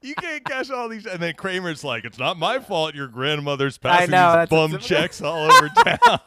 You 0.00 0.14
can't 0.14 0.44
cash 0.44 0.70
all 0.70 0.88
these, 0.88 1.04
and 1.06 1.20
then 1.20 1.34
Kramer's 1.34 1.82
like, 1.82 2.04
"It's 2.04 2.18
not 2.18 2.38
my 2.38 2.60
fault. 2.60 2.94
Your 2.94 3.08
grandmother's 3.08 3.76
passing 3.76 4.12
know, 4.12 4.40
these 4.40 4.48
bum 4.48 4.78
checks 4.78 5.20
all 5.20 5.50
over 5.50 5.68
town." 5.84 6.20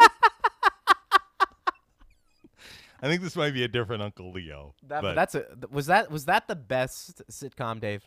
I 3.02 3.08
think 3.08 3.22
this 3.22 3.38
might 3.38 3.54
be 3.54 3.64
a 3.64 3.70
different 3.70 4.04
Uncle 4.04 4.34
Leo. 4.34 4.76
that, 4.88 5.16
that's 5.16 5.36
a 5.36 5.46
was 5.72 5.86
that 5.86 6.12
was 6.12 6.26
that 6.26 6.50
the 6.50 6.56
best 6.58 7.22
sitcom, 7.32 7.80
Dave? 7.80 8.06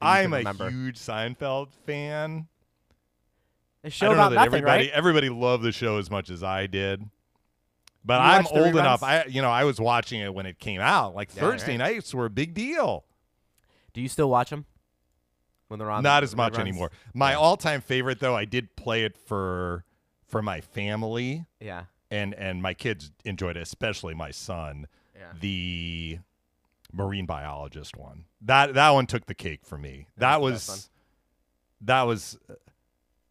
That 0.00 0.06
you 0.06 0.24
I'm 0.26 0.32
a 0.32 0.36
remember? 0.38 0.70
huge 0.70 0.98
Seinfeld 0.98 1.68
fan. 1.86 2.48
A 3.84 3.86
I 3.86 3.90
show 3.90 4.06
don't 4.06 4.16
know 4.16 4.22
about 4.22 4.28
that 4.30 4.34
nothing, 4.36 4.46
everybody 4.54 4.84
right? 4.86 4.90
everybody 4.92 5.28
loved 5.28 5.62
the 5.62 5.72
show 5.72 5.98
as 5.98 6.10
much 6.10 6.30
as 6.30 6.42
I 6.42 6.66
did. 6.66 7.02
But 8.04 8.14
You 8.14 8.20
I'm 8.20 8.42
watched 8.44 8.54
the 8.54 8.64
old 8.64 8.76
enough. 8.76 9.02
I 9.02 9.24
you 9.24 9.42
know 9.42 9.50
I 9.50 9.64
was 9.64 9.80
watching 9.80 10.20
it 10.20 10.32
when 10.34 10.46
it 10.46 10.58
came 10.58 10.80
out. 10.80 11.14
Like 11.14 11.30
Yeah, 11.34 11.40
Thursday 11.42 11.72
right. 11.72 11.92
nights 11.94 12.12
were 12.14 12.26
a 12.26 12.30
big 12.30 12.54
deal. 12.54 13.04
Do 13.92 14.00
you 14.00 14.08
still 14.08 14.30
watch 14.30 14.50
them 14.50 14.66
when 15.68 15.78
they're 15.78 15.90
on? 15.90 16.02
Not 16.02 16.20
the 16.20 16.24
as 16.24 16.36
much 16.36 16.54
reruns? 16.54 16.58
anymore. 16.60 16.90
My 17.14 17.32
Yeah. 17.32 17.38
all-time 17.38 17.80
favorite 17.80 18.20
though, 18.20 18.34
I 18.36 18.44
did 18.44 18.76
play 18.76 19.04
it 19.04 19.16
for 19.16 19.84
for 20.26 20.42
my 20.42 20.60
family 20.60 21.46
Yeah, 21.60 21.84
and 22.10 22.34
and 22.34 22.62
my 22.62 22.74
kids 22.74 23.10
enjoyed 23.24 23.56
it, 23.56 23.62
especially 23.62 24.14
my 24.14 24.30
son. 24.30 24.86
yeah. 25.16 25.32
The 25.40 26.18
marine 26.92 27.26
biologist 27.26 27.96
one. 27.96 28.24
That 28.40 28.74
that 28.74 28.90
one 28.90 29.06
took 29.06 29.26
the 29.26 29.34
cake 29.34 29.60
for 29.64 29.76
me. 29.78 30.06
That 30.16 30.40
was 30.40 30.68
was 30.68 30.90
that 31.82 32.02
was 32.02 32.38
uh, 32.50 32.54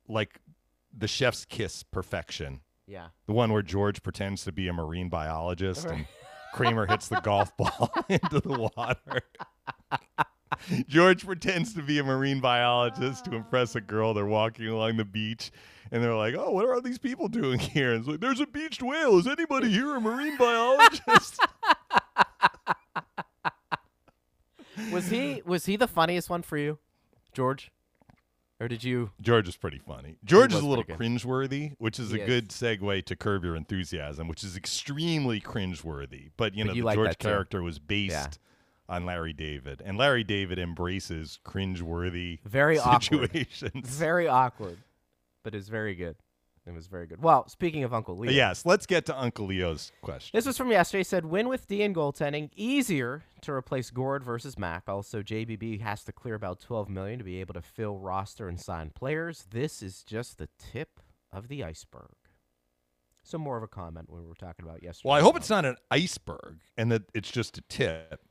like 0.08 0.40
the 0.98 1.08
chef's 1.08 1.46
kiss 1.46 1.84
perfection. 1.84 2.62
Yeah. 2.88 3.08
The 3.26 3.34
one 3.34 3.52
where 3.52 3.62
George 3.62 4.02
pretends 4.04 4.44
to 4.46 4.52
be 4.52 4.68
a 4.68 4.74
marine 4.74 5.10
biologist 5.10 5.86
Right. 5.86 5.96
and 6.00 6.08
Kramer 6.54 6.86
hits 6.86 7.08
the 7.10 7.20
golf 7.22 7.56
ball 7.58 7.92
into 8.10 8.40
the 8.40 8.70
water. 8.76 9.22
George 10.88 11.26
pretends 11.26 11.74
to 11.74 11.84
be 11.84 12.00
a 12.00 12.04
marine 12.04 12.40
biologist 12.40 13.26
to 13.26 13.36
impress 13.36 13.76
a 13.76 13.82
girl. 13.82 14.14
They're 14.14 14.26
walking 14.26 14.68
along 14.68 14.98
the 14.98 15.06
beach 15.06 15.52
and 15.92 16.02
they're 16.04 16.16
like, 16.16 16.34
Oh, 16.36 16.52
what 16.52 16.66
are 16.66 16.74
all 16.74 16.82
these 16.82 16.98
people 16.98 17.28
doing 17.28 17.60
here? 17.60 17.92
And 17.92 18.00
it's 18.00 18.08
like, 18.08 18.22
There's 18.22 18.40
a 18.40 18.48
beached 18.48 18.82
whale. 18.82 19.18
Is 19.20 19.28
anybody 19.28 19.70
here 19.70 19.96
a 19.96 20.00
marine 20.02 20.38
biologist? 20.38 21.40
Was 24.98 25.10
he 25.10 25.42
was 25.46 25.66
he 25.66 25.76
the 25.76 25.88
funniest 25.88 26.30
one 26.30 26.42
for 26.42 26.58
you, 26.58 26.80
George? 27.34 27.72
Or 28.60 28.68
did 28.68 28.84
you? 28.84 29.12
George 29.22 29.48
is 29.48 29.56
pretty 29.56 29.78
funny. 29.78 30.18
George 30.26 30.52
is 30.52 30.62
a 30.62 30.66
little 30.66 30.84
cringeworthy, 30.84 31.74
which 31.78 32.00
is 32.00 32.10
He 32.12 32.20
a 32.20 32.24
is. 32.24 32.28
good 32.28 32.50
segue 32.50 33.06
to 33.06 33.16
Curb 33.16 33.44
Your 33.44 33.56
Enthusiasm, 33.56 34.28
which 34.28 34.44
is 34.44 34.58
extremely 34.58 35.40
cringeworthy. 35.40 36.32
But 36.38 36.56
you 36.56 36.64
But 36.64 36.70
know, 36.70 36.74
you 36.74 36.82
the 36.82 36.86
like 36.88 36.96
George 36.96 37.18
too. 37.20 37.28
character 37.28 37.62
was 37.62 37.78
based 37.78 38.40
on 38.90 39.06
Larry 39.06 39.34
David, 39.34 39.82
and 39.86 39.96
Larry 39.98 40.24
David 40.24 40.58
embraces 40.58 41.40
cringeworthy 41.46 42.40
Very 42.46 42.80
awkward. 42.80 43.02
situations. 43.32 43.88
Very 43.90 44.28
awkward, 44.28 44.78
but 45.44 45.54
it's 45.54 45.68
very 45.68 45.94
good. 45.94 46.16
It 46.68 46.74
was 46.74 46.88
very 46.88 47.08
good. 47.08 47.24
Well, 47.24 47.48
speaking 47.48 47.84
of 47.86 47.94
Uncle 47.94 48.18
Leo, 48.18 48.32
Yes, 48.32 48.66
let's 48.66 48.86
get 48.86 49.06
to 49.06 49.18
Uncle 49.18 49.46
Leo's 49.46 49.94
question. 50.02 50.38
This 50.38 50.46
was 50.46 50.58
from 50.58 50.70
yesterday. 50.70 51.00
He 51.00 51.04
Said 51.06 51.26
win 51.26 51.48
with 51.48 51.66
D 51.68 51.82
in 51.82 51.94
goaltending 51.94 52.50
easier 52.56 53.24
to 53.42 53.54
replace 53.54 53.90
Gourde 53.90 54.24
versus 54.24 54.60
Mac. 54.60 54.84
Also, 54.88 55.22
JBB 55.24 55.80
has 55.80 56.04
to 56.04 56.12
clear 56.12 56.36
about 56.36 56.60
12 56.60 56.90
million 56.90 57.20
to 57.20 57.24
be 57.24 57.40
able 57.40 57.54
to 57.54 57.62
fill 57.62 57.98
roster 57.98 58.50
and 58.50 58.60
sign 58.60 58.90
players. 58.90 59.46
This 59.50 59.82
is 59.82 60.04
just 60.04 60.38
the 60.38 60.50
tip 60.60 61.00
of 61.32 61.48
the 61.48 61.64
iceberg. 61.64 62.12
So 63.24 63.38
more 63.38 63.58
of 63.58 63.64
a 63.64 63.68
comment 63.68 64.12
we 64.12 64.22
were 64.22 64.36
talking 64.36 64.66
about 64.66 64.84
yesterday. 64.84 65.10
Well, 65.10 65.18
I 65.18 65.22
hope 65.22 65.38
it's 65.38 65.50
not 65.50 65.66
an 65.66 65.76
iceberg 65.92 66.60
and 66.78 66.92
that 66.92 67.04
it's 67.14 67.32
just 67.32 67.58
a 67.58 67.62
tip. 67.70 68.22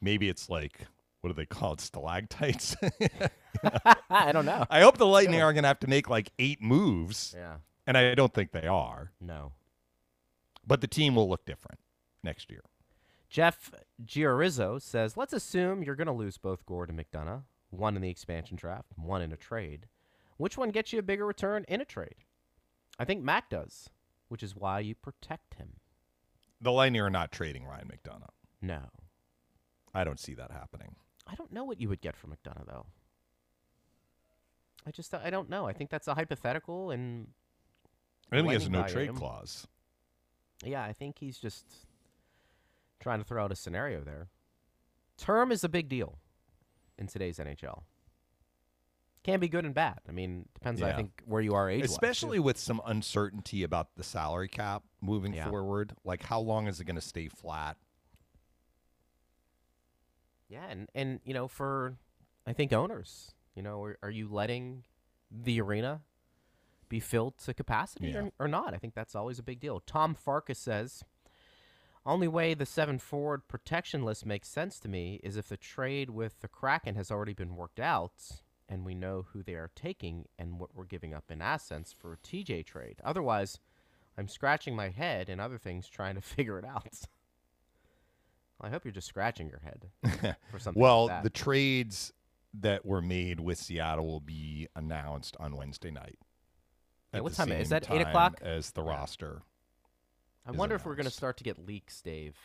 Maybe 0.00 0.28
it's 0.28 0.48
like 0.48 0.86
what 1.20 1.30
do 1.30 1.34
they 1.34 1.46
call 1.46 1.72
it, 1.74 1.80
stalactites? 1.80 2.76
I 4.10 4.32
don't 4.32 4.46
know. 4.46 4.64
I 4.70 4.80
hope 4.80 4.98
the 4.98 5.06
Lightning 5.06 5.42
are 5.42 5.52
going 5.52 5.64
to 5.64 5.68
have 5.68 5.80
to 5.80 5.88
make 5.88 6.08
like 6.08 6.30
eight 6.38 6.62
moves, 6.62 7.34
Yeah. 7.36 7.56
and 7.86 7.96
I 7.98 8.14
don't 8.14 8.32
think 8.32 8.52
they 8.52 8.66
are. 8.66 9.12
No. 9.20 9.52
But 10.66 10.80
the 10.80 10.86
team 10.86 11.14
will 11.14 11.28
look 11.28 11.44
different 11.46 11.80
next 12.22 12.50
year. 12.50 12.62
Jeff 13.30 13.72
Giarizzo 14.04 14.78
says, 14.78 15.16
let's 15.16 15.32
assume 15.32 15.82
you're 15.82 15.96
going 15.96 16.06
to 16.06 16.12
lose 16.12 16.38
both 16.38 16.64
Gourde 16.66 16.90
and 16.90 16.98
McDonagh, 16.98 17.42
one 17.70 17.96
in 17.96 18.02
the 18.02 18.10
expansion 18.10 18.56
draft, 18.56 18.88
one 18.96 19.20
in 19.22 19.32
a 19.32 19.36
trade. 19.36 19.86
Which 20.36 20.56
one 20.56 20.70
gets 20.70 20.92
you 20.92 20.98
a 20.98 21.02
bigger 21.02 21.26
return 21.26 21.64
in 21.68 21.80
a 21.80 21.84
trade? 21.84 22.14
I 22.98 23.04
think 23.04 23.22
Mac 23.22 23.50
does, 23.50 23.90
which 24.28 24.42
is 24.42 24.56
why 24.56 24.80
you 24.80 24.94
protect 24.94 25.54
him. 25.54 25.74
The 26.60 26.72
Lightning 26.72 27.00
are 27.02 27.10
not 27.10 27.32
trading 27.32 27.64
Ryan 27.64 27.90
McDonagh. 27.92 28.30
No. 28.62 28.80
I 29.94 30.04
don't 30.04 30.20
see 30.20 30.34
that 30.34 30.50
happening. 30.50 30.96
I 31.28 31.34
don't 31.34 31.52
know 31.52 31.64
what 31.64 31.80
you 31.80 31.88
would 31.88 32.00
get 32.00 32.16
from 32.16 32.30
McDonagh, 32.30 32.66
though. 32.66 32.86
I 34.86 34.90
just, 34.90 35.14
I 35.14 35.28
don't 35.30 35.50
know. 35.50 35.66
I 35.66 35.72
think 35.72 35.90
that's 35.90 36.08
a 36.08 36.14
hypothetical, 36.14 36.90
and 36.90 37.28
I 38.32 38.36
think 38.36 38.48
he 38.48 38.54
has 38.54 38.66
a 38.66 38.70
no 38.70 38.84
trade 38.84 39.10
him. 39.10 39.16
clause. 39.16 39.66
yeah, 40.64 40.82
I 40.82 40.92
think 40.92 41.18
he's 41.18 41.38
just 41.38 41.66
trying 43.00 43.18
to 43.18 43.24
throw 43.24 43.44
out 43.44 43.52
a 43.52 43.56
scenario 43.56 44.00
there. 44.00 44.28
Term 45.18 45.52
is 45.52 45.62
a 45.64 45.68
big 45.68 45.88
deal 45.88 46.18
in 46.96 47.06
today's 47.06 47.38
NHL. 47.38 47.82
Can 49.24 49.40
be 49.40 49.48
good 49.48 49.64
and 49.66 49.74
bad. 49.74 49.98
I 50.08 50.12
mean, 50.12 50.46
depends. 50.54 50.80
I 50.80 50.92
think 50.92 51.22
where 51.26 51.42
you 51.42 51.54
are 51.54 51.68
age, 51.68 51.84
Especially 51.84 52.38
with 52.38 52.56
some 52.56 52.80
uncertainty 52.86 53.62
about 53.62 53.88
the 53.96 54.04
salary 54.04 54.48
cap 54.48 54.84
moving 55.02 55.34
Yeah. 55.34 55.50
forward. 55.50 55.92
Like, 56.04 56.22
how 56.22 56.40
long 56.40 56.66
is 56.66 56.80
it 56.80 56.84
going 56.84 56.96
to 56.96 57.02
stay 57.02 57.28
flat? 57.28 57.76
Yeah, 60.48 60.64
and 60.68 60.88
and 60.94 61.20
you 61.24 61.34
know, 61.34 61.48
for 61.48 61.96
I 62.46 62.52
think 62.52 62.72
owners, 62.72 63.32
you 63.54 63.62
know, 63.62 63.82
are, 63.82 63.98
are 64.02 64.10
you 64.10 64.28
letting 64.28 64.84
the 65.30 65.60
arena 65.60 66.00
be 66.88 67.00
filled 67.00 67.36
to 67.38 67.52
capacity 67.52 68.08
Yeah. 68.08 68.28
or, 68.38 68.46
or 68.46 68.48
not? 68.48 68.72
I 68.72 68.78
think 68.78 68.94
that's 68.94 69.14
always 69.14 69.38
a 69.38 69.42
big 69.42 69.60
deal. 69.60 69.80
Tom 69.80 70.14
Farkas 70.14 70.58
says, 70.58 71.04
only 72.06 72.28
way 72.28 72.54
the 72.54 72.64
seven 72.64 72.98
forward 72.98 73.46
protection 73.48 74.02
list 74.02 74.24
makes 74.24 74.48
sense 74.48 74.78
to 74.80 74.88
me 74.88 75.20
is 75.22 75.36
if 75.36 75.48
the 75.48 75.58
trade 75.58 76.08
with 76.08 76.40
the 76.40 76.48
Kraken 76.48 76.94
has 76.94 77.10
already 77.10 77.34
been 77.34 77.54
worked 77.56 77.80
out 77.80 78.12
and 78.70 78.86
we 78.86 78.94
know 78.94 79.26
who 79.32 79.42
they 79.42 79.52
are 79.54 79.70
taking 79.74 80.24
and 80.38 80.58
what 80.58 80.74
we're 80.74 80.84
giving 80.84 81.12
up 81.12 81.30
in 81.30 81.42
assets 81.42 81.92
for 81.92 82.14
a 82.14 82.16
TJ 82.16 82.64
trade. 82.64 82.96
Otherwise, 83.04 83.58
I'm 84.16 84.28
scratching 84.28 84.74
my 84.74 84.88
head 84.88 85.28
and 85.28 85.40
other 85.40 85.58
things 85.58 85.86
trying 85.88 86.14
to 86.14 86.20
figure 86.22 86.58
it 86.58 86.64
out. 86.64 87.00
I 88.60 88.68
hope 88.70 88.84
you're 88.84 88.92
just 88.92 89.06
scratching 89.08 89.48
your 89.48 89.60
head 89.60 90.36
for 90.50 90.58
something. 90.58 90.80
well, 90.80 91.06
like 91.06 91.16
that. 91.18 91.22
the 91.22 91.30
trades 91.30 92.12
that 92.54 92.84
were 92.84 93.00
made 93.02 93.38
with 93.40 93.58
Seattle 93.58 94.06
will 94.06 94.20
be 94.20 94.66
announced 94.74 95.36
on 95.38 95.56
Wednesday 95.56 95.90
night. 95.90 96.18
Yeah, 97.14 97.20
what 97.20 97.34
time 97.34 97.52
is 97.52 97.68
that, 97.68 97.90
eight 97.90 98.00
o'clock? 98.00 98.40
As 98.42 98.72
the 98.72 98.82
Yeah. 98.82 98.90
roster. 98.90 99.42
I 100.46 100.50
wonder 100.50 100.74
if 100.74 100.84
we're 100.86 100.94
going 100.94 101.06
to 101.06 101.10
start 101.12 101.36
to 101.38 101.44
get 101.44 101.58
leaks, 101.58 102.00
Dave. 102.02 102.36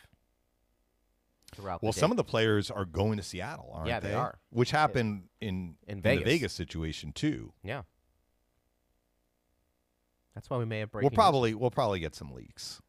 Throughout 1.54 1.82
Well, 1.82 1.92
some 1.92 2.10
of 2.10 2.16
the 2.16 2.24
players 2.24 2.70
are 2.70 2.84
going 2.84 3.16
to 3.16 3.22
Seattle, 3.22 3.70
aren't 3.72 3.88
Yeah, 3.88 4.00
they? 4.00 4.08
they 4.08 4.14
are. 4.14 4.38
Which 4.50 4.70
happened 4.72 5.28
in, 5.40 5.76
In 5.86 5.96
in 5.96 6.02
Vegas. 6.02 6.24
the 6.24 6.30
Vegas 6.30 6.52
situation 6.52 7.12
too. 7.12 7.52
yeah. 7.62 7.82
That's 10.34 10.50
why 10.50 10.56
we 10.58 10.64
may 10.64 10.80
have 10.80 10.90
breaking. 10.90 11.04
We'll 11.06 11.10
news. 11.10 11.16
probably 11.16 11.54
we'll 11.54 11.70
probably 11.70 12.00
get 12.00 12.14
some 12.14 12.32
leaks. 12.32 12.80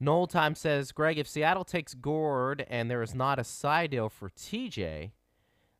Noel 0.00 0.26
Time 0.26 0.54
says, 0.54 0.92
Greg, 0.92 1.18
if 1.18 1.28
Seattle 1.28 1.64
takes 1.64 1.94
Gourde 1.94 2.66
and 2.68 2.90
there 2.90 3.02
is 3.02 3.14
not 3.14 3.38
a 3.38 3.44
side 3.44 3.92
deal 3.92 4.08
for 4.08 4.28
TJ, 4.30 5.12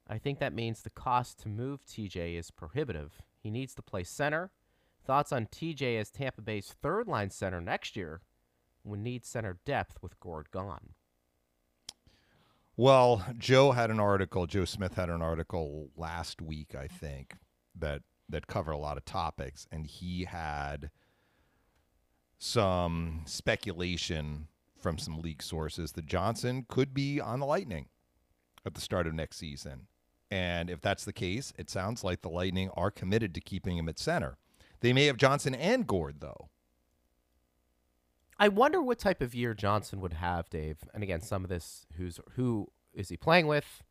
I 0.09 0.19
think 0.19 0.39
that 0.39 0.55
means 0.55 0.83
the 0.83 0.91
cost 0.91 1.41
to 1.41 1.49
move 1.49 1.85
TJ 1.85 2.39
is 2.39 2.51
prohibitive. 2.51 3.23
He 3.43 3.51
needs 3.51 3.75
to 3.75 3.83
play 3.83 4.05
center. 4.05 4.51
Thoughts 5.05 5.33
on 5.33 5.47
TJ 5.47 5.99
as 5.99 6.11
Tampa 6.11 6.41
Bay's 6.41 6.75
third 6.81 7.09
line 7.09 7.31
center 7.31 7.61
next 7.61 7.97
year 7.97 8.21
would 8.85 9.01
need 9.01 9.25
center 9.25 9.59
depth 9.65 9.99
with 10.01 10.19
Gourde 10.21 10.51
gone. 10.51 10.91
Well, 12.77 13.25
Joe 13.39 13.73
had 13.73 13.91
an 13.91 14.01
article. 14.01 14.47
Joe 14.47 14.65
Smith 14.65 14.95
had 14.95 15.09
an 15.09 15.23
article 15.23 15.91
last 15.97 16.43
week, 16.43 16.75
I 16.75 16.89
think, 16.89 17.35
that 17.79 18.03
that 18.29 18.47
covered 18.47 18.73
a 18.73 18.79
lot 18.79 18.97
of 18.97 19.05
topics, 19.05 19.67
and 19.71 19.87
he 19.87 20.25
had 20.25 20.91
some 22.39 23.23
speculation 23.27 24.49
from 24.81 24.99
some 24.99 25.21
league 25.21 25.43
sources 25.43 25.93
that 25.93 26.07
Johnson 26.07 26.67
could 26.69 26.93
be 26.93 27.21
on 27.21 27.41
the 27.41 27.47
Lightning 27.47 27.87
at 28.67 28.75
the 28.75 28.81
start 28.81 29.07
of 29.07 29.15
next 29.15 29.37
season. 29.39 29.87
And 30.31 30.69
if 30.69 30.81
that's 30.81 31.05
the 31.05 31.13
case, 31.13 31.53
it 31.57 31.71
sounds 31.71 32.03
like 32.03 32.23
the 32.23 32.29
Lightning 32.29 32.71
are 32.75 32.91
committed 32.91 33.35
to 33.35 33.41
keeping 33.41 33.79
him 33.79 33.89
at 33.89 33.99
center. 33.99 34.37
They 34.81 34.93
may 34.93 35.07
have 35.07 35.17
Johnson 35.17 35.55
and 35.55 35.87
Gourde 35.87 36.21
though. 36.21 36.49
I 38.39 38.49
wonder 38.49 38.83
what 38.83 38.99
type 38.99 39.23
of 39.23 39.35
year 39.35 39.55
Johnson 39.55 40.01
would 40.01 40.15
have, 40.15 40.51
Dave. 40.51 40.79
And 40.93 41.05
again, 41.05 41.21
some 41.21 41.45
of 41.45 41.51
this, 41.51 41.87
who's 41.97 42.19
who 42.33 42.69
is 42.93 43.09
he 43.09 43.17
playing 43.17 43.47
with? 43.47 43.84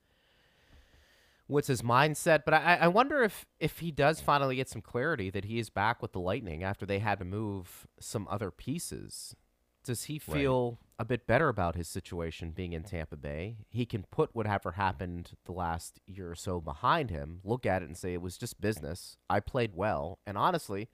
What's 1.48 1.68
his 1.68 1.82
mindset? 1.82 2.44
But 2.46 2.54
I, 2.56 2.78
I 2.82 2.88
wonder 2.88 3.22
if 3.24 3.46
if 3.60 3.80
he 3.80 3.92
does 3.92 4.22
finally 4.22 4.56
get 4.56 4.70
some 4.70 4.82
clarity 4.82 5.30
that 5.30 5.46
he 5.46 5.60
is 5.60 5.70
back 5.70 6.02
with 6.02 6.14
the 6.14 6.20
Lightning 6.20 6.64
after 6.64 6.86
they 6.86 7.00
had 7.00 7.20
to 7.20 7.26
move 7.26 7.86
some 8.00 8.28
other 8.30 8.50
pieces. 8.52 9.36
Does 9.84 10.06
he 10.06 10.14
Right. 10.28 10.38
feel 10.38 10.80
a 10.98 11.04
bit 11.04 11.28
better 11.28 11.50
about 11.50 11.76
his 11.76 11.90
situation 11.90 12.52
being 12.52 12.72
in 12.72 12.84
Tampa 12.84 13.18
Bay? 13.18 13.58
He 13.70 13.86
can 13.86 14.04
put 14.10 14.34
whatever 14.34 14.72
happened 14.74 15.32
the 15.44 15.52
last 15.52 16.00
year 16.08 16.32
or 16.32 16.36
so 16.36 16.62
behind 16.62 17.10
him, 17.10 17.42
look 17.44 17.66
at 17.66 17.82
it 17.82 17.88
and 17.90 17.98
say 17.98 18.14
it 18.14 18.22
was 18.22 18.38
just 18.38 18.62
business. 18.62 19.18
I 19.30 19.42
played 19.42 19.72
well. 19.76 20.20
And 20.26 20.38
honestly, 20.38 20.90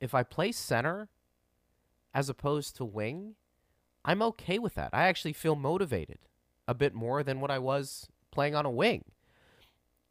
if 0.00 0.14
I 0.14 0.22
play 0.22 0.52
center 0.52 1.10
as 2.14 2.30
opposed 2.30 2.76
to 2.76 2.84
wing, 2.86 3.34
I'm 4.06 4.22
okay 4.22 4.58
with 4.58 4.74
that. 4.76 4.90
I 4.94 5.02
actually 5.08 5.34
feel 5.34 5.56
motivated 5.56 6.20
a 6.66 6.72
bit 6.74 6.94
more 6.94 7.22
than 7.22 7.40
what 7.40 7.50
I 7.50 7.58
was 7.58 8.08
playing 8.30 8.54
on 8.54 8.64
a 8.64 8.70
wing. 8.70 9.04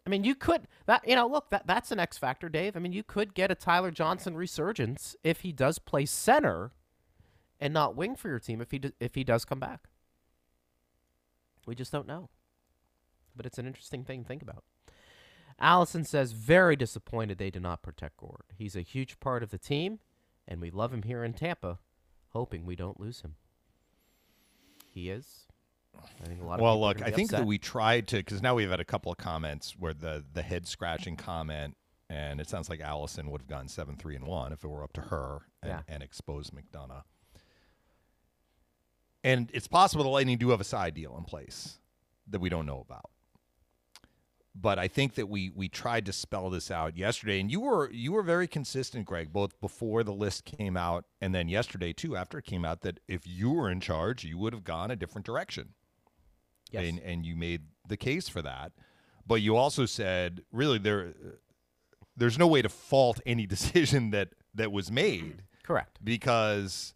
I 0.06 0.10
mean, 0.10 0.24
you 0.24 0.36
could 0.36 0.68
that 0.86 1.08
you 1.08 1.16
know, 1.16 1.28
look, 1.28 1.50
that 1.50 1.66
that's 1.66 1.92
an 1.92 2.00
X 2.00 2.18
factor, 2.18 2.50
Dave. 2.50 2.76
I 2.76 2.80
mean, 2.80 2.94
you 2.94 3.04
could 3.04 3.34
get 3.34 3.52
a 3.52 3.56
Tyler 3.56 3.92
Johnson 3.92 4.36
resurgence 4.36 5.16
if 5.24 5.42
he 5.42 5.52
does 5.52 5.80
play 5.80 6.06
center 6.06 6.72
and 7.60 7.74
not 7.74 7.96
wing 7.96 8.16
for 8.16 8.28
your 8.28 8.40
team 8.40 8.60
if 8.62 8.72
he 8.72 8.80
d- 8.80 8.94
if 9.00 9.16
he 9.16 9.24
does 9.24 9.46
come 9.46 9.60
back. 9.60 9.88
We 11.66 11.76
just 11.76 11.92
don't 11.92 12.08
know. 12.08 12.30
But 13.36 13.46
it's 13.46 13.58
an 13.58 13.66
interesting 13.66 14.04
thing 14.04 14.24
to 14.24 14.28
think 14.28 14.42
about. 14.42 14.64
Allison 15.60 16.04
says 16.04 16.34
very 16.34 16.76
disappointed 16.76 17.38
they 17.38 17.50
did 17.50 17.62
not 17.62 17.82
protect 17.82 18.18
Gourde. 18.18 18.54
He's 18.58 18.76
a 18.76 18.82
huge 18.82 19.20
part 19.20 19.44
of 19.44 19.50
the 19.50 19.58
team, 19.58 20.00
and 20.48 20.60
we 20.60 20.70
love 20.72 20.94
him 20.94 21.04
here 21.04 21.24
in 21.24 21.34
Tampa, 21.34 21.80
hoping 22.30 22.66
we 22.66 22.76
don't 22.76 23.00
lose 23.00 23.22
him. 23.22 23.36
He 24.90 25.10
is. 25.10 25.48
I 26.24 26.28
think 26.28 26.42
a 26.42 26.46
lot 26.46 26.56
of 26.56 26.62
Well, 26.62 26.80
look, 26.80 27.02
I 27.02 27.12
think 27.12 27.32
that 27.32 27.46
we 27.46 27.58
tried 27.58 28.08
to 28.10 28.18
because 28.18 28.42
now 28.42 28.56
we've 28.56 28.70
had 28.70 28.80
a 28.80 28.86
couple 28.86 29.12
of 29.12 29.18
comments 29.18 29.76
where 29.78 29.94
the 29.94 30.24
the 30.34 30.42
head 30.42 30.68
scratching 30.68 31.16
comment, 31.16 31.76
and 32.10 32.40
it 32.40 32.50
sounds 32.50 32.70
like 32.70 32.80
Allison 32.80 33.30
would 33.30 33.42
have 33.42 33.48
gone 33.48 33.68
seven 33.68 33.96
three 33.98 34.16
and 34.16 34.26
one 34.26 34.54
if 34.54 34.64
it 34.64 34.68
were 34.68 34.84
up 34.84 34.94
to 34.94 35.02
her 35.02 35.42
and, 35.62 35.72
Yeah. 35.72 35.82
and 35.88 36.02
exposed 36.04 36.54
McDonagh. 36.54 37.04
And 39.24 39.50
it's 39.54 39.68
possible 39.68 40.04
the 40.04 40.10
Lightning 40.10 40.38
do 40.38 40.50
have 40.50 40.62
a 40.62 40.66
side 40.66 40.94
deal 40.94 41.16
in 41.18 41.24
place 41.24 41.80
that 42.28 42.40
we 42.40 42.50
don't 42.50 42.66
know 42.66 42.80
about. 42.82 43.10
But 44.56 44.78
I 44.78 44.88
think 44.88 45.16
that 45.16 45.28
we 45.28 45.50
we 45.50 45.68
tried 45.68 46.06
to 46.06 46.14
spell 46.14 46.50
this 46.50 46.70
out 46.70 46.96
yesterday, 46.96 47.40
and 47.40 47.52
you 47.52 47.60
were 47.60 47.92
you 47.92 48.12
were 48.14 48.24
very 48.24 48.48
consistent, 48.48 49.06
Greg, 49.06 49.34
both 49.34 49.60
before 49.60 50.04
the 50.04 50.14
list 50.14 50.46
came 50.46 50.78
out 50.78 51.06
and 51.20 51.34
then 51.34 51.50
yesterday 51.50 51.92
too, 51.92 52.16
after 52.16 52.38
it 52.38 52.46
came 52.46 52.64
out, 52.64 52.82
that 52.82 53.00
if 53.08 53.26
you 53.26 53.52
were 53.52 53.70
in 53.70 53.80
charge, 53.82 54.24
you 54.24 54.38
would 54.38 54.54
have 54.54 54.64
gone 54.64 54.92
a 54.92 54.96
different 54.96 55.26
direction 55.26 55.74
Yes. 56.74 56.90
and 56.90 57.00
and 57.00 57.26
you 57.26 57.36
made 57.36 57.62
the 57.88 57.98
case 57.98 58.28
for 58.28 58.42
that. 58.42 58.72
But 59.26 59.36
you 59.42 59.56
also 59.56 59.86
said 59.86 60.42
really 60.52 60.78
there 60.78 61.14
there's 62.18 62.38
no 62.38 62.48
way 62.48 62.62
to 62.62 62.70
fault 62.70 63.20
any 63.26 63.46
decision 63.56 64.12
that 64.12 64.30
that 64.56 64.72
was 64.72 64.92
made 64.92 65.44
Correct. 65.64 66.00
because 66.04 66.94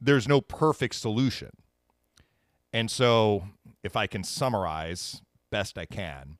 there's 0.00 0.26
no 0.26 0.40
perfect 0.40 0.94
solution. 0.94 1.50
And 2.72 2.90
so 2.90 3.44
if 3.82 3.96
I 3.96 4.06
can 4.06 4.22
summarize 4.24 5.22
best 5.50 5.76
I 5.76 5.84
can 5.84 6.36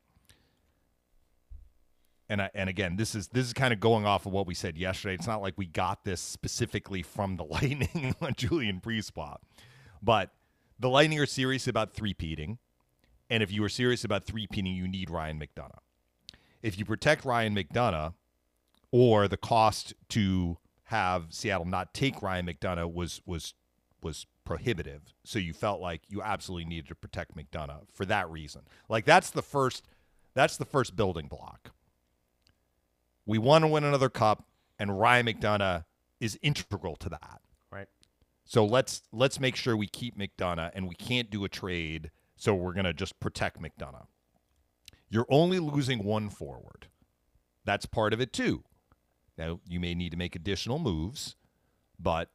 and 2.28 2.40
I, 2.42 2.50
and 2.54 2.70
again 2.70 2.94
this 2.96 3.14
is 3.14 3.26
this 3.28 3.44
is 3.46 3.52
kind 3.52 3.72
of 3.72 3.80
going 3.80 4.06
off 4.06 4.24
of 4.26 4.32
what 4.32 4.46
we 4.46 4.54
said 4.54 4.78
yesterday. 4.78 5.14
It's 5.14 5.26
not 5.26 5.42
like 5.42 5.54
we 5.56 5.66
got 5.66 6.04
this 6.04 6.20
specifically 6.20 7.02
from 7.02 7.36
the 7.36 7.44
Lightning 7.50 8.14
on 8.20 8.34
Julien 8.36 8.80
BriseBois. 8.80 9.36
But 10.02 10.30
the 10.80 10.88
Lightning 10.88 11.20
are 11.20 11.26
serious 11.26 11.68
about 11.68 11.92
three-peating. 11.92 12.58
And 13.28 13.42
if 13.42 13.52
you 13.52 13.62
are 13.62 13.68
serious 13.68 14.02
about 14.02 14.24
three-peating, 14.24 14.74
you 14.74 14.88
need 14.88 15.10
Ryan 15.10 15.38
McDonagh. 15.38 15.78
If 16.62 16.78
you 16.78 16.84
protect 16.84 17.24
Ryan 17.24 17.54
McDonagh, 17.54 18.14
or 18.90 19.28
the 19.28 19.36
cost 19.36 19.94
to 20.08 20.58
have 20.84 21.26
Seattle 21.30 21.64
not 21.64 21.94
take 21.94 22.22
Ryan 22.22 22.46
McDonagh 22.46 22.92
was 22.92 23.20
was 23.24 23.54
was 24.02 24.26
prohibitive. 24.44 25.02
So 25.24 25.38
you 25.38 25.52
felt 25.52 25.80
like 25.80 26.02
you 26.08 26.22
absolutely 26.22 26.64
needed 26.64 26.88
to 26.88 26.94
protect 26.94 27.36
McDonagh 27.36 27.86
for 27.92 28.04
that 28.06 28.28
reason. 28.28 28.62
Like 28.88 29.04
that's 29.04 29.30
the 29.30 29.42
first 29.42 29.86
that's 30.34 30.56
the 30.56 30.64
first 30.64 30.96
building 30.96 31.28
block. 31.28 31.70
We 33.26 33.38
want 33.38 33.62
to 33.62 33.68
win 33.68 33.84
another 33.84 34.08
cup 34.08 34.44
and 34.78 34.98
Ryan 34.98 35.26
McDonagh 35.26 35.84
is 36.18 36.38
integral 36.42 36.96
to 36.96 37.10
that. 37.10 37.40
So 38.50 38.64
let's 38.64 39.02
let's 39.12 39.38
make 39.38 39.54
sure 39.54 39.76
we 39.76 39.86
keep 39.86 40.18
McDonagh 40.18 40.72
and 40.74 40.88
we 40.88 40.96
can't 40.96 41.30
do 41.30 41.44
a 41.44 41.48
trade 41.48 42.10
so 42.34 42.52
we're 42.52 42.72
to 42.82 42.92
just 42.92 43.20
protect 43.20 43.62
McDonagh. 43.62 44.08
You're 45.08 45.28
only 45.28 45.60
losing 45.60 46.02
one 46.02 46.30
forward. 46.30 46.88
That's 47.64 47.86
part 47.86 48.12
of 48.12 48.20
it 48.20 48.32
too. 48.32 48.64
Now, 49.38 49.60
you 49.68 49.78
may 49.78 49.94
need 49.94 50.10
to 50.10 50.16
make 50.16 50.34
additional 50.34 50.80
moves, 50.80 51.36
but 51.96 52.30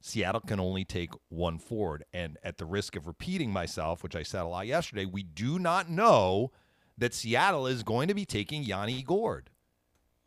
Seattle 0.00 0.40
can 0.40 0.58
only 0.58 0.86
take 0.86 1.10
one 1.28 1.58
forward. 1.58 2.02
And 2.14 2.38
at 2.42 2.56
the 2.56 2.64
risk 2.64 2.96
of 2.96 3.06
repeating 3.06 3.52
myself, 3.52 4.02
which 4.02 4.16
I 4.16 4.22
said 4.22 4.44
a 4.44 4.48
lot 4.48 4.66
yesterday, 4.66 5.04
we 5.04 5.22
do 5.22 5.58
not 5.58 5.90
know 5.90 6.50
that 6.96 7.12
Seattle 7.12 7.66
is 7.66 7.82
going 7.82 8.08
to 8.08 8.14
be 8.14 8.24
taking 8.24 8.62
Yanni 8.62 9.02
Gourde 9.02 9.50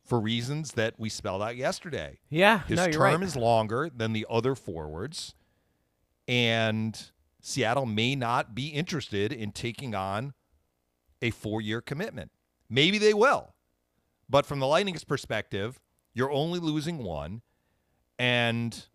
for 0.04 0.20
reasons 0.20 0.74
that 0.74 0.96
we 0.98 1.10
spelled 1.10 1.42
out 1.42 1.56
yesterday. 1.56 2.20
Yeah. 2.30 2.64
His 2.64 2.78
no, 2.78 2.92
term 2.92 3.02
right. 3.02 3.24
is 3.24 3.36
longer 3.36 3.90
than 3.94 4.14
the 4.14 4.26
other 4.30 4.56
forwards, 4.56 5.36
and 6.28 7.12
Seattle 7.42 7.86
may 7.86 8.16
not 8.16 8.54
be 8.54 8.68
interested 8.68 9.34
in 9.34 9.52
taking 9.52 9.96
on 9.96 10.34
a 11.22 11.32
four 11.32 11.62
year 11.62 11.82
commitment. 11.82 12.32
Maybe 12.70 12.98
they 12.98 13.14
will. 13.14 13.54
But 14.30 14.46
from 14.46 14.60
the 14.60 14.68
Lightning's 14.68 15.04
perspective, 15.04 15.82
you're 16.14 16.32
only 16.32 16.60
losing 16.60 17.00
one. 17.00 17.42
And 18.18 18.86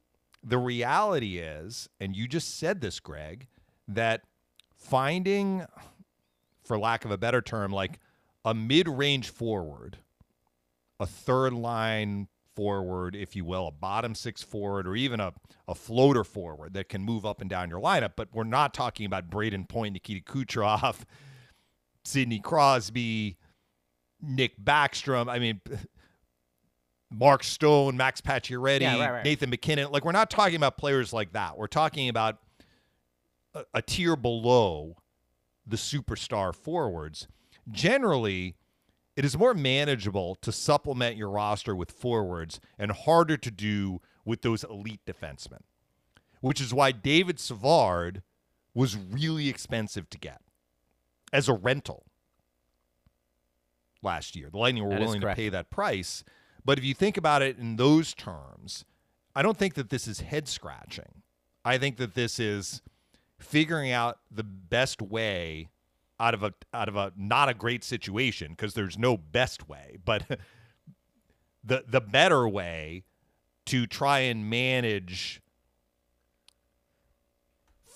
the 0.42 0.58
reality 0.58 1.38
is, 1.38 1.88
and 2.00 2.16
you 2.16 2.28
just 2.28 2.58
said 2.58 2.80
this, 2.80 3.00
Greg, 3.00 3.48
that 3.88 4.22
finding, 4.74 5.66
for 6.64 6.78
lack 6.78 7.04
of 7.04 7.10
a 7.10 7.18
better 7.18 7.42
term, 7.42 7.72
like 7.72 7.98
a 8.44 8.54
mid 8.54 8.88
range 8.88 9.28
forward, 9.28 9.98
a 11.00 11.06
third 11.06 11.52
line 11.52 12.28
forward, 12.54 13.14
if 13.14 13.36
you 13.36 13.44
will, 13.44 13.68
a 13.68 13.70
bottom 13.70 14.14
six 14.14 14.42
forward, 14.42 14.88
or 14.88 14.96
even 14.96 15.20
a, 15.20 15.32
a 15.68 15.74
floater 15.74 16.24
forward 16.24 16.72
that 16.74 16.88
can 16.88 17.02
move 17.02 17.26
up 17.26 17.40
and 17.40 17.50
down 17.50 17.68
your 17.68 17.80
lineup. 17.80 18.12
But 18.16 18.28
we're 18.32 18.44
not 18.44 18.72
talking 18.74 19.06
about 19.06 19.30
Brayden 19.30 19.68
Point, 19.68 19.92
Nikita 19.92 20.24
Kucherov, 20.24 21.02
Sidney 22.04 22.40
Crosby, 22.40 23.36
Nick 24.22 24.58
Backstrom. 24.62 25.28
I 25.28 25.38
mean, 25.38 25.60
Mark 27.10 27.44
Stone, 27.44 27.96
Max 27.96 28.20
Pacioretty, 28.20 28.80
Yeah, 28.80 28.98
right, 28.98 29.12
right. 29.12 29.24
Nathan 29.24 29.50
MacKinnon. 29.50 29.92
Like 29.92 30.04
we're 30.04 30.12
not 30.12 30.30
talking 30.30 30.56
about 30.56 30.76
players 30.76 31.12
like 31.12 31.32
that. 31.34 31.56
We're 31.56 31.66
talking 31.68 32.08
about 32.08 32.38
a, 33.54 33.64
a 33.74 33.82
tier 33.82 34.16
below 34.16 34.96
the 35.66 35.76
superstar 35.76 36.54
forwards, 36.54 37.28
generally 37.70 38.56
it 39.16 39.24
is 39.24 39.36
more 39.36 39.54
manageable 39.54 40.36
to 40.42 40.52
supplement 40.52 41.16
your 41.16 41.30
roster 41.30 41.74
with 41.74 41.90
forwards 41.90 42.60
and 42.78 42.92
harder 42.92 43.36
to 43.38 43.50
do 43.50 44.00
with 44.24 44.42
those 44.42 44.62
elite 44.62 45.00
defensemen, 45.06 45.62
which 46.40 46.60
is 46.60 46.74
why 46.74 46.92
David 46.92 47.40
Savard 47.40 48.22
was 48.74 48.96
really 48.96 49.48
expensive 49.48 50.10
to 50.10 50.18
get 50.18 50.42
as 51.32 51.48
a 51.48 51.54
rental 51.54 52.04
last 54.02 54.36
year. 54.36 54.50
The 54.50 54.58
Lightning 54.58 54.84
were 54.84 54.90
That 54.90 55.00
willing 55.00 55.22
to 55.22 55.34
pay 55.34 55.48
that 55.48 55.70
price. 55.70 56.22
But 56.64 56.78
if 56.78 56.84
you 56.84 56.94
think 56.94 57.16
about 57.16 57.42
it 57.42 57.58
in 57.58 57.76
those 57.76 58.12
terms, 58.12 58.84
I 59.34 59.42
don't 59.42 59.56
think 59.56 59.74
that 59.74 59.88
this 59.88 60.06
is 60.06 60.20
head 60.20 60.46
scratching. 60.46 61.22
I 61.64 61.78
think 61.78 61.96
that 61.96 62.14
this 62.14 62.38
is 62.38 62.82
figuring 63.38 63.92
out 63.92 64.18
the 64.30 64.44
best 64.44 65.00
way 65.00 65.70
out 66.18 66.34
of 66.34 66.42
a 66.42 66.54
out 66.72 66.88
of 66.88 66.96
a 66.96 67.12
not 67.16 67.48
a 67.48 67.54
great 67.54 67.84
situation 67.84 68.52
because 68.52 68.74
there's 68.74 68.98
no 68.98 69.16
best 69.16 69.68
way, 69.68 69.98
but 70.04 70.24
the 71.64 71.84
the 71.86 72.00
better 72.00 72.48
way 72.48 73.04
to 73.66 73.86
try 73.86 74.20
and 74.20 74.48
manage 74.48 75.42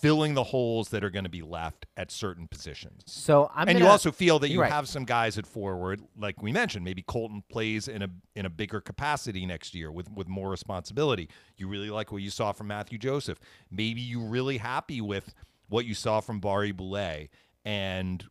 filling 0.00 0.32
the 0.32 0.44
holes 0.44 0.88
that 0.88 1.04
are 1.04 1.10
going 1.10 1.24
to 1.24 1.30
be 1.30 1.42
left 1.42 1.84
at 1.94 2.10
certain 2.10 2.48
positions. 2.48 3.02
So 3.06 3.50
I'm 3.54 3.68
and 3.68 3.76
gonna, 3.76 3.84
you 3.84 3.90
also 3.90 4.10
feel 4.10 4.38
that 4.38 4.48
you 4.48 4.62
right. 4.62 4.72
have 4.72 4.88
some 4.88 5.04
guys 5.04 5.36
at 5.36 5.46
forward, 5.46 6.00
like 6.18 6.42
we 6.42 6.52
mentioned. 6.52 6.84
Maybe 6.84 7.02
Colton 7.02 7.44
plays 7.50 7.86
in 7.86 8.02
a 8.02 8.08
in 8.34 8.46
a 8.46 8.50
bigger 8.50 8.80
capacity 8.80 9.44
next 9.46 9.74
year 9.74 9.92
with 9.92 10.10
with 10.10 10.28
more 10.28 10.50
responsibility. 10.50 11.28
You 11.56 11.68
really 11.68 11.90
like 11.90 12.12
what 12.12 12.22
you 12.22 12.30
saw 12.30 12.52
from 12.52 12.68
Mathieu 12.68 12.98
Joseph. 12.98 13.38
Maybe 13.70 14.00
you're 14.00 14.28
really 14.28 14.56
happy 14.56 15.00
with 15.00 15.34
what 15.68 15.84
you 15.84 15.94
saw 15.94 16.20
from 16.20 16.40
Barré-Boulet 16.40 17.28
and 17.64 18.24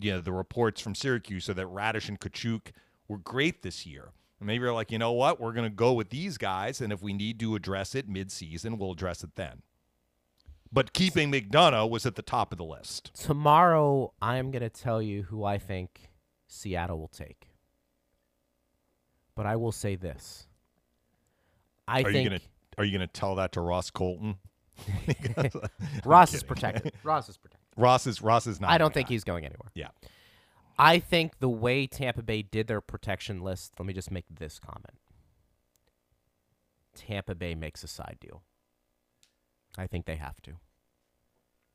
you 0.00 0.12
know 0.12 0.20
the 0.20 0.32
reports 0.32 0.80
from 0.80 0.94
Syracuse, 0.94 1.44
so 1.44 1.52
that 1.52 1.66
Raddysh 1.66 2.08
and 2.08 2.20
Katchouk 2.20 2.72
were 3.08 3.18
great 3.18 3.62
this 3.62 3.86
year. 3.86 4.10
And 4.38 4.46
maybe 4.46 4.62
you're 4.62 4.72
like, 4.72 4.90
you 4.90 4.98
know 4.98 5.12
what, 5.12 5.38
we're 5.38 5.52
going 5.52 5.68
to 5.68 5.74
go 5.74 5.92
with 5.92 6.08
these 6.08 6.38
guys, 6.38 6.80
and 6.80 6.92
if 6.92 7.02
we 7.02 7.12
need 7.12 7.38
to 7.40 7.54
address 7.56 7.94
it 7.94 8.08
mid-season, 8.08 8.78
we'll 8.78 8.92
address 8.92 9.22
it 9.22 9.36
then. 9.36 9.62
But 10.72 10.94
keeping 10.94 11.30
McDonagh 11.30 11.90
was 11.90 12.06
at 12.06 12.14
the 12.14 12.22
top 12.22 12.52
of 12.52 12.58
the 12.58 12.64
list. 12.64 13.10
tomorrow 13.14 14.14
I'm 14.22 14.50
going 14.50 14.62
to 14.62 14.70
tell 14.70 15.02
you 15.02 15.24
who 15.24 15.44
I 15.44 15.58
think 15.58 16.10
Seattle 16.46 16.98
will 16.98 17.08
take. 17.08 17.48
But 19.34 19.46
I 19.46 19.56
will 19.56 19.72
say 19.72 19.96
this. 19.96 20.46
I 21.88 22.00
are 22.00 22.12
think 22.12 22.24
you 22.24 22.30
gonna 22.30 22.42
are 22.78 22.84
you 22.84 22.92
gonna 22.92 23.06
tell 23.06 23.34
that 23.36 23.52
to 23.52 23.60
Ross 23.60 23.90
Colton? 23.90 24.36
Ross 26.04 26.34
is 26.34 26.42
protected. 26.42 26.92
Ross 27.02 27.28
is 27.28 27.36
protected. 27.36 27.59
Ross 27.76 28.06
is 28.06 28.20
Ross 28.22 28.46
is 28.46 28.60
not. 28.60 28.70
I 28.70 28.78
don't 28.78 28.92
think 28.92 29.08
he's 29.08 29.24
going 29.24 29.44
anywhere. 29.44 29.70
Yeah. 29.74 29.88
I 30.78 30.98
think 30.98 31.40
the 31.40 31.48
way 31.48 31.86
Tampa 31.86 32.22
Bay 32.22 32.42
did 32.42 32.66
their 32.66 32.80
protection 32.80 33.42
list, 33.42 33.74
let 33.78 33.86
me 33.86 33.92
just 33.92 34.10
make 34.10 34.24
this 34.30 34.58
comment. 34.58 34.98
Tampa 36.94 37.34
Bay 37.34 37.54
makes 37.54 37.84
a 37.84 37.86
side 37.86 38.16
deal. 38.20 38.42
I 39.76 39.86
think 39.86 40.06
they 40.06 40.16
have 40.16 40.40
to. 40.42 40.52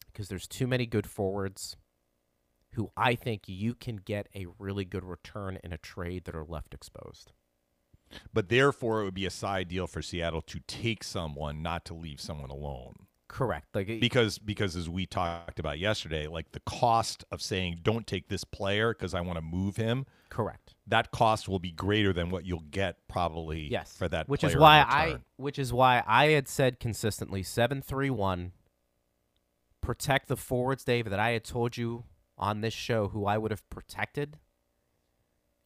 Because 0.08 0.28
there's 0.28 0.48
too 0.48 0.68
many 0.68 0.86
good 0.86 1.08
forwards 1.08 1.78
who 2.74 2.92
I 2.98 3.16
think 3.16 3.44
you 3.46 3.74
can 3.74 3.98
get 3.98 4.28
a 4.36 4.48
really 4.60 4.86
good 4.86 5.04
return 5.04 5.60
in 5.64 5.72
a 5.72 5.78
trade 5.78 6.26
that 6.26 6.36
are 6.36 6.44
left 6.44 6.74
exposed. 6.74 7.32
But 8.34 8.50
therefore, 8.50 9.02
it 9.02 9.06
would 9.06 9.14
be 9.14 9.26
a 9.26 9.32
side 9.32 9.68
deal 9.68 9.88
for 9.88 10.02
Seattle 10.02 10.42
to 10.42 10.60
take 10.68 11.04
someone, 11.04 11.62
not 11.62 11.86
to 11.86 11.94
leave 11.94 12.20
someone 12.20 12.50
alone. 12.50 13.08
Correct. 13.28 13.68
Like 13.76 13.90
it- 13.90 14.00
Because 14.02 14.38
because 14.38 14.76
as 14.76 14.88
we 14.90 15.06
talked 15.06 15.60
about 15.60 15.80
yesterday, 15.80 16.28
like 16.28 16.52
the 16.52 16.60
cost 16.62 17.26
of 17.32 17.42
saying 17.42 17.80
don't 17.84 18.06
take 18.06 18.30
this 18.30 18.44
player 18.44 18.94
because 18.94 19.14
I 19.14 19.22
want 19.22 19.38
to 19.38 19.42
move 19.42 19.76
him, 19.78 20.06
correct. 20.30 20.76
that 20.88 21.12
cost 21.12 21.50
will 21.50 21.60
be 21.60 21.72
greater 21.72 22.14
than 22.14 22.30
what 22.30 22.46
you'll 22.46 22.64
get 22.72 23.08
probably 23.08 23.68
Yes. 23.70 23.98
for 23.98 24.08
that. 24.10 24.30
which 24.30 24.44
is 24.44 24.56
why 24.56 24.80
I 24.88 25.18
which 25.38 25.58
is 25.60 25.74
why 25.74 26.04
I 26.06 26.28
had 26.28 26.48
said 26.48 26.80
consistently 26.80 27.42
731 27.44 28.52
protect 29.82 30.28
the 30.28 30.38
forwards 30.38 30.84
Dave 30.84 31.10
that 31.10 31.20
I 31.20 31.32
had 31.32 31.44
told 31.44 31.78
you 31.78 32.06
on 32.38 32.62
this 32.62 32.74
show 32.74 33.10
who 33.10 33.26
I 33.26 33.38
would 33.38 33.52
have 33.52 33.68
protected. 33.70 34.38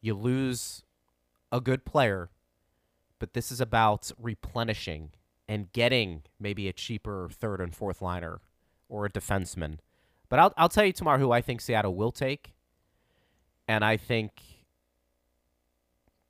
You 0.00 0.14
lose 0.14 0.82
a 1.52 1.60
good 1.60 1.84
player, 1.84 2.30
but 3.18 3.32
this 3.34 3.50
is 3.52 3.60
about 3.60 4.10
replenishing 4.18 5.10
and 5.50 5.72
getting 5.72 6.22
maybe 6.38 6.68
a 6.68 6.72
cheaper 6.72 7.28
third 7.28 7.60
and 7.60 7.74
fourth 7.74 8.00
liner 8.00 8.40
or 8.88 9.04
a 9.04 9.10
defenseman. 9.10 9.78
But 10.28 10.38
I'll 10.38 10.54
I'll 10.56 10.68
tell 10.68 10.84
you 10.84 10.92
tomorrow 10.92 11.18
who 11.18 11.32
I 11.32 11.40
think 11.40 11.60
Seattle 11.60 11.96
will 11.96 12.12
take. 12.12 12.54
And 13.66 13.84
I 13.84 13.96
think 13.96 14.30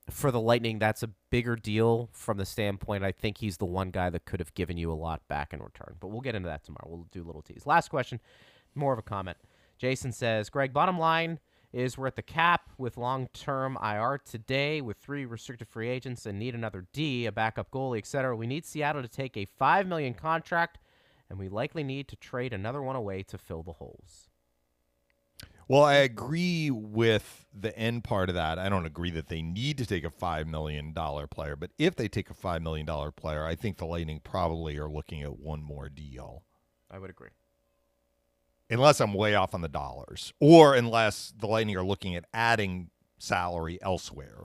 for 0.08 0.30
the 0.30 0.40
Lightning, 0.40 0.78
that's 0.78 1.02
a 1.02 1.10
bigger 1.28 1.54
deal 1.54 2.08
from 2.12 2.38
the 2.38 2.46
standpoint. 2.46 3.04
I 3.04 3.12
think 3.12 3.38
he's 3.38 3.58
the 3.58 3.66
one 3.66 3.90
guy 3.90 4.08
that 4.08 4.24
could 4.24 4.40
have 4.40 4.54
given 4.54 4.78
you 4.78 4.90
a 4.90 4.94
lot 4.94 5.20
back 5.28 5.52
in 5.52 5.60
return. 5.60 5.96
But 6.00 6.08
we'll 6.08 6.22
get 6.22 6.34
into 6.34 6.48
that 6.48 6.64
tomorrow. 6.64 6.86
We'll 6.88 7.06
do 7.12 7.22
a 7.22 7.26
little 7.26 7.42
tease. 7.42 7.66
Last 7.66 7.90
question, 7.90 8.20
more 8.74 8.94
of 8.94 8.98
a 8.98 9.02
comment. 9.02 9.36
Jason 9.76 10.12
says, 10.12 10.48
Greg, 10.48 10.72
bottom 10.72 10.98
line 10.98 11.40
is 11.72 11.96
we're 11.96 12.08
at 12.08 12.16
the 12.16 12.22
cap 12.22 12.70
with 12.78 12.96
long 12.96 13.28
term 13.32 13.78
IR 13.82 14.18
today 14.24 14.80
with 14.80 14.96
three 14.96 15.24
restricted 15.24 15.68
free 15.68 15.88
agents 15.88 16.26
and 16.26 16.38
need 16.38 16.54
another 16.54 16.86
D, 16.92 17.26
a 17.26 17.32
backup 17.32 17.70
goalie, 17.70 17.98
etc. 17.98 18.36
We 18.36 18.46
need 18.46 18.66
Seattle 18.66 19.02
to 19.02 19.08
take 19.08 19.36
a 19.36 19.44
five 19.44 19.86
million 19.86 20.14
contract, 20.14 20.78
and 21.28 21.38
we 21.38 21.48
likely 21.48 21.84
need 21.84 22.08
to 22.08 22.16
trade 22.16 22.52
another 22.52 22.82
one 22.82 22.96
away 22.96 23.22
to 23.24 23.38
fill 23.38 23.62
the 23.62 23.74
holes. 23.74 24.28
Well, 25.70 25.84
I 25.84 25.94
agree 25.94 26.68
with 26.68 27.46
the 27.54 27.76
end 27.78 28.02
part 28.02 28.28
of 28.28 28.34
that. 28.34 28.58
I 28.58 28.68
don't 28.68 28.86
agree 28.86 29.12
that 29.12 29.28
they 29.28 29.40
need 29.40 29.78
to 29.78 29.86
take 29.86 30.02
a 30.02 30.10
$5 30.10 30.48
million 30.48 30.92
player, 30.92 31.54
but 31.54 31.70
if 31.78 31.94
they 31.94 32.08
take 32.08 32.28
a 32.28 32.34
$5 32.34 32.60
million 32.60 32.84
player, 33.12 33.44
I 33.44 33.54
think 33.54 33.76
the 33.76 33.86
Lightning 33.86 34.20
probably 34.24 34.76
are 34.78 34.88
looking 34.88 35.22
at 35.22 35.38
one 35.38 35.62
more 35.62 35.88
deal. 35.88 36.42
I 36.90 36.98
would 36.98 37.08
agree. 37.08 37.28
Unless 38.70 39.00
I'm 39.00 39.14
way 39.14 39.34
off 39.34 39.54
on 39.54 39.62
the 39.62 39.68
dollars, 39.68 40.32
or 40.38 40.74
unless 40.74 41.32
the 41.36 41.48
Lightning 41.48 41.76
are 41.76 41.84
looking 41.84 42.14
at 42.14 42.24
adding 42.32 42.90
salary 43.18 43.78
elsewhere, 43.82 44.44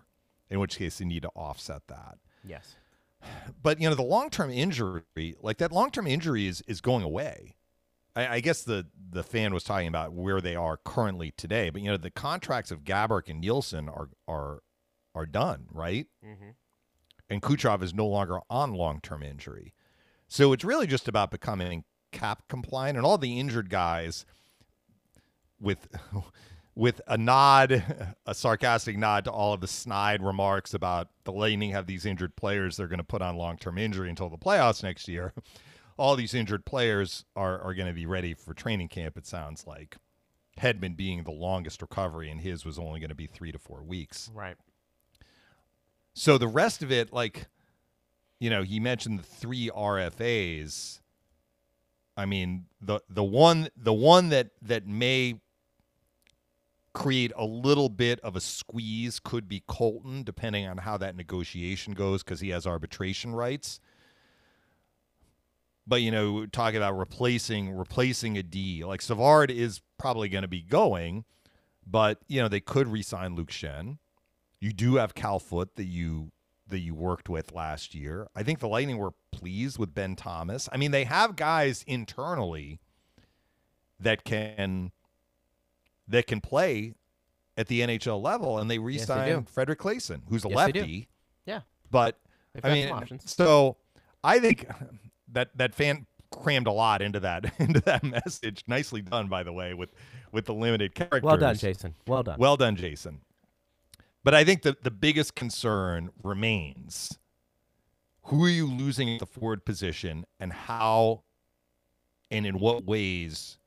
in 0.49 0.59
which 0.59 0.77
case 0.77 0.97
they 0.97 1.05
need 1.05 1.21
to 1.21 1.29
offset 1.35 1.83
that. 1.87 2.17
Yes. 2.43 2.75
But 3.61 3.79
you 3.79 3.89
know, 3.89 3.95
the 3.95 4.03
long 4.03 4.29
term 4.29 4.51
injury, 4.51 5.03
like 5.41 5.57
that 5.57 5.71
long 5.71 5.91
term 5.91 6.07
injury 6.07 6.47
is 6.47 6.61
is 6.67 6.81
going 6.81 7.03
away. 7.03 7.55
I, 8.15 8.35
I 8.35 8.39
guess 8.39 8.63
the 8.63 8.87
the 9.11 9.23
fan 9.23 9.53
was 9.53 9.63
talking 9.63 9.87
about 9.87 10.13
where 10.13 10.41
they 10.41 10.55
are 10.55 10.77
currently 10.77 11.31
today, 11.31 11.69
but 11.69 11.81
you 11.81 11.89
know, 11.89 11.97
the 11.97 12.11
contracts 12.11 12.71
of 12.71 12.83
Gaborik 12.83 13.29
and 13.29 13.41
Nilsson 13.41 13.89
are 13.89 14.09
are 14.27 14.61
are 15.13 15.25
done, 15.25 15.67
right? 15.71 16.07
Mm-hmm. 16.23 16.49
And 17.29 17.41
Kucherov 17.41 17.81
is 17.81 17.93
no 17.93 18.05
longer 18.05 18.39
on 18.49 18.73
long 18.73 18.99
term 19.01 19.23
injury. 19.23 19.73
So 20.27 20.53
it's 20.53 20.63
really 20.63 20.87
just 20.87 21.07
about 21.07 21.31
becoming 21.31 21.83
cap 22.11 22.43
compliant 22.47 22.97
and 22.97 23.05
all 23.05 23.17
the 23.17 23.39
injured 23.39 23.69
guys 23.69 24.25
with 25.59 25.87
with 26.75 27.01
a 27.07 27.17
nod, 27.17 28.15
a 28.25 28.35
sarcastic 28.35 28.97
nod 28.97 29.23
to 29.25 29.31
all 29.31 29.53
of 29.53 29.61
the 29.61 29.67
snide 29.67 30.21
remarks 30.21 30.73
about 30.73 31.07
the 31.23 31.31
Lightning 31.31 31.71
have 31.71 31.87
these 31.87 32.05
injured 32.05 32.35
players 32.35 32.77
they're 32.77 32.87
going 32.87 32.97
to 32.97 33.03
put 33.03 33.21
on 33.21 33.37
long 33.37 33.57
term 33.57 33.77
injury 33.77 34.09
until 34.09 34.29
the 34.29 34.37
playoffs 34.37 34.83
next 34.83 35.07
year. 35.07 35.33
All 35.97 36.17
these 36.17 36.33
injured 36.33 36.65
players 36.65 37.23
are, 37.37 37.57
are 37.61 37.73
going 37.73 37.87
to 37.87 37.93
be 37.93 38.05
ready 38.05 38.33
for 38.33 38.53
training 38.53 38.89
camp, 38.89 39.17
it 39.17 39.25
sounds 39.25 39.65
like. 39.65 39.95
Hedman 40.59 40.97
being 40.97 41.23
the 41.23 41.31
longest 41.31 41.81
recovery, 41.81 42.29
and 42.29 42.41
his 42.41 42.65
was 42.65 42.77
only 42.77 42.99
going 42.99 43.09
to 43.09 43.15
be 43.15 43.27
three 43.27 43.53
to 43.53 43.57
four 43.57 43.81
weeks. 43.81 44.29
Right. 44.33 44.57
So 46.13 46.37
the 46.37 46.49
rest 46.49 46.83
of 46.83 46.91
it, 46.91 47.13
like, 47.13 47.47
you 48.41 48.49
know, 48.49 48.63
he 48.63 48.77
mentioned 48.81 49.19
the 49.19 49.23
three 49.23 49.69
RFAs. 49.69 50.99
I 52.17 52.25
mean, 52.25 52.65
the 52.81 53.01
the 53.09 53.23
one 53.23 53.69
the 53.75 53.93
one 53.93 54.29
that 54.29 54.51
that 54.61 54.87
may 54.87 55.39
create 56.93 57.33
a 57.35 57.45
little 57.45 57.89
bit 57.89 58.19
of 58.21 58.35
a 58.35 58.41
squeeze 58.41 59.19
could 59.19 59.49
be 59.49 59.61
Colton, 59.67 60.23
depending 60.23 60.65
on 60.65 60.77
how 60.77 60.97
that 60.97 61.15
negotiation 61.15 61.93
goes, 61.93 62.23
because 62.23 62.39
he 62.39 62.49
has 62.49 62.65
arbitration 62.65 63.35
rights. 63.35 63.79
But 65.85 66.01
you 66.01 66.09
know, 66.09 66.45
talking 66.45 66.77
about 66.77 66.97
replacing 66.97 67.71
replacing 67.75 68.37
a 68.37 68.43
D, 68.43 68.83
like 68.85 69.01
Savard 69.01 69.51
is 69.51 69.81
probably 69.97 70.29
going 70.29 70.41
to 70.43 70.47
be 70.47 70.61
going, 70.61 71.25
but 71.85 72.19
you 72.27 72.41
know 72.41 72.47
they 72.47 72.61
could 72.61 72.87
re-sign 72.87 73.35
Luke 73.35 73.51
Schenn. 73.51 73.97
You 74.59 74.71
do 74.71 74.95
have 74.95 75.13
Cal 75.13 75.37
Foote 75.37 75.75
that 75.75 75.83
you 75.83 76.31
that 76.67 76.79
you 76.79 76.95
worked 76.95 77.29
with 77.29 77.53
last 77.53 77.93
year. 77.93 78.27
I 78.35 78.43
think 78.43 78.59
the 78.59 78.67
Lightning 78.67 78.97
were 78.97 79.13
pleased 79.31 79.77
with 79.77 79.93
Ben 79.93 80.15
Thomas. 80.15 80.67
I 80.71 80.77
mean, 80.77 80.91
they 80.91 81.03
have 81.03 81.35
guys 81.35 81.83
internally 81.87 82.79
that 83.99 84.23
can 84.23 84.91
that 86.07 86.27
can 86.27 86.41
play 86.41 86.93
at 87.57 87.67
the 87.67 87.81
NHL 87.81 88.21
level, 88.21 88.57
and 88.59 88.69
they 88.69 88.75
they 88.75 88.79
re-signed 88.79 89.45
do. 89.45 89.51
Fredrik 89.51 89.77
Claesson, 89.77 90.21
who's 90.29 90.45
a 90.45 90.49
Yes, 90.49 90.57
lefty. 90.57 91.07
Yeah. 91.45 91.61
But 91.89 92.19
They've 92.53 92.65
I 92.65 92.73
mean, 92.73 92.89
options. 92.89 93.31
so 93.33 93.77
I 94.23 94.39
think 94.39 94.67
that 95.31 95.55
that 95.57 95.75
fan 95.75 96.05
crammed 96.31 96.67
a 96.67 96.71
lot 96.71 97.01
into 97.01 97.19
that 97.21 97.53
into 97.59 97.79
that 97.81 98.03
message. 98.03 98.63
Nicely 98.67 99.01
done, 99.01 99.27
by 99.27 99.43
the 99.43 99.53
way, 99.53 99.73
with 99.73 99.93
with 100.31 100.45
the 100.45 100.53
limited 100.53 100.95
characters. 100.95 101.23
Well 101.23 101.37
done, 101.37 101.55
Jason. 101.55 101.95
Well 102.07 102.23
done. 102.23 102.37
Well 102.39 102.57
done, 102.57 102.75
Jason. 102.75 103.21
But 104.25 104.33
I 104.33 104.43
think 104.43 104.63
the 104.63 104.75
the 104.81 104.89
biggest 104.91 105.35
concern 105.35 106.09
remains 106.23 107.17
who 108.23 108.43
are 108.43 108.49
you 108.49 108.65
losing 108.65 109.07
at 109.13 109.19
the 109.19 109.27
forward 109.27 109.63
position 109.65 110.25
and 110.39 110.51
how 110.51 111.21
and 112.31 112.45
in 112.47 112.57
what 112.59 112.83
ways 112.85 113.59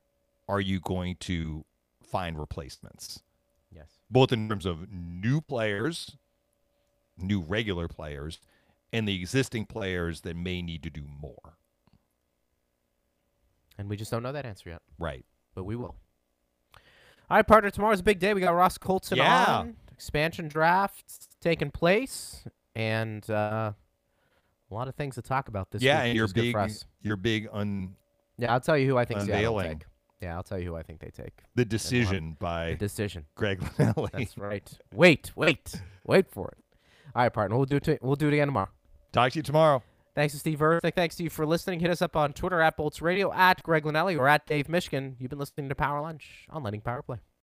are 0.49 0.59
you 0.59 0.81
going 0.81 1.15
to 1.21 1.63
find 2.03 2.37
replacements? 2.37 3.23
yes. 3.71 3.87
Both 4.11 4.33
in 4.33 4.49
terms 4.49 4.65
of 4.65 4.91
new 4.91 5.39
players, 5.39 6.17
new 7.17 7.39
regular 7.39 7.87
players, 7.87 8.39
and 8.91 9.07
the 9.07 9.15
existing 9.15 9.65
players 9.65 10.21
that 10.21 10.35
may 10.35 10.61
need 10.61 10.83
to 10.83 10.89
do 10.89 11.03
more. 11.21 11.57
And 13.77 13.89
we 13.89 13.95
just 13.95 14.11
don't 14.11 14.23
know 14.23 14.33
that 14.33 14.45
answer 14.45 14.71
yet, 14.71 14.81
Right. 14.97 15.25
but 15.55 15.63
we 15.63 15.77
will. 15.77 15.95
All 17.29 17.37
right, 17.37 17.47
partner. 17.47 17.69
Tomorrow's 17.69 18.01
a 18.01 18.03
big 18.03 18.19
day. 18.19 18.33
We 18.33 18.41
got 18.41 18.51
Ross 18.51 18.77
Colton 18.77 19.19
Yeah. 19.19 19.45
on. 19.59 19.77
Expansion 19.99 20.47
drafts 20.47 21.27
taking 21.41 21.71
place, 21.71 22.45
and 22.73 23.29
uh, 23.29 23.73
a 24.71 24.73
lot 24.73 24.87
of 24.87 24.95
things 24.95 25.15
to 25.15 25.21
talk 25.21 25.49
about 25.49 25.71
this 25.71 25.81
yeah, 25.81 26.03
week. 26.03 26.07
and 26.07 26.15
your 26.15 26.29
big 26.29 26.55
your 27.01 27.17
big 27.17 27.49
un 27.51 27.97
Yeah, 28.37 28.53
I'll 28.53 28.61
tell 28.61 28.77
you 28.77 28.87
who 28.87 28.97
I 28.97 29.03
think 29.03 29.19
Seattle 29.19 29.59
Unveiling. 29.59 29.79
take. 29.79 29.87
Yeah, 30.21 30.37
I'll 30.37 30.43
tell 30.43 30.57
you 30.57 30.69
who 30.69 30.75
I 30.77 30.83
think 30.83 31.01
they 31.01 31.09
take. 31.09 31.43
the 31.55 31.65
decision 31.65 32.37
by 32.39 32.71
The 32.71 32.77
decision. 32.77 33.25
Greg 33.35 33.59
Linnelli. 33.59 34.09
That's 34.13 34.37
right. 34.37 34.71
Wait, 34.93 35.33
wait, 35.35 35.81
wait 36.05 36.31
for 36.31 36.47
it. 36.47 36.77
All 37.13 37.23
right, 37.23 37.33
partner. 37.33 37.57
We'll 37.57 37.65
do 37.65 37.75
it. 37.75 38.01
We'll 38.01 38.15
do 38.15 38.29
it 38.29 38.33
again 38.33 38.47
tomorrow. 38.47 38.69
Talk 39.11 39.33
to 39.33 39.39
you 39.39 39.43
tomorrow. 39.43 39.83
Thanks 40.15 40.33
to 40.33 40.39
Steve 40.39 40.61
Earth. 40.61 40.81
Thanks 40.95 41.17
to 41.17 41.23
you 41.23 41.29
for 41.29 41.45
listening. 41.45 41.81
Hit 41.81 41.91
us 41.91 42.01
up 42.01 42.15
on 42.15 42.31
Twitter 42.31 42.61
at 42.61 42.77
Bolts 42.77 43.01
Radio, 43.01 43.33
at 43.33 43.61
Greg 43.63 43.83
Linnelli, 43.83 44.17
or 44.17 44.29
at 44.29 44.45
Dave 44.45 44.67
Mishkin. 44.67 45.15
You've 45.19 45.29
been 45.29 45.39
listening 45.39 45.67
to 45.67 45.75
Power 45.75 45.99
Lunch 45.99 46.47
on 46.49 46.63
Letting 46.63 46.79
Power 46.79 47.01
Play. 47.01 47.17